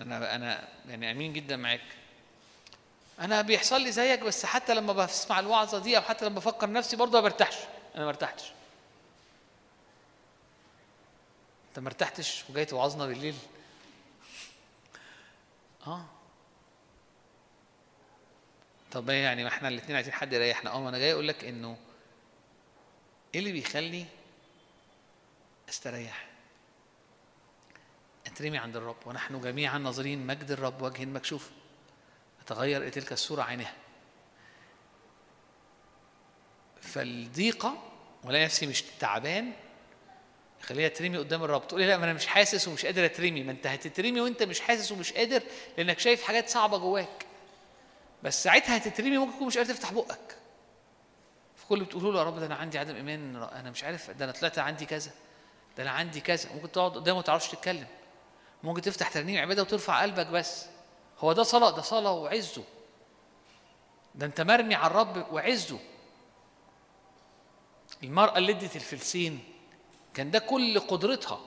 أنا 0.00 0.34
أنا 0.34 0.68
يعني 0.88 1.10
أمين 1.10 1.32
جدا 1.32 1.56
معاك. 1.56 1.84
أنا 3.20 3.42
بيحصل 3.42 3.80
لي 3.80 3.92
زيك 3.92 4.20
بس 4.20 4.46
حتى 4.46 4.74
لما 4.74 4.92
بسمع 4.92 5.40
الوعظة 5.40 5.78
دي 5.78 5.96
أو 5.96 6.02
حتى 6.02 6.24
لما 6.24 6.34
بفكر 6.34 6.70
نفسي 6.70 6.96
برضه 6.96 7.12
ما 7.12 7.20
برتاحش. 7.20 7.56
أنا 7.94 8.04
ما 8.04 8.10
ارتحتش. 8.10 8.52
أنت 11.68 11.78
ما 11.78 11.88
ارتحتش 11.88 12.44
وجاي 12.50 12.64
توعظنا 12.64 13.06
بالليل؟ 13.06 13.34
آه. 15.86 16.04
طب 18.92 19.10
إيه 19.10 19.22
يعني؟ 19.22 19.42
ما 19.42 19.48
إحنا 19.48 19.68
الاثنين 19.68 19.96
عايزين 19.96 20.12
حد 20.12 20.32
يريحنا. 20.32 20.70
أه 20.70 20.88
أنا 20.88 20.98
جاي 20.98 21.12
أقول 21.12 21.28
لك 21.28 21.44
إنه 21.44 21.76
إيه 23.36 23.40
اللي 23.40 23.52
بيخلي 23.52 24.04
أستريح؟ 25.68 26.26
أترمي 28.26 28.58
عند 28.58 28.76
الرب 28.76 28.96
ونحن 29.06 29.40
جميعا 29.40 29.78
ناظرين 29.78 30.26
مجد 30.26 30.50
الرب 30.50 30.82
وجه 30.82 31.04
مكشوف. 31.04 31.50
تغير 32.46 32.88
تلك 32.88 33.12
الصورة 33.12 33.42
عينها 33.42 33.74
فالضيقة 36.80 37.82
ولا 38.24 38.44
نفسي 38.44 38.66
مش 38.66 38.82
تعبان 39.00 39.52
خليها 40.62 40.88
ترمي 40.88 41.18
قدام 41.18 41.44
الرب. 41.44 41.68
تقولي 41.68 41.86
لا 41.86 41.96
ما 41.96 42.04
أنا 42.04 42.12
مش 42.12 42.26
حاسس 42.26 42.68
ومش 42.68 42.86
قادر 42.86 43.04
أترمي. 43.04 43.42
ما 43.42 43.52
أنت 43.52 43.66
هتترمي 43.66 44.20
وأنت 44.20 44.42
مش 44.42 44.60
حاسس 44.60 44.92
ومش 44.92 45.12
قادر 45.12 45.42
لأنك 45.78 45.98
شايف 45.98 46.22
حاجات 46.22 46.48
صعبة 46.48 46.78
جواك. 46.78 47.26
بس 48.22 48.42
ساعتها 48.42 48.76
هتترمي 48.76 49.18
ممكن 49.18 49.36
تكون 49.36 49.46
مش 49.46 49.58
قادر 49.58 49.74
تفتح 49.74 49.92
بقك. 49.92 50.35
فكل 51.66 51.84
بتقولوا 51.84 52.12
له 52.12 52.18
يا 52.18 52.24
رب 52.24 52.38
ده 52.38 52.46
أنا 52.46 52.54
عندي 52.54 52.78
عدم 52.78 52.94
إيمان 52.96 53.36
أنا 53.36 53.70
مش 53.70 53.84
عارف 53.84 54.10
ده 54.10 54.24
أنا 54.24 54.32
طلعت 54.32 54.58
عندي 54.58 54.86
كذا 54.86 55.10
ده 55.76 55.82
أنا 55.82 55.90
عندي 55.90 56.20
كذا. 56.20 56.52
ممكن 56.54 56.72
تقعد 56.72 56.90
قدامه 56.94 57.16
ما 57.16 57.22
تعرفش 57.22 57.48
تتكلم. 57.48 57.86
ممكن 58.62 58.82
تفتح 58.82 59.08
ترنيم 59.08 59.40
عبادة 59.40 59.62
وترفع 59.62 60.02
قلبك 60.02 60.26
بس. 60.26 60.66
هو 61.18 61.32
ده 61.32 61.42
صلاة 61.42 61.70
ده 61.70 61.82
صلاة 61.82 62.12
وعزه. 62.12 62.64
ده 64.14 64.26
أنت 64.26 64.40
مرمي 64.40 64.74
على 64.74 64.90
الرب 64.90 65.26
وعزه. 65.32 65.78
المرأة 68.02 68.38
اللي 68.38 68.52
ادت 68.52 68.76
الفلسين 68.76 69.40
كان 70.14 70.30
ده 70.30 70.38
كل 70.38 70.80
قدرتها 70.80 71.40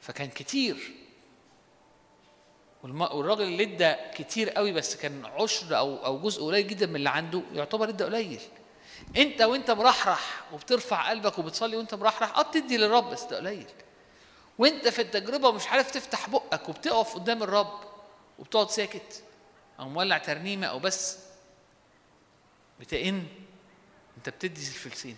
فكان 0.00 0.28
كتير. 0.28 0.94
والراجل 2.82 3.42
اللي 3.42 3.62
ادى 3.62 3.94
كتير 4.14 4.50
قوي 4.50 4.72
بس 4.72 4.96
كان 4.96 5.24
عشر 5.24 5.78
أو 5.78 6.04
أو 6.04 6.20
جزء 6.20 6.44
قليل 6.44 6.66
جدا 6.66 6.86
من 6.86 6.96
اللي 6.96 7.10
عنده 7.10 7.42
يعتبر 7.52 7.88
ادى 7.88 8.04
قليل. 8.04 8.40
انت 9.16 9.40
وانت 9.42 9.70
مرحرح 9.70 10.44
وبترفع 10.52 11.10
قلبك 11.10 11.38
وبتصلي 11.38 11.76
وانت 11.76 11.94
مرحرح 11.94 12.38
آه 12.38 12.42
بتدي 12.42 12.76
للرب 12.76 13.10
بس 13.10 13.22
ده 13.24 13.36
قليل. 13.36 13.66
وانت 14.58 14.88
في 14.88 15.02
التجربة 15.02 15.52
مش 15.52 15.66
عارف 15.68 15.90
تفتح 15.90 16.28
بقك 16.30 16.68
وبتقف 16.68 17.14
قدام 17.14 17.42
الرب 17.42 17.80
وبتقعد 18.38 18.70
ساكت 18.70 19.22
أو 19.80 19.88
مولع 19.88 20.18
ترنيمة 20.18 20.66
أو 20.66 20.78
بس. 20.78 21.18
بتئن 22.80 23.26
انت 24.18 24.28
بتدي 24.28 24.60
الفلسين 24.60 25.16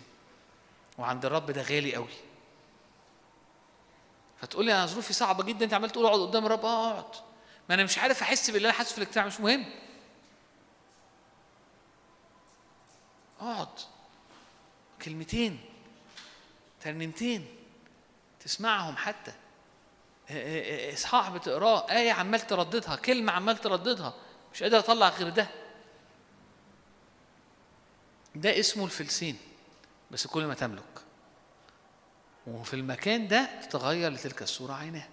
وعند 0.97 1.25
الرب 1.25 1.51
ده 1.51 1.61
غالي 1.61 1.95
قوي. 1.95 2.07
فتقول 4.41 4.65
لي 4.65 4.73
أنا 4.73 4.85
ظروفي 4.85 5.13
صعبة 5.13 5.43
جدا 5.43 5.65
أنت 5.65 5.73
عمال 5.73 5.89
تقول 5.89 6.05
اقعد 6.05 6.19
قدام 6.19 6.45
الرب 6.45 6.65
آه 6.65 6.91
اقعد. 6.91 7.15
ما 7.69 7.75
أنا 7.75 7.83
مش 7.83 7.97
عارف 7.97 8.21
أحس 8.21 8.49
باللي 8.49 8.67
أنا 8.67 8.77
حاسه 8.77 8.91
في 8.91 8.97
الاجتماع 8.97 9.25
مش 9.27 9.39
مهم. 9.39 9.65
اقعد 13.41 13.67
كلمتين 15.01 15.59
ترنيمتين 16.81 17.47
تسمعهم 18.39 18.97
حتى. 18.97 19.31
آه 20.29 20.33
آه 20.33 20.89
آه 20.89 20.93
إصحاح 20.93 21.29
بتقراه 21.29 21.91
آية 21.91 22.11
عمال 22.11 22.39
ترددها 22.47 22.95
كلمة 22.95 23.31
عمال 23.33 23.57
ترددها 23.57 24.13
مش 24.53 24.63
قادر 24.63 24.79
أطلع 24.79 25.09
غير 25.09 25.29
ده. 25.29 25.47
ده 28.35 28.59
اسمه 28.59 28.85
الفلسين 28.85 29.37
بس 30.11 30.27
كل 30.27 30.45
ما 30.45 30.53
تملك. 30.53 30.83
وفي 32.47 32.73
المكان 32.73 33.27
ده 33.27 33.61
تتغير 33.61 34.11
لتلك 34.11 34.41
الصورة 34.41 34.73
عينها 34.73 35.09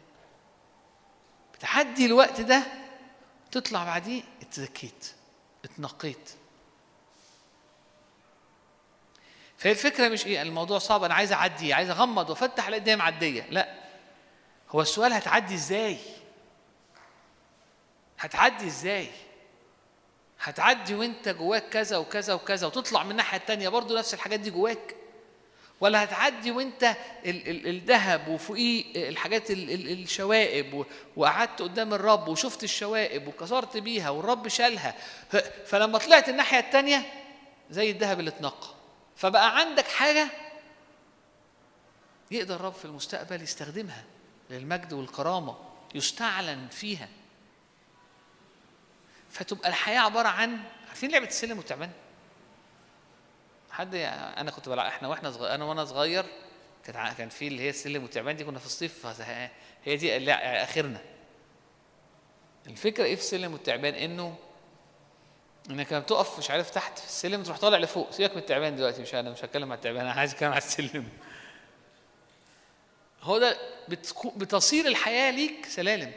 بتعدي 1.55 2.07
الوقت 2.07 2.41
ده 2.41 2.63
تطلع 3.51 3.85
بعديه 3.85 4.23
اتزكيت 4.43 5.13
اتنقيت. 5.65 6.31
فهي 9.59 9.73
الفكرة 9.73 10.09
مش 10.09 10.27
إيه؟ 10.27 10.43
الموضوع 10.43 10.79
صعب 10.79 11.05
أنا 11.05 11.15
عايز 11.15 11.33
أعدي 11.33 11.73
عايز 11.73 11.91
أغمض 11.91 12.31
وأفتح 12.31 12.67
ألاقي 12.67 12.79
الدنيا 12.79 12.97
معدية. 12.97 13.47
لا 13.51 13.75
هو 14.71 14.81
السؤال 14.81 15.13
هتعدي 15.13 15.55
إزاي؟ 15.55 15.97
هتعدي 18.19 18.67
إزاي؟ 18.67 19.07
هتعدي 20.41 20.95
وأنت 20.95 21.29
جواك 21.29 21.69
كذا 21.69 21.97
وكذا 21.97 22.35
وكذا 22.35 22.67
وتطلع 22.67 23.03
من 23.03 23.11
الناحية 23.11 23.39
التانية 23.39 23.69
برضو 23.69 23.99
نفس 23.99 24.15
الحاجات 24.15 24.41
دي 24.41 24.51
جواك؟ 24.51 24.95
ولا 25.81 26.05
هتعدي 26.05 26.51
وأنت 26.51 26.85
ال- 27.27 27.49
ال- 27.49 27.67
الذهب 27.69 28.29
وفوقيه 28.29 29.09
الحاجات 29.09 29.51
ال- 29.51 29.71
ال- 29.71 30.03
الشوائب 30.03 30.85
وقعدت 31.17 31.63
قدام 31.63 31.95
الرب 31.95 32.29
وشفت 32.29 32.65
الشوائب 32.65 33.29
وكسرت 33.29 33.77
بيها 33.77 34.11
والرب 34.11 34.49
شالها. 34.49 34.95
فلما 35.67 35.99
طلعت 35.99 36.29
الناحية 36.29 36.59
التانية 36.59 37.03
زي 37.71 37.91
الذهب 37.91 38.21
اللي 38.21 38.31
اتنقى. 38.31 38.78
فبقى 39.19 39.59
عندك 39.59 39.89
حاجة 39.89 40.28
يقدر 42.31 42.55
الرب 42.55 42.73
في 42.73 42.85
المستقبل 42.85 43.43
يستخدمها 43.43 44.05
للمجد 44.51 44.93
والكرامة 44.93 45.57
يستعلن 45.95 46.69
فيها. 46.69 47.09
فتبقى 49.31 49.69
الحياة 49.69 50.01
عبارة 50.01 50.28
عن 50.28 50.59
عارفين 50.89 51.11
لعبة 51.11 51.27
السلم 51.27 51.59
والتعبان؟ 51.59 51.90
حد 53.70 53.95
أنا 53.95 54.51
كنت 54.51 54.69
بلعب 54.69 54.86
إحنا 54.86 55.09
وإحنا 55.09 55.31
صغير 55.31 55.55
أنا 55.55 55.65
وأنا 55.65 55.85
صغير 55.85 56.24
كانت 56.85 56.97
ع- 56.97 57.12
كان 57.12 57.28
في 57.28 57.49
اللي 57.49 57.62
هي 57.62 57.70
السلم 57.70 58.03
والتعبان 58.03 58.36
دي 58.36 58.45
كنا 58.45 58.59
في 58.59 58.66
الصيف 58.66 59.07
هي 59.85 59.97
دي 59.97 60.32
آخرنا. 60.32 61.01
الفكرة 62.66 63.05
إيه 63.05 63.15
في 63.16 63.20
السلم 63.23 63.53
والتعبان؟ 63.53 63.95
إنه 63.95 64.36
إنك 65.70 65.93
لما 65.93 66.01
بتقف 66.03 66.39
مش 66.39 66.51
عارف 66.51 66.70
تحت 66.70 66.99
في 66.99 67.07
السلم 67.07 67.43
تروح 67.43 67.59
طالع 67.59 67.78
لفوق 67.78 68.11
سيبك 68.11 68.32
من 68.32 68.39
التعبان 68.39 68.77
دلوقتي 68.77 69.03
مش 69.03 69.15
أنا 69.15 69.31
مش 69.31 69.45
هتكلم 69.45 69.73
على 69.73 69.77
التعبان 69.78 70.01
أنا 70.01 70.12
عايز 70.12 70.32
أتكلم 70.32 70.51
على 70.51 70.59
السلم 70.59 71.09
هو 73.23 73.39
ده 73.39 73.57
بتصير 74.36 74.86
الحياة 74.86 75.31
ليك 75.31 75.66
سلالم 75.66 76.12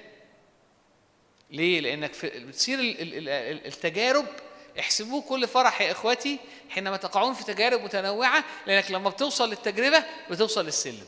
ليه؟ 1.52 1.80
لأنك 1.80 2.14
في 2.14 2.30
بتصير 2.46 2.80
ال- 2.80 3.02
ال- 3.02 3.30
ال- 3.30 3.66
التجارب 3.68 4.26
احسبوه 4.80 5.22
كل 5.22 5.48
فرح 5.48 5.82
يا 5.82 5.92
إخوتي 5.92 6.40
حينما 6.70 6.98
تقعون 6.98 7.34
في 7.34 7.44
تجارب 7.44 7.82
متنوعة 7.82 8.44
لأنك 8.68 8.92
لما 8.92 9.10
بتوصل 9.10 9.50
للتجربة 9.50 10.04
بتوصل 10.32 10.66
للسلم. 10.66 11.06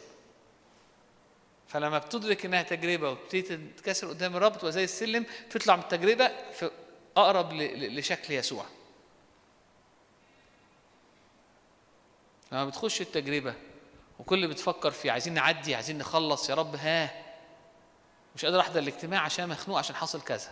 فلما 1.67 1.97
بتدرك 1.97 2.45
إنها 2.45 2.61
تجربة 2.61 3.09
وبتبتدي 3.11 3.41
تتكسر 3.77 4.07
قدام 4.07 4.35
الرب 4.37 4.57
تبقى 4.57 4.71
زي 4.71 4.83
السلم 4.83 5.25
تطلع 5.49 5.75
من 5.75 5.81
التجربة 5.81 6.31
في 6.51 6.71
أقرب 7.17 7.53
لشكل 7.53 8.33
يسوع. 8.33 8.65
لما 12.51 12.65
بتخش 12.65 13.01
التجربة 13.01 13.53
وكل 14.19 14.35
اللي 14.35 14.47
بتفكر 14.47 14.91
فيه 14.91 15.11
عايزين 15.11 15.33
نعدي 15.33 15.75
عايزين 15.75 15.97
نخلص 15.97 16.49
يا 16.49 16.55
رب 16.55 16.75
ها. 16.75 17.23
مش 18.35 18.45
قادر 18.45 18.59
أحضر 18.59 18.79
الاجتماع 18.79 19.21
عشان 19.21 19.49
مخنوق 19.49 19.77
عشان 19.77 19.95
حصل 19.95 20.21
كذا. 20.21 20.51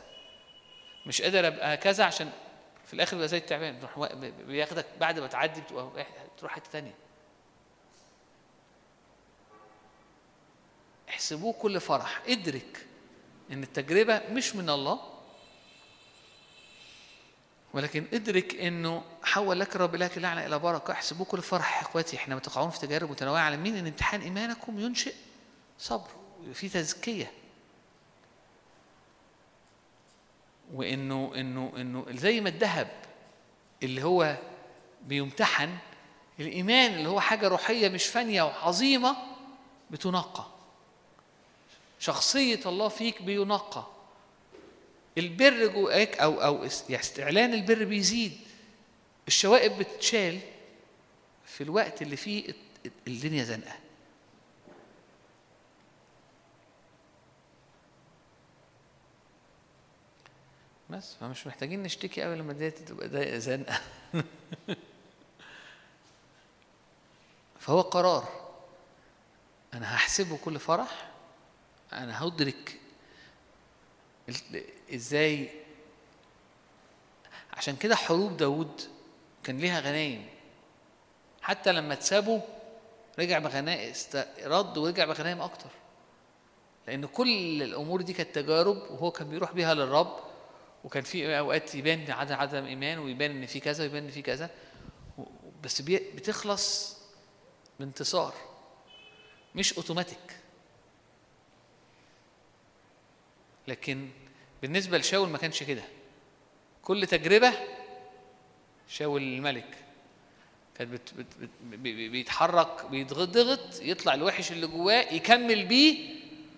مش 1.05 1.21
قادر 1.21 1.47
أبقى 1.47 1.77
كذا 1.77 2.03
عشان 2.03 2.31
في 2.85 2.93
الآخر 2.93 3.11
بيبقى 3.15 3.27
زي 3.27 3.38
التعبان 3.38 3.79
بي- 4.13 4.31
بياخدك 4.31 4.85
بعد 4.99 5.19
ما 5.19 5.27
تعدي 5.27 5.61
بتبقى 5.61 5.85
واحد- 5.88 6.05
تروح 6.38 6.51
حتة 6.51 6.71
تانية. 6.71 6.93
احسبوه 11.09 11.53
كل 11.53 11.79
فرح. 11.79 12.21
ادرك 12.27 12.88
إن 13.51 13.63
التجربة 13.63 14.21
مش 14.29 14.55
من 14.55 14.69
الله 14.69 15.10
ولكن 17.73 18.06
ادرك 18.14 18.56
إنه 18.56 19.03
حول 19.23 19.60
لك 19.60 19.76
رب 19.76 19.95
لك 19.95 20.18
لعنه 20.18 20.45
إلى 20.45 20.60
بركة. 20.60 20.91
احسبوه 20.91 21.26
كل 21.26 21.41
فرح 21.41 21.77
يا 21.77 21.81
إخواتي. 21.81 22.18
حينما 22.18 22.39
تقعون 22.39 22.69
في 22.69 22.80
تجارب 22.80 23.11
متنوعة. 23.11 23.41
على 23.41 23.57
مين 23.57 23.77
إن 23.77 23.88
امتحان 23.88 24.22
إيمانكم 24.22 24.80
ينشئ 24.80 25.14
صبر 25.80 26.07
في 26.53 26.69
تزكية. 26.69 27.31
وإنه 30.73 31.31
إنه 31.35 31.73
إنه 31.77 32.06
زي 32.10 32.41
ما 32.41 32.49
الذهب 32.49 32.91
اللي 33.84 34.03
هو 34.03 34.38
بيمتحن 35.07 35.77
الإيمان 36.39 36.93
اللي 36.93 37.10
هو 37.10 37.19
حاجة 37.19 37.48
روحية 37.48 37.89
مش 37.89 38.06
فانية 38.06 38.43
وعظيمة 38.43 39.18
بتنقى 39.91 40.45
شخصية 41.99 42.60
الله 42.65 42.88
فيك 42.88 43.22
بينقى 43.22 43.88
البر 45.17 45.67
جواك 45.67 46.19
أو 46.19 46.41
أو 46.41 46.55
يعني 46.89 47.01
استعلان 47.01 47.53
البر 47.53 47.83
بيزيد. 47.83 48.38
الشوائب 49.27 49.77
بتتشال 49.77 50.39
في 51.45 51.63
الوقت 51.63 52.01
اللي 52.01 52.15
فيه 52.15 52.53
الدنيا 53.07 53.43
زنقة. 53.43 53.75
بس 60.89 61.15
فمش 61.15 61.47
محتاجين 61.47 61.83
نشتكي 61.83 62.21
قوي 62.21 62.35
لما 62.35 62.51
الدنيا 62.51 62.69
تبقى 62.69 63.39
زنقة. 63.39 63.81
فهو 67.59 67.81
قرار. 67.81 68.41
أنا 69.73 69.95
هحسبه 69.95 70.38
كل 70.38 70.59
فرح 70.59 71.11
أنا 71.93 72.23
هدرك 72.23 72.81
إزاي؟ 74.94 75.49
عشان 77.53 77.76
كده 77.76 77.95
حروب 77.95 78.38
داود 78.38 78.82
كان 79.44 79.58
ليها 79.58 79.80
غنايم. 79.80 80.28
حتى 81.41 81.72
لما 81.72 81.94
اتسابوا 81.94 82.40
رجع 83.20 83.40
بغنائم 83.40 83.94
رد 84.44 84.78
ورجع 84.78 85.06
بغنايم 85.06 85.41
أكتر. 85.41 85.70
لأن 86.88 87.06
كل 87.06 87.64
الأمور 87.64 88.02
دي 88.02 88.14
كانت 88.14 88.36
تجارب 88.36 88.76
وهو 88.76 89.12
كان 89.12 89.30
بيروح 89.30 89.52
بيها 89.52 89.74
للرب 89.74 90.20
وكان 90.84 91.03
في 91.03 91.40
أوقات 91.40 91.76
يبان 91.76 92.12
عدم 92.12 92.36
عدم 92.36 92.66
إيمان 92.66 92.99
ويبان 92.99 93.32
إن 93.32 93.45
في 93.45 93.60
كذا 93.60 93.84
ويبان 93.84 94.03
إن 94.03 94.10
في 94.10 94.22
كذا. 94.22 94.49
بس 95.64 95.82
بتخلص 95.82 96.98
بانتصار. 97.80 98.34
مش 99.56 99.74
أوتوماتيك. 99.74 100.38
لكن 103.68 104.10
بالنسبة 104.61 104.97
لشاول 104.97 105.29
ما 105.29 105.38
كانش 105.38 105.63
كده. 105.63 105.83
كل 106.83 107.07
تجربة 107.07 107.53
شاول 108.88 109.21
الملك 109.21 109.77
بي- 111.61 112.09
بيتحرك 112.09 112.85
بيتضغط 112.85 113.79
يطلع 113.81 114.13
الوحش 114.13 114.51
اللي 114.51 114.67
جواه 114.67 115.13
يكمل 115.13 115.65
بيه 115.65 116.15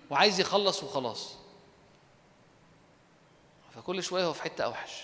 وعايز 0.10 0.40
يخلص 0.40 0.84
وخلاص. 0.84 1.36
فكل 3.76 4.04
شوية 4.04 4.26
هو 4.26 4.34
في 4.34 4.44
حتة 4.44 4.64
أوحش. 4.64 5.04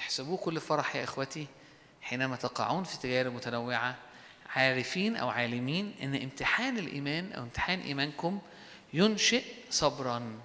احسبوه 0.00 0.36
كل 0.36 0.60
فرح 0.60 0.96
يا 0.96 1.04
إخوتي 1.04 1.46
حينما 2.02 2.36
تقعون 2.36 2.84
في 2.84 2.98
تجارب 2.98 3.32
متنوعة 3.34 3.96
عارفين 4.56 5.16
أو 5.16 5.28
عالمين 5.28 5.94
إن 6.02 6.14
امتحان 6.14 6.78
الإيمان 6.78 7.32
أو 7.32 7.42
امتحان 7.42 7.80
إيمانكم 7.80 8.40
ينشئ 8.92 9.44
صبرا. 9.70 10.40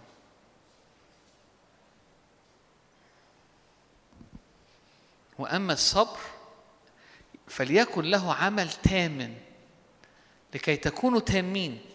وأما 5.39 5.73
الصبر 5.73 6.19
فليكن 7.47 8.01
له 8.01 8.33
عمل 8.33 8.71
تام 8.71 9.37
لكي 10.53 10.75
تكونوا 10.75 11.19
تامين. 11.19 11.85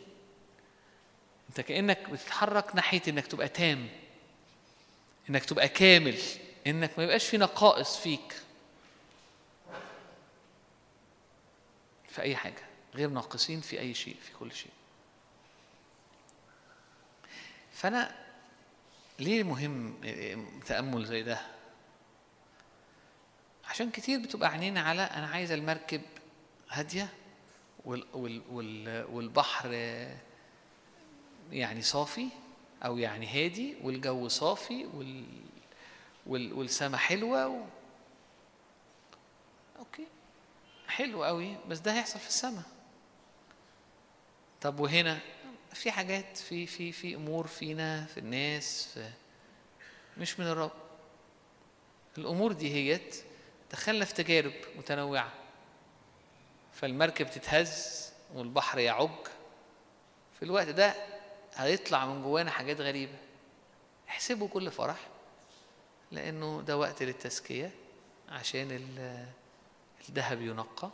انت 1.49 1.61
كأنك 1.61 2.11
بتتحرك 2.11 2.77
ناحية 2.77 3.03
إنك 3.09 3.27
تبقى 3.27 3.49
تام 3.49 3.89
إنك 5.31 5.45
تبقى 5.45 5.69
كامل 5.69 6.19
إنك 6.67 6.99
ما 6.99 7.05
يبقاش 7.05 7.27
في 7.27 7.39
نقائص 7.39 7.97
فيك. 7.97 8.43
في 12.09 12.23
أي 12.23 12.37
حاجة 12.37 12.63
غير 12.95 13.09
ناقصين 13.09 13.61
في 13.61 13.81
أي 13.81 13.95
شيء 13.95 14.17
في 14.23 14.33
كل 14.41 14.53
شيء. 14.53 14.71
فأنا 17.81 18.15
ليه 19.19 19.43
مهم 19.43 19.95
تأمل 20.67 21.05
زي 21.05 21.23
ده؟ 21.23 21.41
عشان 23.69 23.91
كتير 23.91 24.21
بتبقى 24.21 24.49
عينينا 24.51 24.81
على 24.81 25.03
أنا 25.03 25.27
عايز 25.27 25.53
المركب 25.53 26.03
وال 27.85 29.05
والبحر 29.13 29.73
يعني 31.53 31.83
صافي 31.83 32.29
أو 32.85 32.99
يعني 32.99 33.27
هادي 33.27 33.77
والجو 33.83 34.29
صافي 34.29 34.87
وال 34.87 35.25
حلوة 36.99 37.47
و... 37.49 37.65
أوكي. 39.79 40.07
حلو 40.89 41.25
قوي 41.25 41.57
بس 41.69 41.79
ده 41.79 41.93
هيحصل 41.93 42.19
في 42.19 42.29
السماء 42.29 42.65
طب 44.61 44.81
وهنا؟ 44.81 45.19
في 45.75 45.91
حاجات 45.91 46.37
في 46.37 46.67
في 46.67 46.93
في 46.93 47.15
أمور 47.15 47.47
فينا 47.47 48.05
في 48.05 48.21
الناس 48.21 48.89
في 48.95 49.11
مش 50.19 50.41
من 50.41 50.47
الرب. 50.47 50.71
الأمور 52.19 52.53
دي 52.53 52.75
هيت 52.75 53.25
في 54.05 54.13
تجارب 54.13 54.53
متنوعة. 54.77 55.33
فالمركب 56.73 57.31
تتهز 57.31 58.09
والبحر 58.35 58.79
يعج. 58.79 59.27
في 60.39 60.43
الوقت 60.45 60.69
ده 60.69 60.95
هيطلع 61.55 62.07
من 62.07 62.23
جوانا 62.23 62.51
حاجات 62.51 62.81
غريبة. 62.81 63.17
احسبوا 64.09 64.49
كل 64.49 64.71
فرح 64.71 65.09
لأنه 66.13 66.63
ده 66.63 66.77
وقت 66.79 67.03
للتزكية 67.03 67.71
عشان 68.29 68.71
ال- 68.71 69.27
الذهب 70.09 70.43
ينقى. 70.43 70.91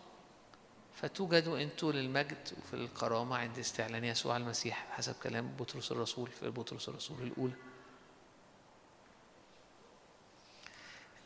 فتوجدوا 0.97 1.61
أنتوا 1.61 1.93
للمجد 1.93 2.49
وفي 2.59 2.75
الكرامة 2.75 3.37
عند 3.37 3.59
استعلان 3.59 4.05
يسوع 4.05 4.37
المسيح 4.37 4.87
حسب 4.91 5.15
كلام 5.23 5.57
بطرس 5.59 5.93
الرسول 5.93 6.29
في 6.31 6.51
بطرس 6.51 6.89
الرسول 6.89 7.23
الأولى. 7.23 7.53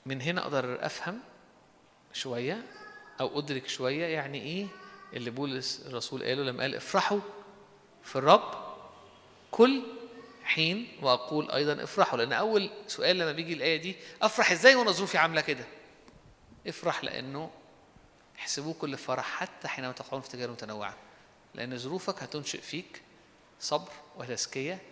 من 0.07 0.21
هنا 0.21 0.43
أقدر 0.43 0.87
أفهم 0.87 1.21
شوية 2.13 2.67
أو 3.21 3.39
أدرك 3.39 3.69
شوية 3.69 4.07
يعني 4.07 4.43
إيه 4.43 4.67
اللي 5.13 5.31
بولس 5.31 5.87
الرسول 5.87 6.23
قاله 6.23 6.43
لما 6.43 6.63
قال 6.63 6.75
افرحوا 6.75 7.21
في 8.03 8.17
الرب 8.17 8.55
كل 9.51 9.83
حين 10.45 10.89
وأقول 11.03 11.51
أيضا 11.51 11.83
افرحوا. 11.85 12.19
لأن 12.19 12.33
أول 12.33 12.71
سؤال 12.87 13.19
لما 13.19 13.33
بيجي 13.33 13.53
الآية 13.53 13.77
دي 13.77 13.97
أفرح 14.23 14.51
إزاي 14.53 14.75
وأنا 14.75 14.91
ظروفي 14.91 15.19
عاملة 15.19 15.41
كده؟ 15.41 15.65
افرح 16.67 17.05
لأنه 17.05 17.51
احسبوه 18.41 18.75
كل 18.75 18.99
فرح 18.99 19.25
حتى 19.25 19.69
حينما 19.69 19.93
تقعون 19.93 20.23
في 20.23 20.29
تجارب 20.29 20.53
متنوعة. 20.53 20.97
لأن 21.55 21.79
ظروفك 21.79 22.23
هتنشئ 22.23 22.61
فيك 22.61 23.03
صبر 23.61 23.93
وتزكية 24.17 24.83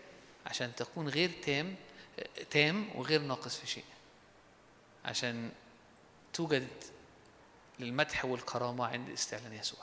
عشان 0.47 0.75
تكون 0.75 1.09
غير 1.09 1.31
تام 1.43 1.77
تام 2.51 2.89
وغير 2.95 3.21
ناقص 3.21 3.57
في 3.57 3.67
شيء. 3.67 3.85
عشان 5.05 5.51
توجد 6.33 6.69
للمدح 7.79 8.25
والكرامة 8.25 8.87
عند 8.87 9.11
استعلان 9.11 9.53
يسوع. 9.53 9.81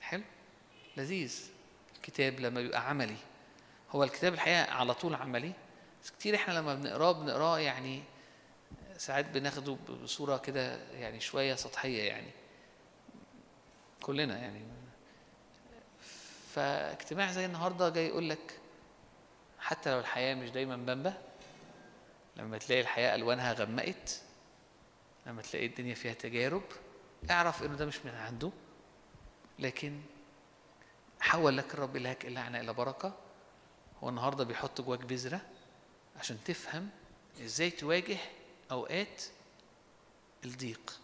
حلو؟ 0.00 0.22
لذيذ. 0.96 1.48
الكتاب 1.96 2.40
لما 2.40 2.60
بيبقى 2.60 2.88
عملي. 2.88 3.16
هو 3.90 4.04
الكتاب 4.04 4.34
الحقيقة 4.34 4.72
على 4.72 4.94
طول 4.94 5.14
عملي. 5.14 5.52
بس 6.04 6.10
كتير 6.10 6.34
إحنا 6.34 6.52
لما 6.52 6.74
بنقراه 6.74 7.12
بنقراه 7.12 7.58
يعني 7.58 8.02
ساعات 8.98 9.24
بناخده 9.30 9.76
بصورة 10.02 10.36
كده 10.36 10.76
يعني 10.92 11.20
شوية 11.20 11.54
سطحية 11.54 12.02
يعني. 12.02 12.30
كلنا 14.02 14.38
يعني. 14.38 14.62
فاجتماع 16.54 17.32
زي 17.32 17.44
النهارده 17.46 17.88
جاي 17.88 18.06
يقول 18.06 18.28
لك 18.30 18.58
حتى 19.60 19.90
لو 19.90 20.00
الحياة 20.00 20.34
مش 20.34 20.50
دايما 20.50 20.76
بامبة 20.76 21.14
لما 22.36 22.58
تلاقي 22.58 22.80
الحياة 22.80 23.14
ألوانها 23.14 23.52
غمقت 23.52 24.22
لما 25.26 25.42
تلاقي 25.42 25.66
الدنيا 25.66 25.94
فيها 25.94 26.12
تجارب 26.14 26.62
اعرف 27.30 27.62
إنه 27.62 27.76
ده 27.76 27.86
مش 27.86 28.04
من 28.04 28.14
عنده. 28.14 28.50
لكن 29.58 30.00
حول 31.20 31.56
لك 31.56 31.74
الرب 31.74 31.96
إلهك 31.96 32.26
اللعنه 32.26 32.60
إلى 32.60 32.72
بركة. 32.72 33.14
هو 34.02 34.08
النهارده 34.08 34.44
بيحط 34.44 34.80
جواك 34.80 35.04
بذرة 35.04 35.40
عشان 36.16 36.38
تفهم 36.44 36.88
إزاي 37.44 37.70
تواجه 37.70 38.18
أوقات 38.70 39.22
الضيق 40.44 41.00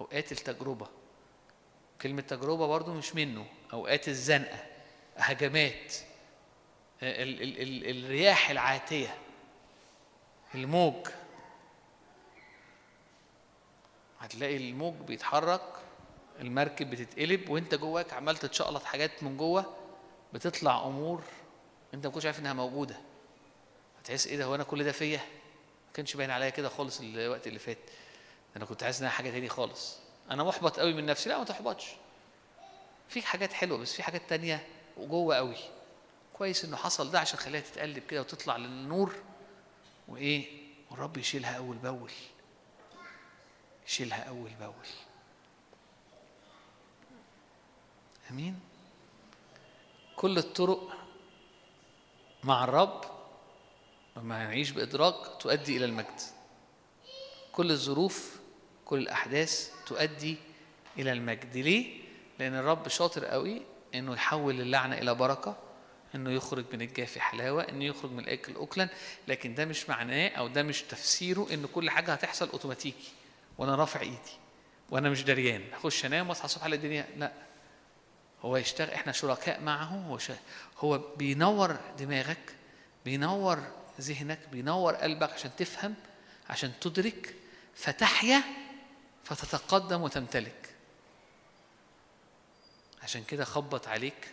أوقات 0.00 0.32
التجربة. 0.32 0.86
كلمة 2.02 2.22
تجربة 2.22 2.66
برضو 2.66 2.94
مش 2.94 3.14
منه 3.14 3.46
أوقات 3.72 4.08
الزنقة 4.08 4.58
هجمات 5.16 5.94
ال 7.02 7.42
ال 7.42 7.62
ال 7.62 8.04
الرياح 8.04 8.50
العاتية 8.50 9.18
الموج. 10.54 11.06
هتلاقي 14.20 14.56
الموج 14.56 14.94
بيتحرك 14.94 15.62
المركب 16.40 16.90
بتتقلب 16.90 17.48
وانت 17.48 17.74
جواك 17.74 18.12
عمال 18.12 18.36
تتشقلط 18.36 18.84
حاجات 18.84 19.22
من 19.22 19.36
جوه 19.36 19.76
بتطلع 20.32 20.86
أمور 20.86 21.22
انت 21.94 22.06
ما 22.06 22.12
كنتش 22.12 22.26
عارف 22.26 22.38
إنها 22.38 22.52
موجودة. 22.52 23.00
هتحس 24.00 24.26
إيه 24.26 24.36
ده 24.36 24.44
هو 24.44 24.54
أنا 24.54 24.64
كل 24.64 24.84
ده 24.84 24.92
فيا؟ 24.92 25.20
ما 25.92 25.96
كانش 25.96 26.16
باين 26.16 26.30
عليا 26.30 26.50
كده 26.50 26.68
خالص 26.68 27.00
الوقت 27.00 27.46
اللي 27.46 27.58
فات. 27.58 27.78
أنا 28.56 28.64
كنت 28.64 28.82
عايز 28.82 28.98
انها 28.98 29.10
حاجة 29.10 29.30
تاني 29.30 29.48
خالص. 29.48 29.98
أنا 30.30 30.44
محبط 30.44 30.80
قوي 30.80 30.94
من 30.94 31.06
نفسي. 31.06 31.28
لا 31.28 31.38
ما 31.38 31.44
تحبطش. 31.44 31.86
في 33.08 33.22
حاجات 33.22 33.52
حلوة 33.52 33.78
بس 33.78 33.92
في 33.92 34.02
حاجات 34.02 34.22
تانية 34.28 34.66
وجوه 34.96 35.36
قوي 35.36 35.56
كويس 36.32 36.64
إنه 36.64 36.76
حصل 36.76 37.10
ده 37.10 37.20
عشان 37.20 37.38
خليها 37.38 37.60
تتقلب 37.60 38.06
كده 38.06 38.20
وتطلع 38.20 38.56
للنور. 38.56 39.14
وإيه؟ 40.08 40.62
والرب 40.90 41.16
يشيلها 41.16 41.56
أول 41.56 41.76
بأول. 41.76 42.10
يشيلها 43.86 44.22
أول 44.22 44.50
بأول. 44.60 44.86
آمين. 48.30 48.60
كل 50.16 50.38
الطرق 50.38 50.88
مع 52.44 52.64
الرب 52.64 53.11
لما 54.16 54.44
نعيش 54.44 54.70
بإدراك 54.70 55.14
تؤدي 55.40 55.76
إلى 55.76 55.84
المجد. 55.84 56.20
كل 57.52 57.70
الظروف 57.70 58.36
كل 58.84 58.98
الأحداث 58.98 59.70
تؤدي 59.86 60.36
إلى 60.98 61.12
المجد. 61.12 61.56
ليه؟ 61.56 62.02
لأن 62.38 62.54
الرب 62.54 62.88
شاطر 62.88 63.24
قوي 63.24 63.62
إنه 63.94 64.12
يحول 64.14 64.60
اللعنة 64.60 64.98
إلى 64.98 65.14
بركة 65.14 65.56
إنه 66.14 66.30
يخرج 66.30 66.64
من 66.72 66.82
الجاف 66.82 67.18
حلاوة 67.18 67.62
إنه 67.62 67.84
يخرج 67.84 68.10
من 68.10 68.18
الأكل 68.20 68.56
اكلا 68.56 68.88
لكن 69.28 69.54
ده 69.54 69.64
مش 69.64 69.88
معناه 69.88 70.28
أو 70.28 70.48
ده 70.48 70.62
مش 70.62 70.82
تفسيره 70.82 71.46
إن 71.52 71.66
كل 71.74 71.90
حاجة 71.90 72.12
هتحصل 72.12 72.48
أوتوماتيكي 72.50 73.12
وأنا 73.58 73.74
رافع 73.74 74.00
إيدي 74.00 74.32
وأنا 74.90 75.10
مش 75.10 75.24
دريان. 75.24 75.62
أخش 75.72 76.04
أنام 76.06 76.28
وأصحى 76.28 76.44
الصبح 76.44 76.64
على 76.64 76.76
الدنيا 76.76 77.06
لا. 77.16 77.32
هو 78.42 78.56
يشتغل 78.56 78.90
إحنا 78.90 79.12
شركاء 79.12 79.60
معه 79.60 79.84
هو. 79.84 80.18
هو 80.78 80.98
بينور 81.16 81.76
دماغك 81.98 82.54
بينور 83.04 83.62
ذهنك 84.00 84.38
بينور 84.52 84.94
قلبك 84.94 85.32
عشان 85.32 85.50
تفهم 85.56 85.94
عشان 86.50 86.72
تدرك 86.80 87.34
فتحيا 87.74 88.42
فتتقدم 89.24 90.02
وتمتلك. 90.02 90.74
عشان 93.02 93.24
كده 93.24 93.44
خبط 93.44 93.88
عليك. 93.88 94.28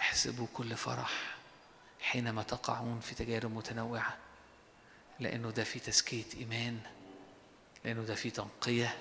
احسبوا 0.00 0.46
كل 0.54 0.76
فرح 0.76 1.36
حينما 2.00 2.42
تقعون 2.42 3.00
في 3.00 3.14
تجارب 3.14 3.54
متنوعة 3.54 4.16
لأنه 5.20 5.50
ده 5.50 5.64
في 5.64 5.78
تزكية 5.78 6.24
إيمان 6.36 6.80
لأنه 7.84 8.02
ده 8.02 8.14
في 8.14 8.30
تنقية 8.30 8.96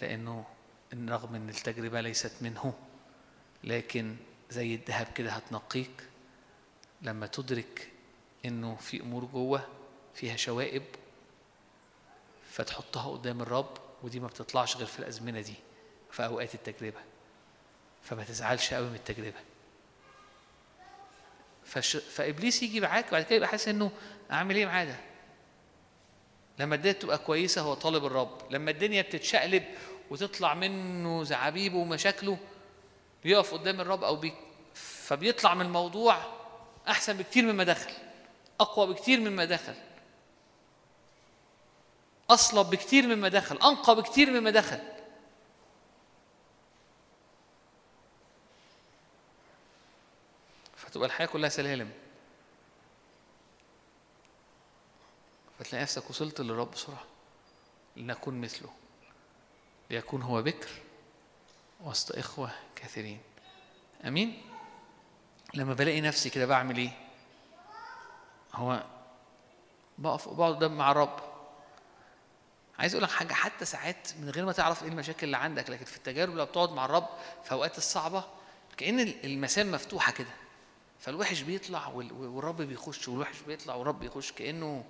لأنه 0.00 0.44
إن 0.92 1.10
رغم 1.10 1.34
إن 1.34 1.48
التجربة 1.48 2.00
ليست 2.00 2.32
منه 2.40 2.74
لكن 3.64 4.16
زي 4.52 4.74
الذهب 4.74 5.06
كده 5.14 5.30
هتنقيك 5.30 6.02
لما 7.02 7.26
تدرك 7.26 7.88
إنه 8.44 8.76
في 8.76 9.00
أمور 9.00 9.24
جوه 9.24 9.66
فيها 10.14 10.36
شوائب 10.36 10.82
فتحطها 12.50 13.12
قدام 13.12 13.40
الرب 13.42 13.78
ودي 14.02 14.20
ما 14.20 14.26
بتطلعش 14.26 14.76
غير 14.76 14.86
في 14.86 14.98
الأزمنة 14.98 15.40
دي 15.40 15.54
في 16.10 16.24
أوقات 16.24 16.54
التجربة 16.54 17.00
فما 18.02 18.24
تزعلش 18.24 18.74
قوي 18.74 18.88
من 18.88 18.94
التجربة 18.94 19.40
فش... 21.64 21.96
فإبليس 21.96 22.62
يجي 22.62 22.80
معاك 22.80 23.08
وبعد 23.08 23.22
كده 23.22 23.36
يبقى 23.36 23.48
حاسس 23.48 23.68
إنه 23.68 23.90
أعمل 24.30 24.56
إيه 24.56 24.66
معاه 24.66 24.84
ده؟ 24.84 24.96
لما 26.58 26.74
الدنيا 26.74 26.92
تبقى 26.92 27.18
كويسة 27.18 27.60
هو 27.60 27.74
طالب 27.74 28.04
الرب 28.04 28.38
لما 28.50 28.70
الدنيا 28.70 29.02
بتتشقلب 29.02 29.64
وتطلع 30.10 30.54
منه 30.54 31.24
زعابيبه 31.24 31.76
ومشاكله 31.76 32.38
بيقف 33.24 33.54
قدام 33.54 33.80
الرب 33.80 34.04
أو 34.04 34.16
بي... 34.16 34.34
فبيطلع 34.74 35.54
من 35.54 35.66
الموضوع 35.66 36.22
أحسن 36.88 37.16
بكتير 37.16 37.44
مما 37.44 37.64
دخل 37.64 37.92
أقوى 38.60 38.86
بكتير 38.94 39.20
مما 39.20 39.44
دخل 39.44 39.74
أصلب 42.30 42.70
بكتير 42.70 43.06
مما 43.06 43.28
دخل 43.28 43.56
أنقى 43.56 43.96
بكتير 43.96 44.30
مما 44.30 44.50
دخل. 44.50 44.80
فتبقى 50.76 51.06
الحياة 51.06 51.26
كلها 51.26 51.48
سلالم. 51.48 51.90
فتلاقي 55.58 55.82
نفسك 55.82 56.10
وصلت 56.10 56.40
للرب 56.40 56.70
بسرعة 56.70 57.04
لنكون 57.96 58.40
مثله 58.40 58.70
ليكون 59.90 60.22
هو 60.22 60.42
بكر. 60.42 60.70
وسط 61.84 62.18
إخوة 62.18 62.50
كثيرين. 62.76 63.20
أمين؟ 64.06 64.42
لما 65.54 65.74
بلاقي 65.74 66.00
نفسي 66.00 66.30
كده 66.30 66.46
بعمل 66.46 66.76
إيه؟ 66.76 66.90
هو 68.54 68.82
بقف 69.98 70.28
بقعد 70.28 70.54
قدام 70.54 70.76
مع 70.76 70.90
الرب. 70.92 71.20
عايز 72.78 72.94
أقول 72.94 73.02
لك 73.04 73.10
حاجة 73.10 73.32
حتى 73.32 73.64
ساعات 73.64 74.08
من 74.20 74.30
غير 74.30 74.44
ما 74.44 74.52
تعرف 74.52 74.82
إيه 74.82 74.88
المشاكل 74.88 75.26
اللي 75.26 75.36
عندك 75.36 75.70
لكن 75.70 75.84
في 75.84 75.96
التجارب 75.96 76.34
لو 76.36 76.44
بتقعد 76.44 76.70
مع 76.72 76.84
الرب 76.84 77.08
في 77.44 77.52
أوقات 77.52 77.78
الصعبة 77.78 78.24
كأن 78.76 79.00
المسام 79.00 79.72
مفتوحة 79.72 80.12
كده. 80.12 80.30
فالوحش 81.00 81.40
بيطلع 81.40 81.88
وال- 81.88 82.12
والرب 82.12 82.62
بيخش 82.62 83.08
والوحش 83.08 83.40
بيطلع 83.40 83.74
والرب 83.74 84.00
بيخش 84.00 84.32
كأنه 84.32 84.84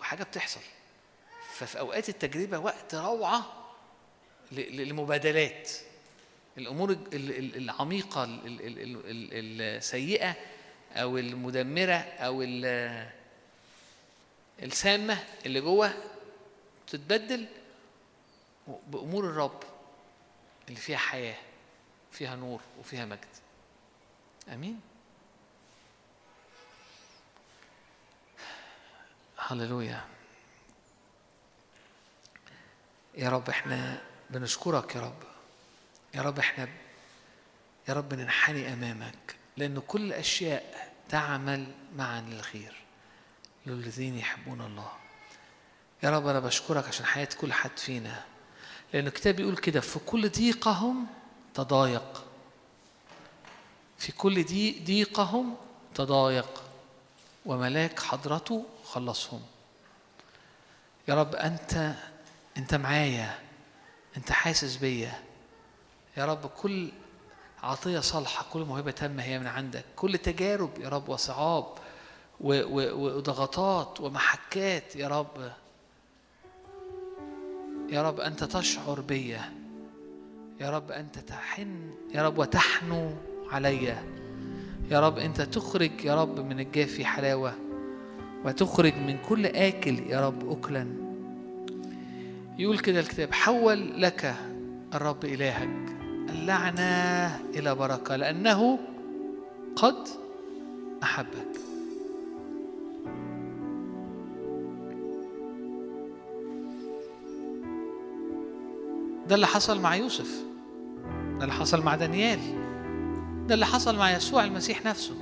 حاجة 0.00 0.22
بتحصل. 0.22 0.60
ففي 1.54 1.78
أوقات 1.78 2.08
التجربة 2.08 2.58
وقت 2.58 2.94
روعة 2.94 3.46
لمبادلات. 4.52 5.70
الأمور 6.58 6.90
ال- 6.90 7.14
ال- 7.14 7.56
العميقة 7.56 8.24
ال- 8.24 8.46
ال- 8.46 8.60
ال- 8.66 9.06
ال- 9.06 9.62
السيئة 9.76 10.36
أو 10.92 11.18
المدمرة 11.18 11.92
أو 11.94 12.42
ال- 12.42 13.10
السامة 14.62 15.24
اللي 15.46 15.60
جوه 15.60 15.92
تتبدل 16.86 17.46
بأمور 18.88 19.24
الرب 19.24 19.62
اللي 20.68 20.80
فيها 20.80 20.98
حياة 20.98 21.36
فيها 22.12 22.36
نور 22.36 22.60
وفيها 22.80 23.04
مجد. 23.04 23.26
آمين. 24.52 24.80
هللويا. 29.38 30.04
يا 33.14 33.28
رب 33.28 33.48
إحنا 33.48 34.02
بنشكرك 34.30 34.96
يا 34.96 35.00
رب. 35.00 35.22
يا 36.14 36.22
رب 36.22 36.38
إحنا 36.38 36.68
يا 37.88 37.94
رب 37.94 38.14
ننحني 38.14 38.72
أمامك 38.72 39.36
لأن 39.56 39.78
كل 39.78 40.00
الأشياء 40.00 40.92
تعمل 41.08 41.66
معا 41.96 42.20
للخير 42.20 42.76
للذين 43.66 44.18
يحبون 44.18 44.60
الله. 44.60 44.92
يا 46.02 46.10
رب 46.10 46.26
أنا 46.26 46.40
بشكرك 46.40 46.88
عشان 46.88 47.06
حياة 47.06 47.28
كل 47.40 47.52
حد 47.52 47.78
فينا 47.78 48.24
لأن 48.92 49.06
الكتاب 49.06 49.36
بيقول 49.36 49.56
كده 49.56 49.80
في 49.80 49.98
كل 49.98 50.28
ضيقهم 50.28 51.06
تضايق. 51.54 52.24
في 53.98 54.12
كل 54.12 54.44
ضيق 54.44 54.82
ضيقهم 54.82 55.56
تضايق 55.94 56.62
وملاك 57.46 58.00
حضرته 58.00 58.66
خلصهم. 58.84 59.42
يا 61.08 61.14
رب 61.14 61.34
أنت 61.34 61.94
أنت 62.56 62.74
معايا. 62.74 63.47
أنت 64.18 64.32
حاسس 64.32 64.76
بيا. 64.76 65.12
يا 66.16 66.24
رب 66.24 66.46
كل 66.46 66.88
عطية 67.62 68.00
صالحة 68.00 68.46
كل 68.52 68.60
موهبة 68.60 68.90
تامة 68.90 69.22
هي 69.22 69.38
من 69.38 69.46
عندك. 69.46 69.84
كل 69.96 70.18
تجارب 70.18 70.70
يا 70.80 70.88
رب 70.88 71.08
وصعاب 71.08 71.66
وضغطات 72.40 74.00
ومحكات 74.00 74.96
يا 74.96 75.08
رب. 75.08 75.52
يا 77.88 78.02
رب 78.02 78.20
أنت 78.20 78.44
تشعر 78.44 79.00
بيا. 79.00 79.52
يا 80.60 80.70
رب 80.70 80.90
أنت 80.90 81.18
تحن 81.18 81.90
يا 82.14 82.22
رب 82.22 82.38
وتحنو 82.38 83.10
عليا 83.50 84.04
يا 84.90 85.00
رب 85.00 85.18
أنت 85.18 85.40
تخرج 85.40 86.04
يا 86.04 86.14
رب 86.14 86.40
من 86.40 86.60
الجافي 86.60 87.04
حلاوة 87.04 87.54
وتخرج 88.44 88.94
من 88.94 89.18
كل 89.28 89.46
آكل 89.46 89.98
يا 89.98 90.26
رب 90.26 90.52
أكلا. 90.52 91.07
يقول 92.58 92.78
كده 92.78 93.00
الكتاب 93.00 93.32
حول 93.34 94.02
لك 94.02 94.34
الرب 94.94 95.24
إلهك 95.24 95.96
اللعنة 96.28 97.36
إلى 97.54 97.74
بركة 97.74 98.16
لأنه 98.16 98.78
قد 99.76 100.08
أحبك. 101.02 101.58
ده 109.28 109.34
اللي 109.34 109.46
حصل 109.46 109.80
مع 109.80 109.96
يوسف 109.96 110.44
ده 111.38 111.44
اللي 111.44 111.52
حصل 111.52 111.82
مع 111.82 111.96
دانيال 111.96 112.38
ده 113.46 113.54
اللي 113.54 113.66
حصل 113.66 113.96
مع 113.96 114.10
يسوع 114.10 114.44
المسيح 114.44 114.84
نفسه. 114.84 115.14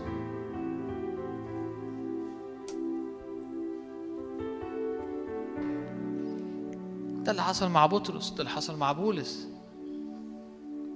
ده 7.26 7.32
اللي 7.32 7.42
حصل 7.42 7.68
مع 7.68 7.86
بطرس 7.86 8.30
ده 8.30 8.38
اللي 8.38 8.50
حصل 8.50 8.76
مع 8.76 8.92
بولس. 8.92 9.48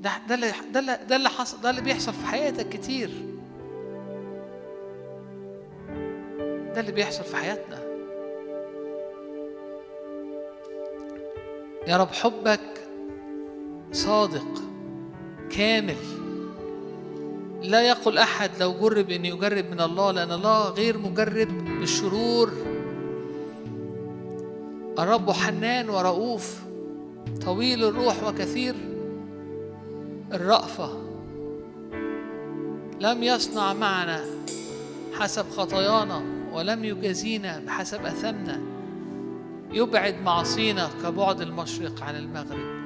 ده 0.00 0.10
ده 0.28 0.34
اللي 0.34 0.52
ده 0.72 0.80
اللي 0.80 0.98
ده 1.08 1.16
اللي 1.16 1.28
حصل 1.28 1.60
ده 1.60 1.70
اللي 1.70 1.80
بيحصل 1.80 2.12
في 2.12 2.26
حياتك 2.26 2.68
كتير. 2.68 3.10
ده 6.74 6.80
اللي 6.80 6.92
بيحصل 6.92 7.24
في 7.24 7.36
حياتنا. 7.36 7.78
يا 11.86 11.96
رب 11.96 12.08
حبك 12.12 12.88
صادق 13.92 14.62
كامل. 15.50 15.96
لا 17.62 17.82
يقل 17.82 18.18
أحد 18.18 18.50
لو 18.60 18.72
جرب 18.72 19.10
ان 19.10 19.24
يجرب 19.24 19.64
من 19.70 19.80
الله 19.80 20.10
لأن 20.10 20.32
الله 20.32 20.68
غير 20.70 20.98
مجرب 20.98 21.48
بالشرور. 21.80 22.69
الرب 24.98 25.30
حنان 25.30 25.90
ورؤوف 25.90 26.60
طويل 27.44 27.84
الروح 27.84 28.24
وكثير 28.24 28.74
الرأفة. 30.32 30.90
لم 33.00 33.22
يصنع 33.22 33.72
معنا 33.72 34.24
حسب 35.18 35.50
خطايانا 35.50 36.22
ولم 36.52 36.84
يجازينا 36.84 37.62
بحسب 37.66 38.06
أثمنا. 38.06 38.60
يبعد 39.72 40.14
معاصينا 40.22 40.90
كبعد 41.02 41.40
المشرق 41.40 42.02
عن 42.02 42.16
المغرب. 42.16 42.80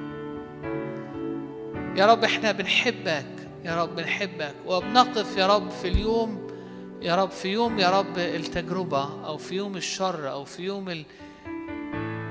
يا 1.97 2.05
رب 2.05 2.23
إحنا 2.23 2.51
بنحبك 2.51 3.25
يا 3.65 3.83
رب 3.83 3.95
بنحبك. 3.95 4.53
وبنقف 4.67 5.37
يا 5.37 5.47
رب 5.47 5.69
في 5.69 5.87
اليوم 5.87 6.47
يا 7.01 7.15
رب 7.15 7.29
في 7.31 7.47
يوم 7.47 7.79
يا 7.79 7.99
رب 7.99 8.17
التجربة 8.17 9.25
أو 9.25 9.37
في 9.37 9.55
يوم 9.55 9.75
الشر 9.75 10.31
أو 10.31 10.43
في 10.45 10.63
يوم 10.63 10.89
ال- 10.89 11.05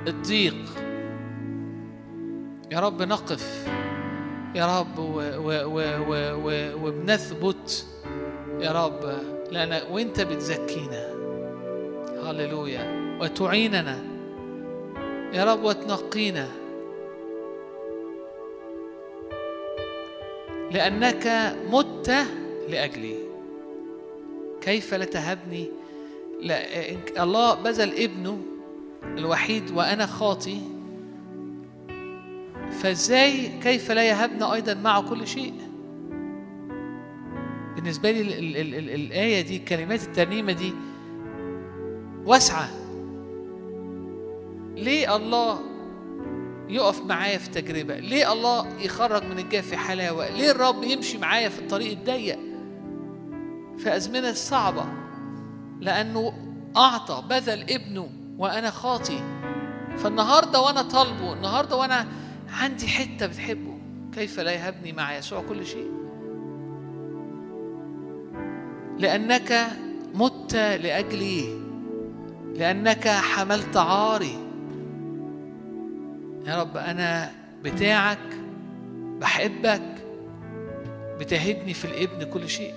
الضيق. 0.09 0.64
يا 2.72 2.81
رب 2.81 3.02
نقف. 3.02 3.68
يا 4.55 4.78
رب 4.81 4.98
وبنثبت 6.82 7.86
يا 8.60 8.72
رب 8.72 9.18
لأن 9.51 9.93
وأنت 9.93 10.20
بتزكينا. 10.20 11.14
هللويا. 12.24 13.18
وتعيننا. 13.20 13.98
يا 15.32 15.44
رب 15.44 15.62
وتنقينا. 15.64 16.48
لأنك 20.70 21.55
مت 21.70 22.14
لأجلي. 22.68 23.16
كيف 24.60 24.94
لا 24.94 25.05
تهبني 25.05 25.68
لا 26.40 26.59
الله 27.22 27.55
بذل 27.55 28.02
ابنه 28.02 28.39
الوحيد 29.18 29.70
وأنا 29.70 30.06
خاطي 30.06 30.60
فإزاي 32.70 33.48
كيف 33.62 33.90
لا 33.90 34.05
يهبنا 34.09 34.55
أيضا 34.55 34.74
معه 34.74 35.09
كل 35.09 35.26
شيء؟ 35.26 35.55
بالنسبة 37.76 38.10
لي 38.10 38.20
ال 38.20 38.32
ال 38.32 38.56
ال 38.56 38.74
ال 38.74 38.90
الآية 38.90 39.40
دي 39.40 39.59
كلمات 39.59 40.02
الترنيمة 40.02 40.52
دي 40.52 40.72
واسعة. 42.26 42.68
ليه 44.76 45.16
الله 45.16 45.60
يقف 46.68 47.05
معايا 47.06 47.39
في 47.39 47.51
تجربة؟ 47.51 47.98
ليه 47.98 48.32
الله 48.32 48.66
يخرج 48.81 49.24
من 49.24 49.39
الجاف 49.39 49.74
حلاوة؟ 49.74 50.28
ليه 50.31 50.51
الرب 50.51 50.82
يمشي 50.85 51.18
معايا 51.18 51.48
في 51.48 51.59
الطريق 51.59 51.90
الضيق؟ 51.93 52.39
في 53.78 53.97
أزمنة 53.97 54.32
صعبة 54.32 54.85
لأنه 55.81 56.32
أعطى 56.76 57.24
بذل 57.31 57.62
ابنه 57.70 58.09
وأنا 58.39 58.70
خاطي 58.70 59.19
فالنهاردة 59.97 60.61
وأنا 60.61 60.82
طالبه 60.82 61.32
النهارده 61.32 61.77
وأنا 61.77 62.06
عندي 62.61 62.86
حتة 62.86 63.27
بتحبه. 63.27 63.78
كيف 64.15 64.40
لا 64.40 64.52
يهبني 64.52 64.93
مع 64.93 65.16
يسوع 65.16 65.43
كل 65.48 65.66
شيء؟ 65.66 65.90
لأنك 68.98 69.66
مت 70.15 70.55
لاجلي 70.55 71.65
لأنك 72.55 73.09
حملت 73.09 73.77
عاري. 73.77 74.39
يا 76.47 76.61
رب 76.61 76.77
أنا 76.77 77.31
بتاعك 77.62 78.39
بحبك 79.20 80.05
بتهبني 81.20 81.74
في 81.74 81.85
الإبن 81.85 82.24
كل 82.24 82.48
شيء. 82.48 82.74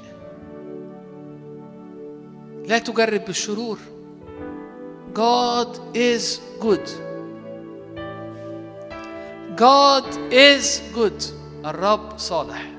لا 2.68 2.78
تجرب 2.80 3.26
بالشرور. 3.26 3.80
God 5.18 5.72
is 5.96 6.40
good. 6.62 6.88
God 9.56 10.06
is 10.32 10.82
good. 10.94 11.24
الرب 11.66 12.18
صالح. 12.18 12.72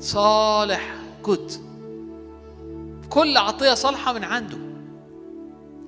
صالح 0.00 0.94
good. 1.22 1.52
كل 3.10 3.36
عطية 3.36 3.74
صالحة 3.74 4.12
من 4.12 4.24
عنده. 4.24 4.58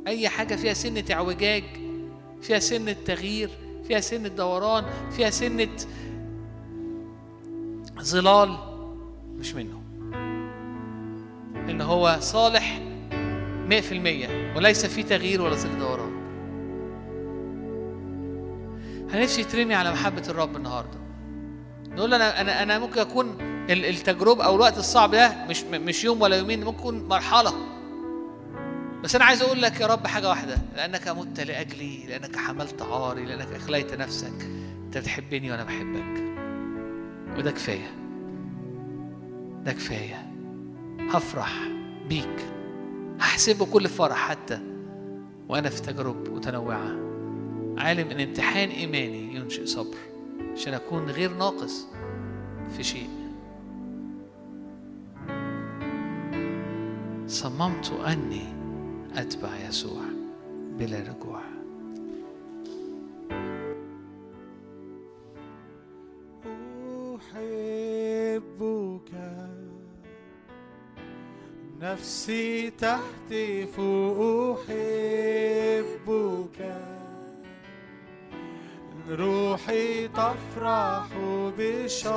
أي 0.07 0.29
حاجة 0.29 0.57
فيها 0.57 0.75
سنة 0.75 1.05
اعوجاج 1.11 1.65
فيها 2.43 2.59
سنة 2.59 2.93
تغيير 2.93 3.51
فيها 3.89 4.01
سنة 4.01 4.29
دوران 4.29 4.85
فيها 5.11 5.31
سنة 5.31 5.77
ظلال 8.03 8.59
مش 9.39 9.55
منه. 9.55 9.83
إن 11.71 11.81
هو 11.81 12.17
صالح 12.21 12.88
مئة 13.69 13.81
في 13.81 13.93
المية. 13.93 14.55
وليس 14.57 14.87
فيه 14.87 15.03
تغيير 15.03 15.43
ولا 15.43 15.55
ظل 15.55 15.79
دوران 15.79 16.19
أنا 19.11 19.23
نفسي 19.23 19.75
على 19.75 19.93
محبة 19.93 20.23
الرب 20.29 20.57
النهاردة. 20.57 20.99
نقول 21.89 22.11
له 22.11 22.17
أنا 22.17 22.41
أنا 22.41 22.63
أنا 22.63 22.79
ممكن 22.79 23.01
أكون 23.01 23.37
ال- 23.71 23.85
التجربة 23.85 24.45
أو 24.45 24.55
الوقت 24.55 24.79
الصعب 24.79 25.11
ده 25.11 25.47
مش 25.51 25.63
مش 25.63 26.05
يوم 26.05 26.21
ولا 26.23 26.37
يومين 26.37 26.65
ممكن 26.65 27.09
مرحلة. 27.09 27.53
بس 29.05 29.17
أنا 29.17 29.25
عايز 29.25 29.43
أقول 29.43 29.63
لك 29.63 29.81
يا 29.81 29.87
رب 29.87 30.07
حاجة 30.07 30.29
واحدة. 30.29 30.57
لأنك 30.77 31.09
مت 31.09 31.41
لأجلي 31.41 32.07
لأنك 32.09 32.37
حملت 32.37 32.83
عاري 32.83 33.25
لأنك 33.25 33.53
أخليت 33.53 33.95
نفسك 33.95 34.49
أنت 34.87 34.99
بتحبني 34.99 35.51
وأنا 35.51 35.65
بحبك. 35.65 36.23
وده 37.39 37.51
كفاية. 37.51 37.91
ده 39.65 39.73
كفاية. 39.73 40.27
هفرح 41.11 41.53
بيك. 42.09 42.47
هحسبه 43.21 43.67
كل 43.67 43.89
فرح 43.89 44.29
حتى 44.29 44.61
وأنا 45.49 45.69
في 45.69 45.83
تجارب 45.83 46.29
متنوعة. 46.29 47.09
عالم 47.79 48.11
إن 48.11 48.21
امتحان 48.21 48.69
إيماني 48.69 49.35
ينشئ 49.35 49.67
صبر 49.67 49.97
عشان 50.53 50.75
أكون 50.75 51.11
غير 51.11 51.35
ناقص 51.35 51.87
في 52.77 52.85
شيء. 52.85 53.09
صممت 57.27 57.93
أني 58.07 58.45
أتبع 59.17 59.49
يسوع 59.69 60.03
بلا 60.79 60.99
رجوع. 60.99 61.28
نفسي 71.81 72.71
تهتف 72.71 73.81
أحبك 74.59 75.79
روحي 79.11 80.09
تفرح 80.09 81.07
بشخصك. 81.59 82.17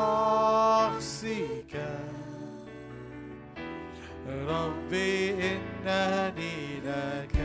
ربي 4.28 5.30
إنني 5.30 6.80
لك. 6.86 7.36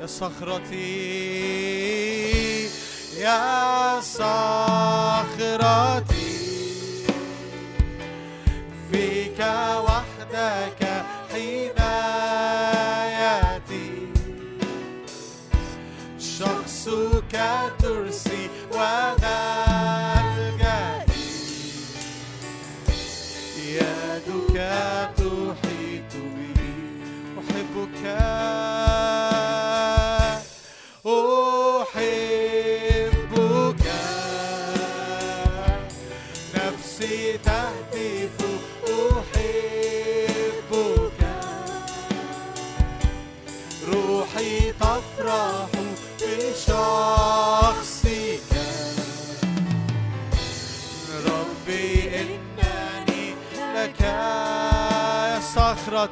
يا 0.00 0.06
صخرتي 0.06 0.78
يا 3.18 4.00
صخرتي. 4.00 5.58
فيك 8.90 9.40
وحدك 9.40 10.07
حمايتي 10.18 12.08
شخصك 16.18 17.34
ترسي 17.78 18.42
وملجئي 18.74 19.98
يدك 23.68 24.56
تحيط 25.16 26.12
بي. 26.34 26.52
أحبك 27.38 28.02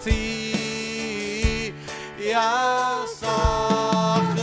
صخرتي 0.00 1.72
يا 2.20 3.04
صخرتي 3.06 4.36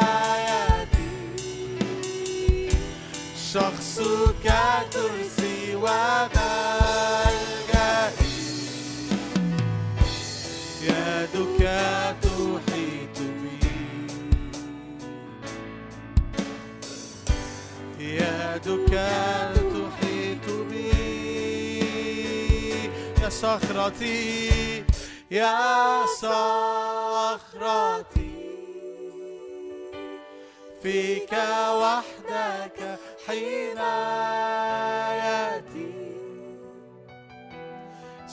شخصك 3.53 4.47
ترسي 4.93 5.77
وك 5.77 6.36
صخرتي 23.47 24.85
يا 25.31 26.07
صخرتي 26.21 27.57
فيك 30.83 31.33
وحدك 31.83 32.99
حمايتي 33.27 33.87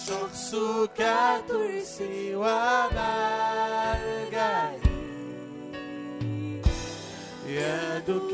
شخصك 0.08 1.00
ترسي 1.48 2.36
وملجئي 2.36 3.64
يدك 7.48 8.34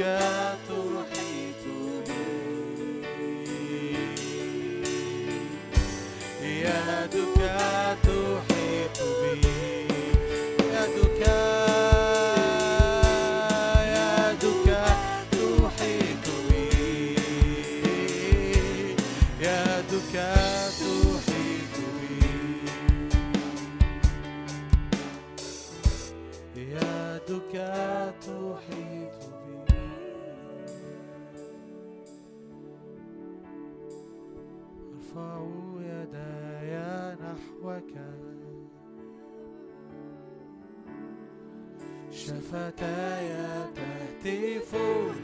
فتايا 42.52 43.70
تهتف 43.76 44.76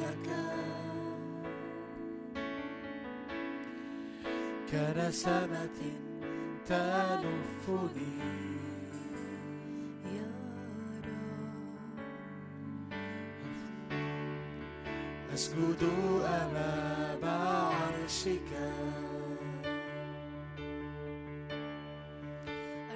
لك 0.01 0.29
كنسمة 4.71 5.79
تلفني. 6.65 8.15
يا 10.15 10.31
رب. 11.05 11.19
أسجد 15.33 15.83
أمام 16.25 17.23
عرشك. 17.25 18.51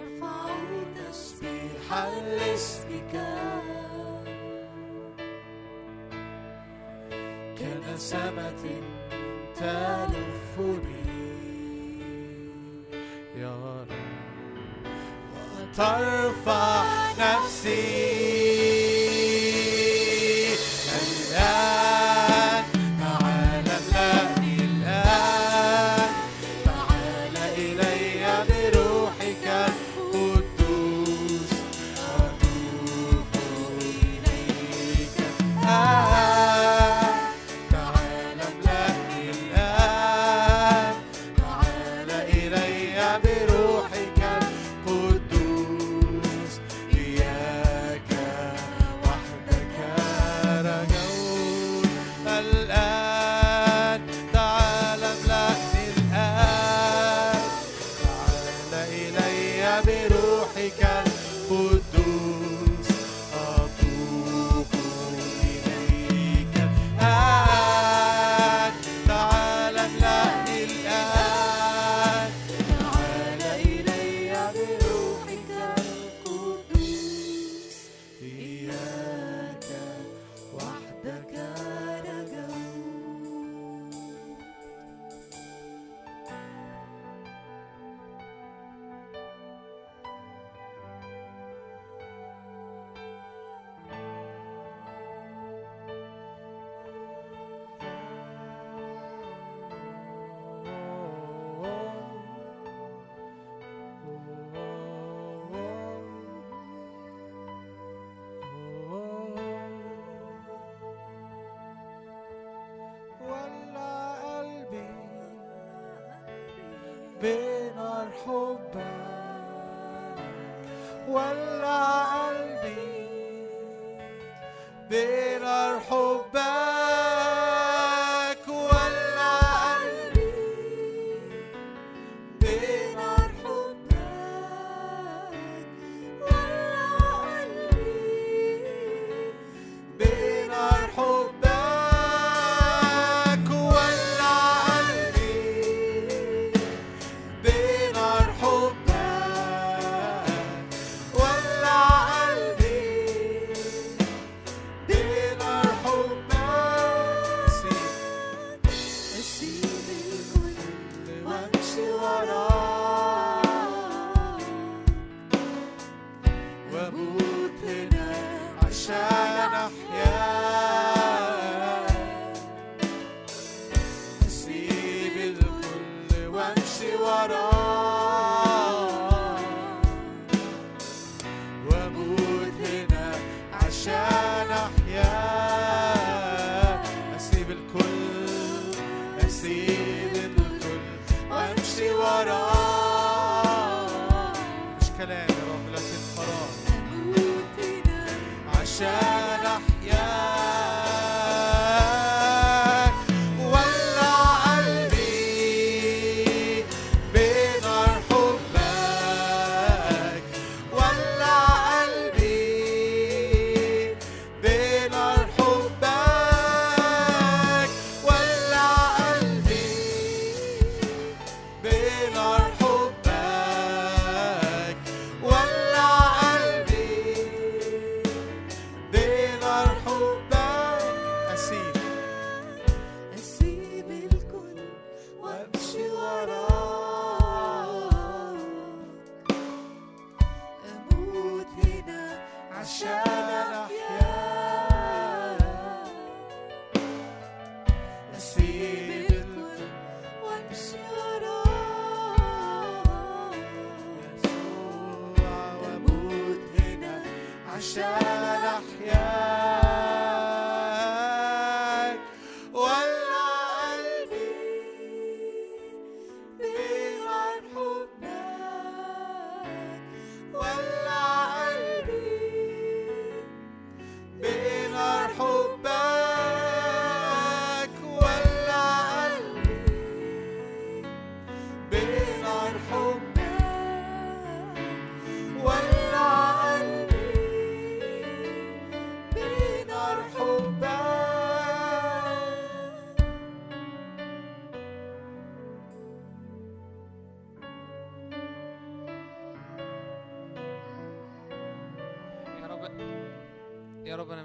أرفع 0.01 0.49
تسبيحا 0.95 2.10
لاسمك. 2.22 3.15
سمة 7.99 8.63
تلفني 9.55 10.99
يا 13.38 13.55
رب. 13.81 13.88
وترفع 15.59 16.84
نفسي. 17.19 18.09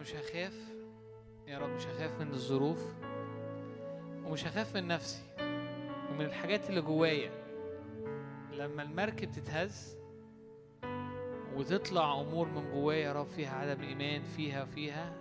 مش 0.05 0.15
هخاف 0.15 0.55
يا 1.47 1.59
رب 1.59 1.69
مش 1.71 1.87
هخاف 1.87 2.21
من 2.21 2.31
الظروف 2.33 2.95
ومش 4.25 4.47
هخاف 4.47 4.77
من 4.77 4.87
نفسي 4.89 5.23
ومن 6.11 6.21
الحاجات 6.21 6.71
اللي 6.71 6.81
جوايا 6.81 7.31
لما 8.53 8.83
المركب 8.83 9.33
تتهز 9.33 9.97
وتطلع 11.57 12.21
أمور 12.21 12.49
من 12.49 12.71
جوايا 12.73 12.99
يا 12.99 13.13
رب 13.13 13.27
فيها 13.27 13.57
عدم 13.57 13.83
ايمان 13.83 14.23
فيها 14.23 14.65
فيها 14.65 15.13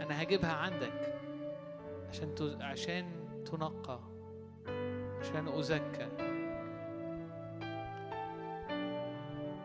أنا 0.00 0.22
هجيبها 0.22 0.52
عندك 0.52 1.14
عشان. 2.08 2.34
عشان 2.60 3.12
تنقى 3.44 4.00
عشان 5.20 5.48
أزكى 5.48 6.08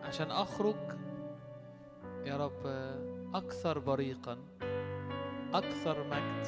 عشان 0.04 0.32
أخرج 0.32 0.76
يا 2.26 2.38
رب 2.38 2.66
أكثر 3.36 3.80
بريقا 3.80 4.55
أكثر 5.58 6.08
مجد 6.08 6.46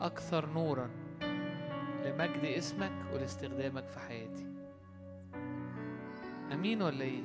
أكثر 0.00 0.46
نورا 0.46 0.90
لمجد 2.04 2.44
اسمك 2.44 3.12
ولاستخدامك 3.12 3.88
في 3.88 3.98
حياتي. 3.98 4.46
أمين 6.52 6.82
ولا 6.82 7.04
إيه؟ 7.04 7.22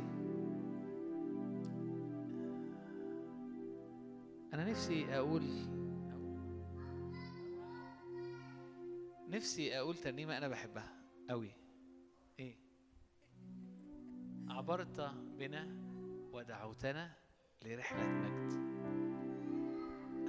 أنا 4.54 4.70
نفسي 4.70 5.16
أقول 5.16 5.44
نفسي 9.30 9.80
أقول 9.80 9.96
ترنيمة 9.96 10.38
أنا 10.38 10.48
بحبها 10.48 10.92
قوي 11.30 11.52
إيه؟ 12.40 12.56
عبرت 14.50 15.12
بنا 15.38 15.68
ودعوتنا 16.32 17.12
لرحلة 17.66 18.04
مجد. 18.04 18.73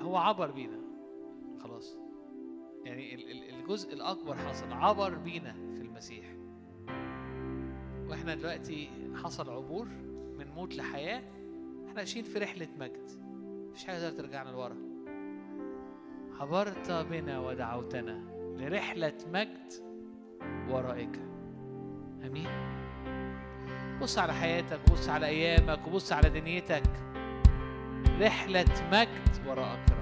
هو 0.00 0.16
عبر 0.16 0.50
بينا. 0.50 0.78
خلاص. 1.62 1.96
يعني 2.84 3.14
ال- 3.14 3.30
ال- 3.30 3.54
الجزء 3.54 3.94
الأكبر 3.94 4.36
حصل 4.36 4.72
عبر 4.72 5.14
بينا 5.14 5.52
في 5.52 5.82
المسيح. 5.82 6.26
وإحنا 8.08 8.34
دلوقتي 8.34 8.90
حصل 9.24 9.50
عبور 9.50 9.86
من 10.38 10.48
موت 10.54 10.74
لحياة. 10.76 11.22
إحنا 11.86 11.98
عايشين 11.98 12.22
في 12.24 12.38
رحلة 12.38 12.68
مجد. 12.78 13.10
مفيش 13.70 13.84
حاجة 13.84 13.98
تقدر 13.98 14.22
ترجعنا 14.22 14.50
لورا. 14.50 14.76
عبرت 16.40 16.90
بنا 16.90 17.38
ودعوتنا 17.40 18.24
لرحلة 18.58 19.18
مجد 19.32 19.72
ورائك. 20.70 21.20
آمين. 22.26 22.48
بص 24.02 24.18
على 24.18 24.32
حياتك 24.32 24.80
بص 24.92 25.08
على 25.08 25.26
أيامك 25.26 25.86
وبص 25.86 26.12
على 26.12 26.30
دنيتك. 26.30 26.82
رحلة 28.20 28.64
مجد 28.92 29.46
وراءك 29.46 29.78
يا 29.90 29.96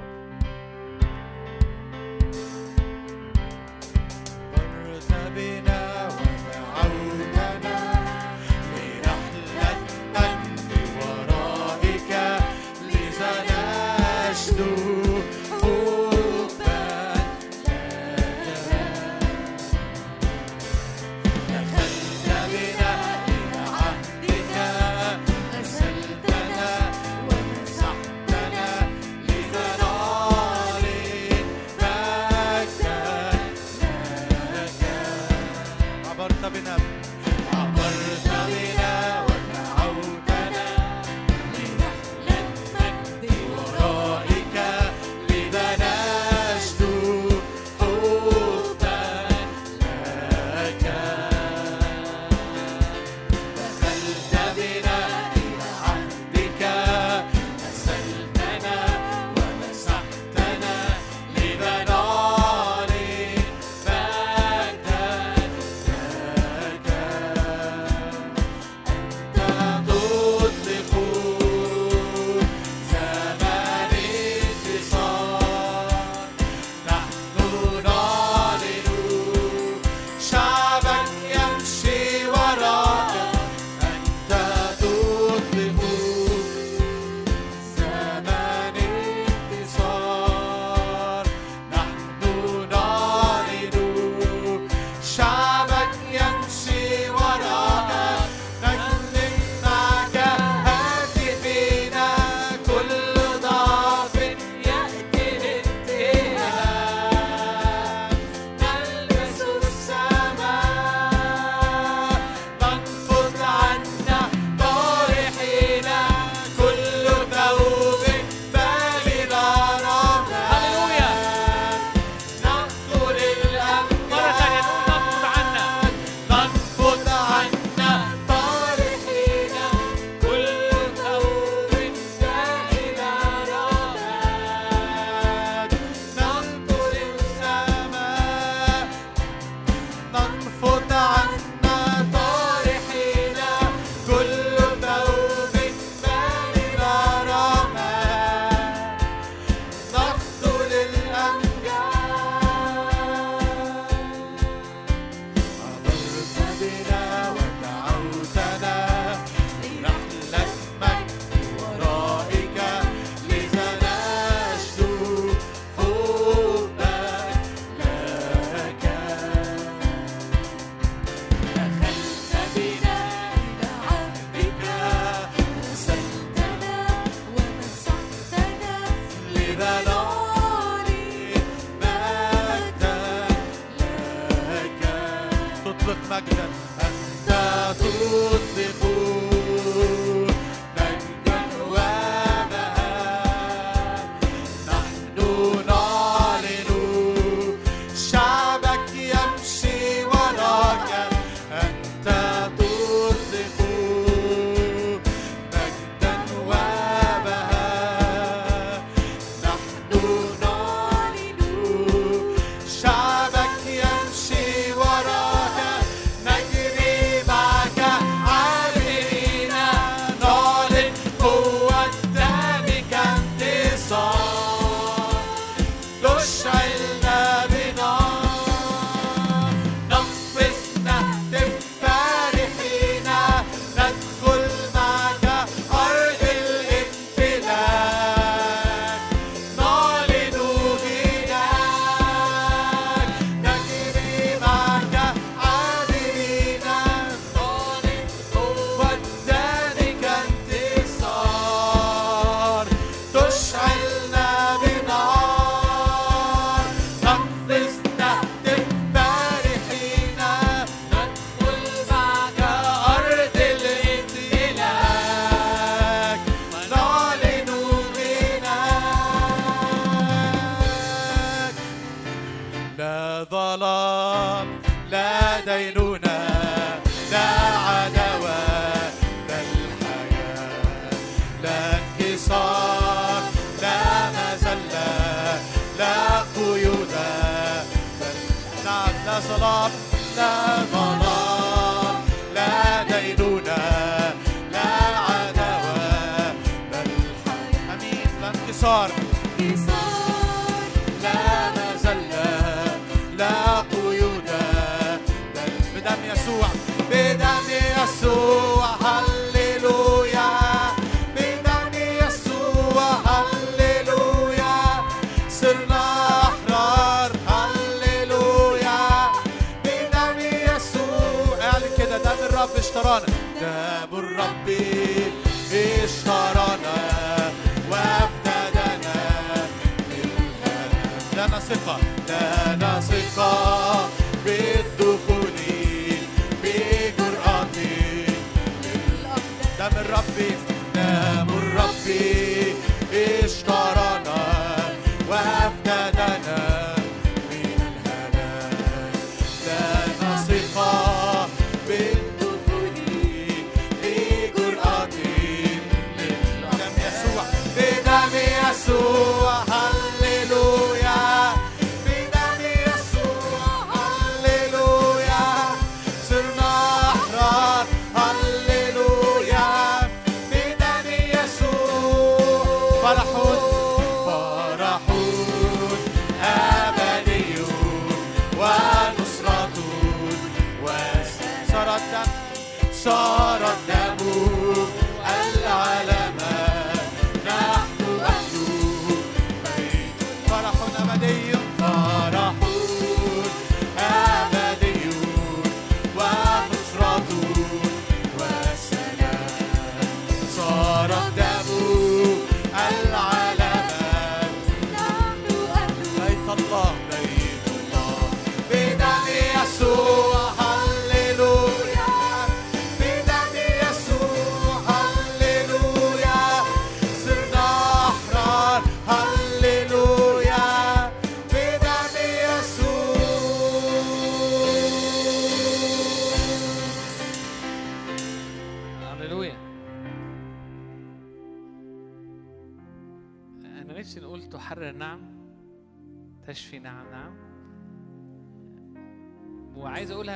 رب 4.86 5.34
بنا 5.36 5.81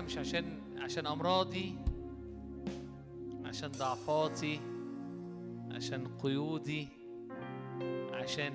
مش 0.06 0.18
عشان 0.18 0.58
عشان 0.78 1.06
أمراضي 1.06 1.74
عشان 3.44 3.70
ضعفاتي 3.70 4.60
عشان 5.72 6.08
قيودي 6.18 6.88
عشان 8.12 8.52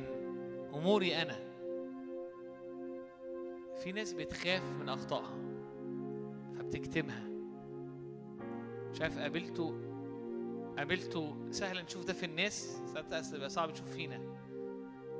أموري 0.73 1.15
أنا. 1.21 1.51
في 3.83 3.91
ناس 3.91 4.13
بتخاف 4.13 4.63
من 4.79 4.89
أخطائها 4.89 5.37
فبتكتمها. 6.55 7.27
مش 8.91 9.01
عارف 9.01 9.19
قابلته 9.19 9.75
قابلته 10.77 11.35
سهل 11.51 11.83
نشوف 11.83 12.05
ده 12.05 12.13
في 12.13 12.25
الناس 12.25 12.81
ساعات 12.93 13.31
بيبقى 13.33 13.49
صعب 13.49 13.69
نشوف 13.69 13.87
فينا. 13.91 14.19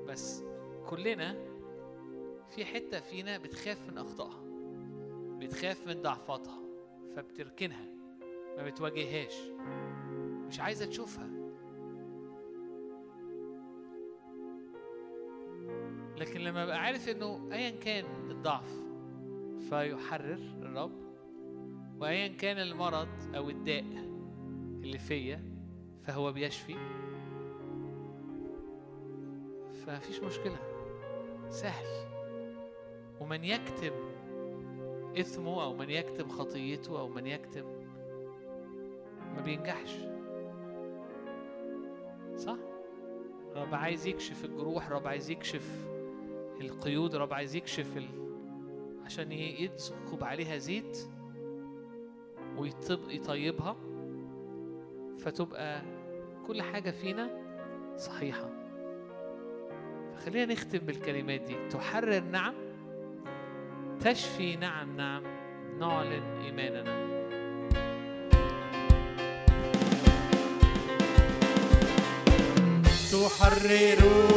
بس 0.08 0.44
كلنا 0.90 1.36
في 2.50 2.66
حتة 2.66 3.00
فينا 3.00 3.38
بتخاف 3.38 3.90
من 3.92 3.98
أخطائها. 3.98 4.51
بتخاف 5.42 5.88
من 5.88 6.02
ضعفاتها 6.02 6.60
فبتركنها 7.16 7.86
ما 8.58 8.64
بتواجههاش 8.64 9.34
مش 10.48 10.60
عايزة 10.60 10.86
تشوفها. 10.86 11.30
لكن 16.18 16.40
لما 16.42 16.66
بقى 16.66 16.80
عارف 16.80 17.10
إنه 17.10 17.50
ايا 17.52 17.70
كان 17.70 18.06
الضعف 18.32 18.74
فيحرر 19.70 20.40
الرب 20.62 21.02
وايا 22.00 22.28
كان 22.28 22.58
المرض 22.58 23.36
أو 23.36 23.50
الداء 23.50 23.86
اللي 24.84 24.98
فيا 24.98 25.44
فهو 26.04 26.32
بيشفي 26.32 26.76
فمفيش 29.86 30.20
مشكلة 30.20 30.60
سهل. 31.50 31.86
ومن 33.20 33.44
يكتم 33.44 34.11
إثمه 35.20 35.64
أو 35.64 35.74
من 35.74 35.90
يكتم 35.90 36.30
خطيته 36.30 37.00
أو 37.00 37.08
من 37.08 37.28
يكتم 37.28 37.66
ما 39.36 39.42
بينجحش. 39.42 39.96
صح؟ 42.36 42.58
رب 43.56 43.76
عايز 43.76 44.08
يكشف 44.08 44.46
الجروح 44.46 44.92
رب 44.92 45.08
عايز 45.08 45.30
يكشف 45.30 45.88
القيود 46.62 47.16
رب 47.16 47.34
عايز 47.34 47.56
يكشف 47.56 47.98
ال... 47.98 48.08
عشان 49.06 49.32
يسكب 49.32 50.24
عليها 50.24 50.58
زيت 50.58 50.98
ويطيبها 52.58 53.76
فتبقى 55.20 55.82
كل 56.48 56.62
حاجة 56.62 56.92
فينا 56.92 57.30
صحيحة. 57.98 58.50
خلينا 60.26 60.54
نختم 60.54 60.80
بالكلمات 60.80 61.42
دي. 61.42 61.68
تحرر 61.70 62.24
نعم 62.24 62.54
تشفي 64.04 64.56
نعم 64.56 64.98
نعم. 64.98 65.24
نعلن 65.80 66.24
إيماننا. 66.46 67.12
تحرر 73.12 74.31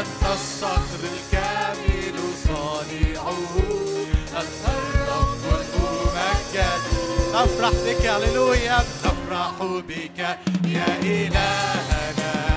أنت 0.00 0.22
الصخر 0.32 1.00
الكامل 1.14 2.16
صانعه. 2.46 3.38
أنت 4.40 4.64
الرب 4.68 5.44
الممجد 5.60 6.82
نفرح 7.34 7.70
بك 7.70 8.06
هللويا. 8.06 8.78
نفرح 9.04 9.52
بك 9.88 10.18
يا 10.64 10.98
إلهنا. 11.02 12.53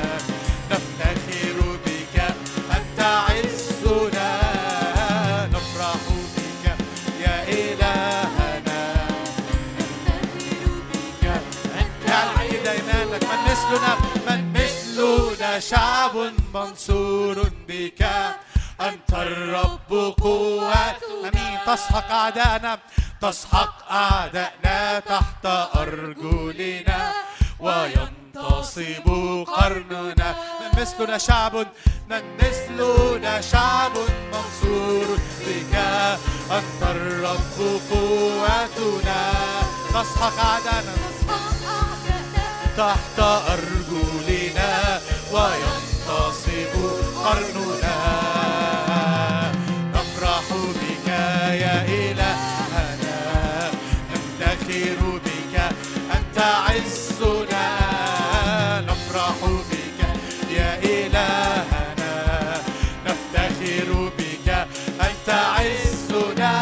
شعب 15.69 16.15
منصور 16.53 17.51
بك. 17.67 18.01
أنت 18.81 19.11
الرب 19.13 19.91
قوتنا 20.21 20.97
أمين. 21.27 21.57
تسحق 21.67 22.11
أعدائنا 22.11 22.79
تسحق 23.21 23.91
أعدائنا 23.91 24.99
تحت 24.99 25.45
أرجلنا. 25.75 27.11
وينتصب 27.59 29.07
قرننا. 29.47 30.29
من 30.59 30.81
مثلنا 30.81 31.17
شعب 31.17 31.55
من 32.09 32.23
مثلنا 32.41 33.41
شعب 33.41 33.95
منصور 34.33 35.07
بك. 35.45 35.75
أنت 36.51 36.81
الرب 36.81 37.57
قوتنا 37.91 39.21
تسحق 39.93 40.37
أعدائنا 40.45 40.93
تحت 42.77 43.19
أرجلنا. 43.53 44.26
وينتصب 45.33 46.73
قرننا 47.23 47.97
نفرح 49.93 50.43
بك 50.81 51.07
يا 51.63 51.85
إلهنا. 51.85 53.17
نفتخر 54.11 55.19
بك 55.25 55.55
أنت 56.15 56.37
عزنا. 56.37 57.67
نفرح 58.81 59.37
بك 59.71 59.99
يا 60.51 60.79
إلهنا. 60.83 62.13
نفتخر 63.05 63.89
بك 64.17 64.47
أنت 65.01 65.29
عزنا. 65.29 66.55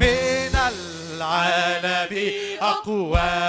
من 0.00 0.54
العالم 0.54 2.12
أقوى. 2.60 3.45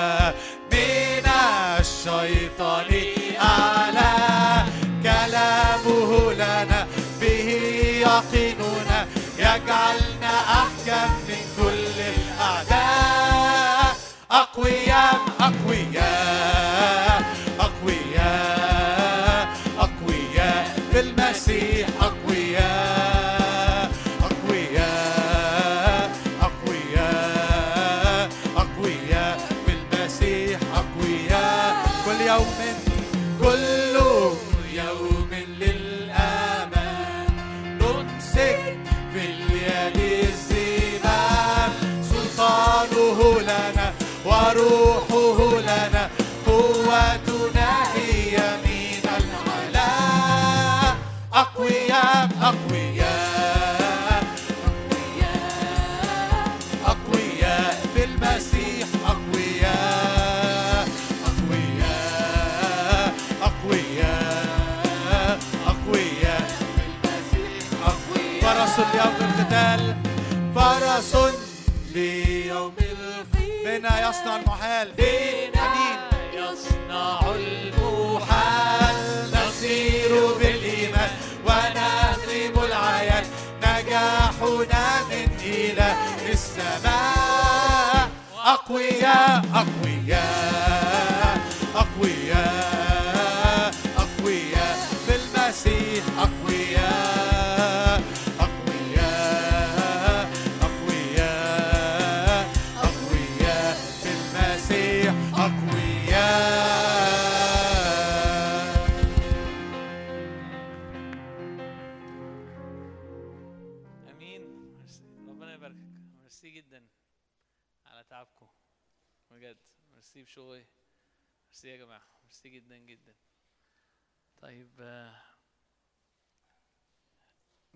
بنا 73.77 74.09
يصنع 74.09 74.35
المحال. 74.35 74.93
أمين 74.99 75.99
يصنع 76.33 77.19
المحال. 77.35 78.95
نسير 79.33 80.33
بالإيمان 80.39 81.09
ونهزم 81.45 82.63
العيان. 82.63 83.25
نجاحنا 83.57 85.03
من 85.09 85.29
إله 85.43 85.97
السماء. 86.29 88.09
أقوياء 88.45 89.41
أقوياء. 89.55 90.86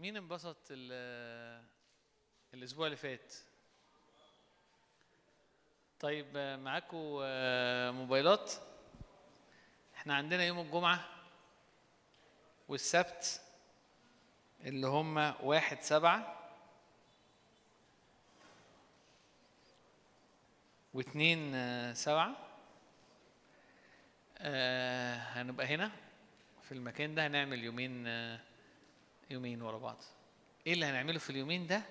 مين 0.02 0.18
انبسط 0.18 0.58
ال- 0.72 1.64
الأسبوع 2.54 2.86
اللي 2.86 2.98
فات؟ 2.98 3.34
طيب 6.00 6.38
معاكم 6.64 7.20
آه، 7.24 7.92
موبايلات؟ 7.92 8.52
إحنا 9.96 10.16
عندنا 10.16 10.44
يوم 10.46 10.60
الجمعة 10.60 11.10
والسبت 12.68 13.42
اللي 14.64 14.88
هم 14.88 15.18
واحد 15.44 15.82
سبعة 15.82 16.38
واتنين 20.94 21.56
آه، 21.56 21.94
سبعة. 21.94 22.36
آه، 24.38 25.16
هنبقى 25.16 25.66
هنا 25.68 25.92
في 26.64 26.72
المكان 26.72 27.16
ده 27.16 27.28
هنعمل 27.28 27.64
يومين 27.64 28.08
آه، 28.08 28.40
يومين 29.32 29.62
ورا 29.62 29.78
بعض. 29.78 30.04
إيه 30.68 30.74
اللي 30.74 30.86
هنعمله 30.86 31.20
في 31.20 31.30
اليومين 31.30 31.68
ده؟ 31.68 31.82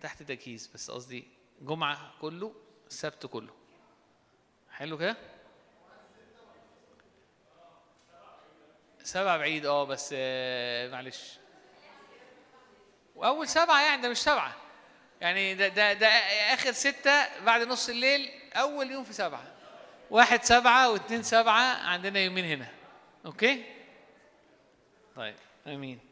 تحت 0.00 0.22
تجهيز 0.22 0.66
بس 0.74 0.90
قصدي 0.90 1.28
جمعة 1.60 2.12
كله 2.20 2.54
السبت 2.86 3.26
كله. 3.26 3.54
حلو 4.70 4.98
كده؟ 4.98 5.16
سبعة 9.02 9.38
بعيد 9.38 9.66
آه 9.66 9.84
بس 9.84 10.10
آه، 10.16 10.88
معلش. 10.88 11.38
واول 13.16 13.48
سبعة 13.48 13.82
يعني 13.82 14.02
ده 14.02 14.08
مش 14.08 14.18
سبعة. 14.18 14.56
يعني 15.20 15.54
ده 15.54 15.68
ده 15.68 15.92
ده 15.92 16.06
آخر 16.54 16.72
ستة 16.72 17.44
بعد 17.44 17.62
نص 17.62 17.88
الليل 17.88 18.30
أول 18.54 18.90
يوم 18.90 19.04
في 19.04 19.12
سبعة. 19.12 19.44
واحد 20.10 20.44
سبعة 20.44 20.90
واثنين 20.90 21.22
سبعة 21.22 21.74
عندنا 21.86 22.20
يومين 22.20 22.44
هنا. 22.44 22.68
أوكي؟ 23.26 23.64
طيب 25.16 25.36
آمين. 25.66 26.09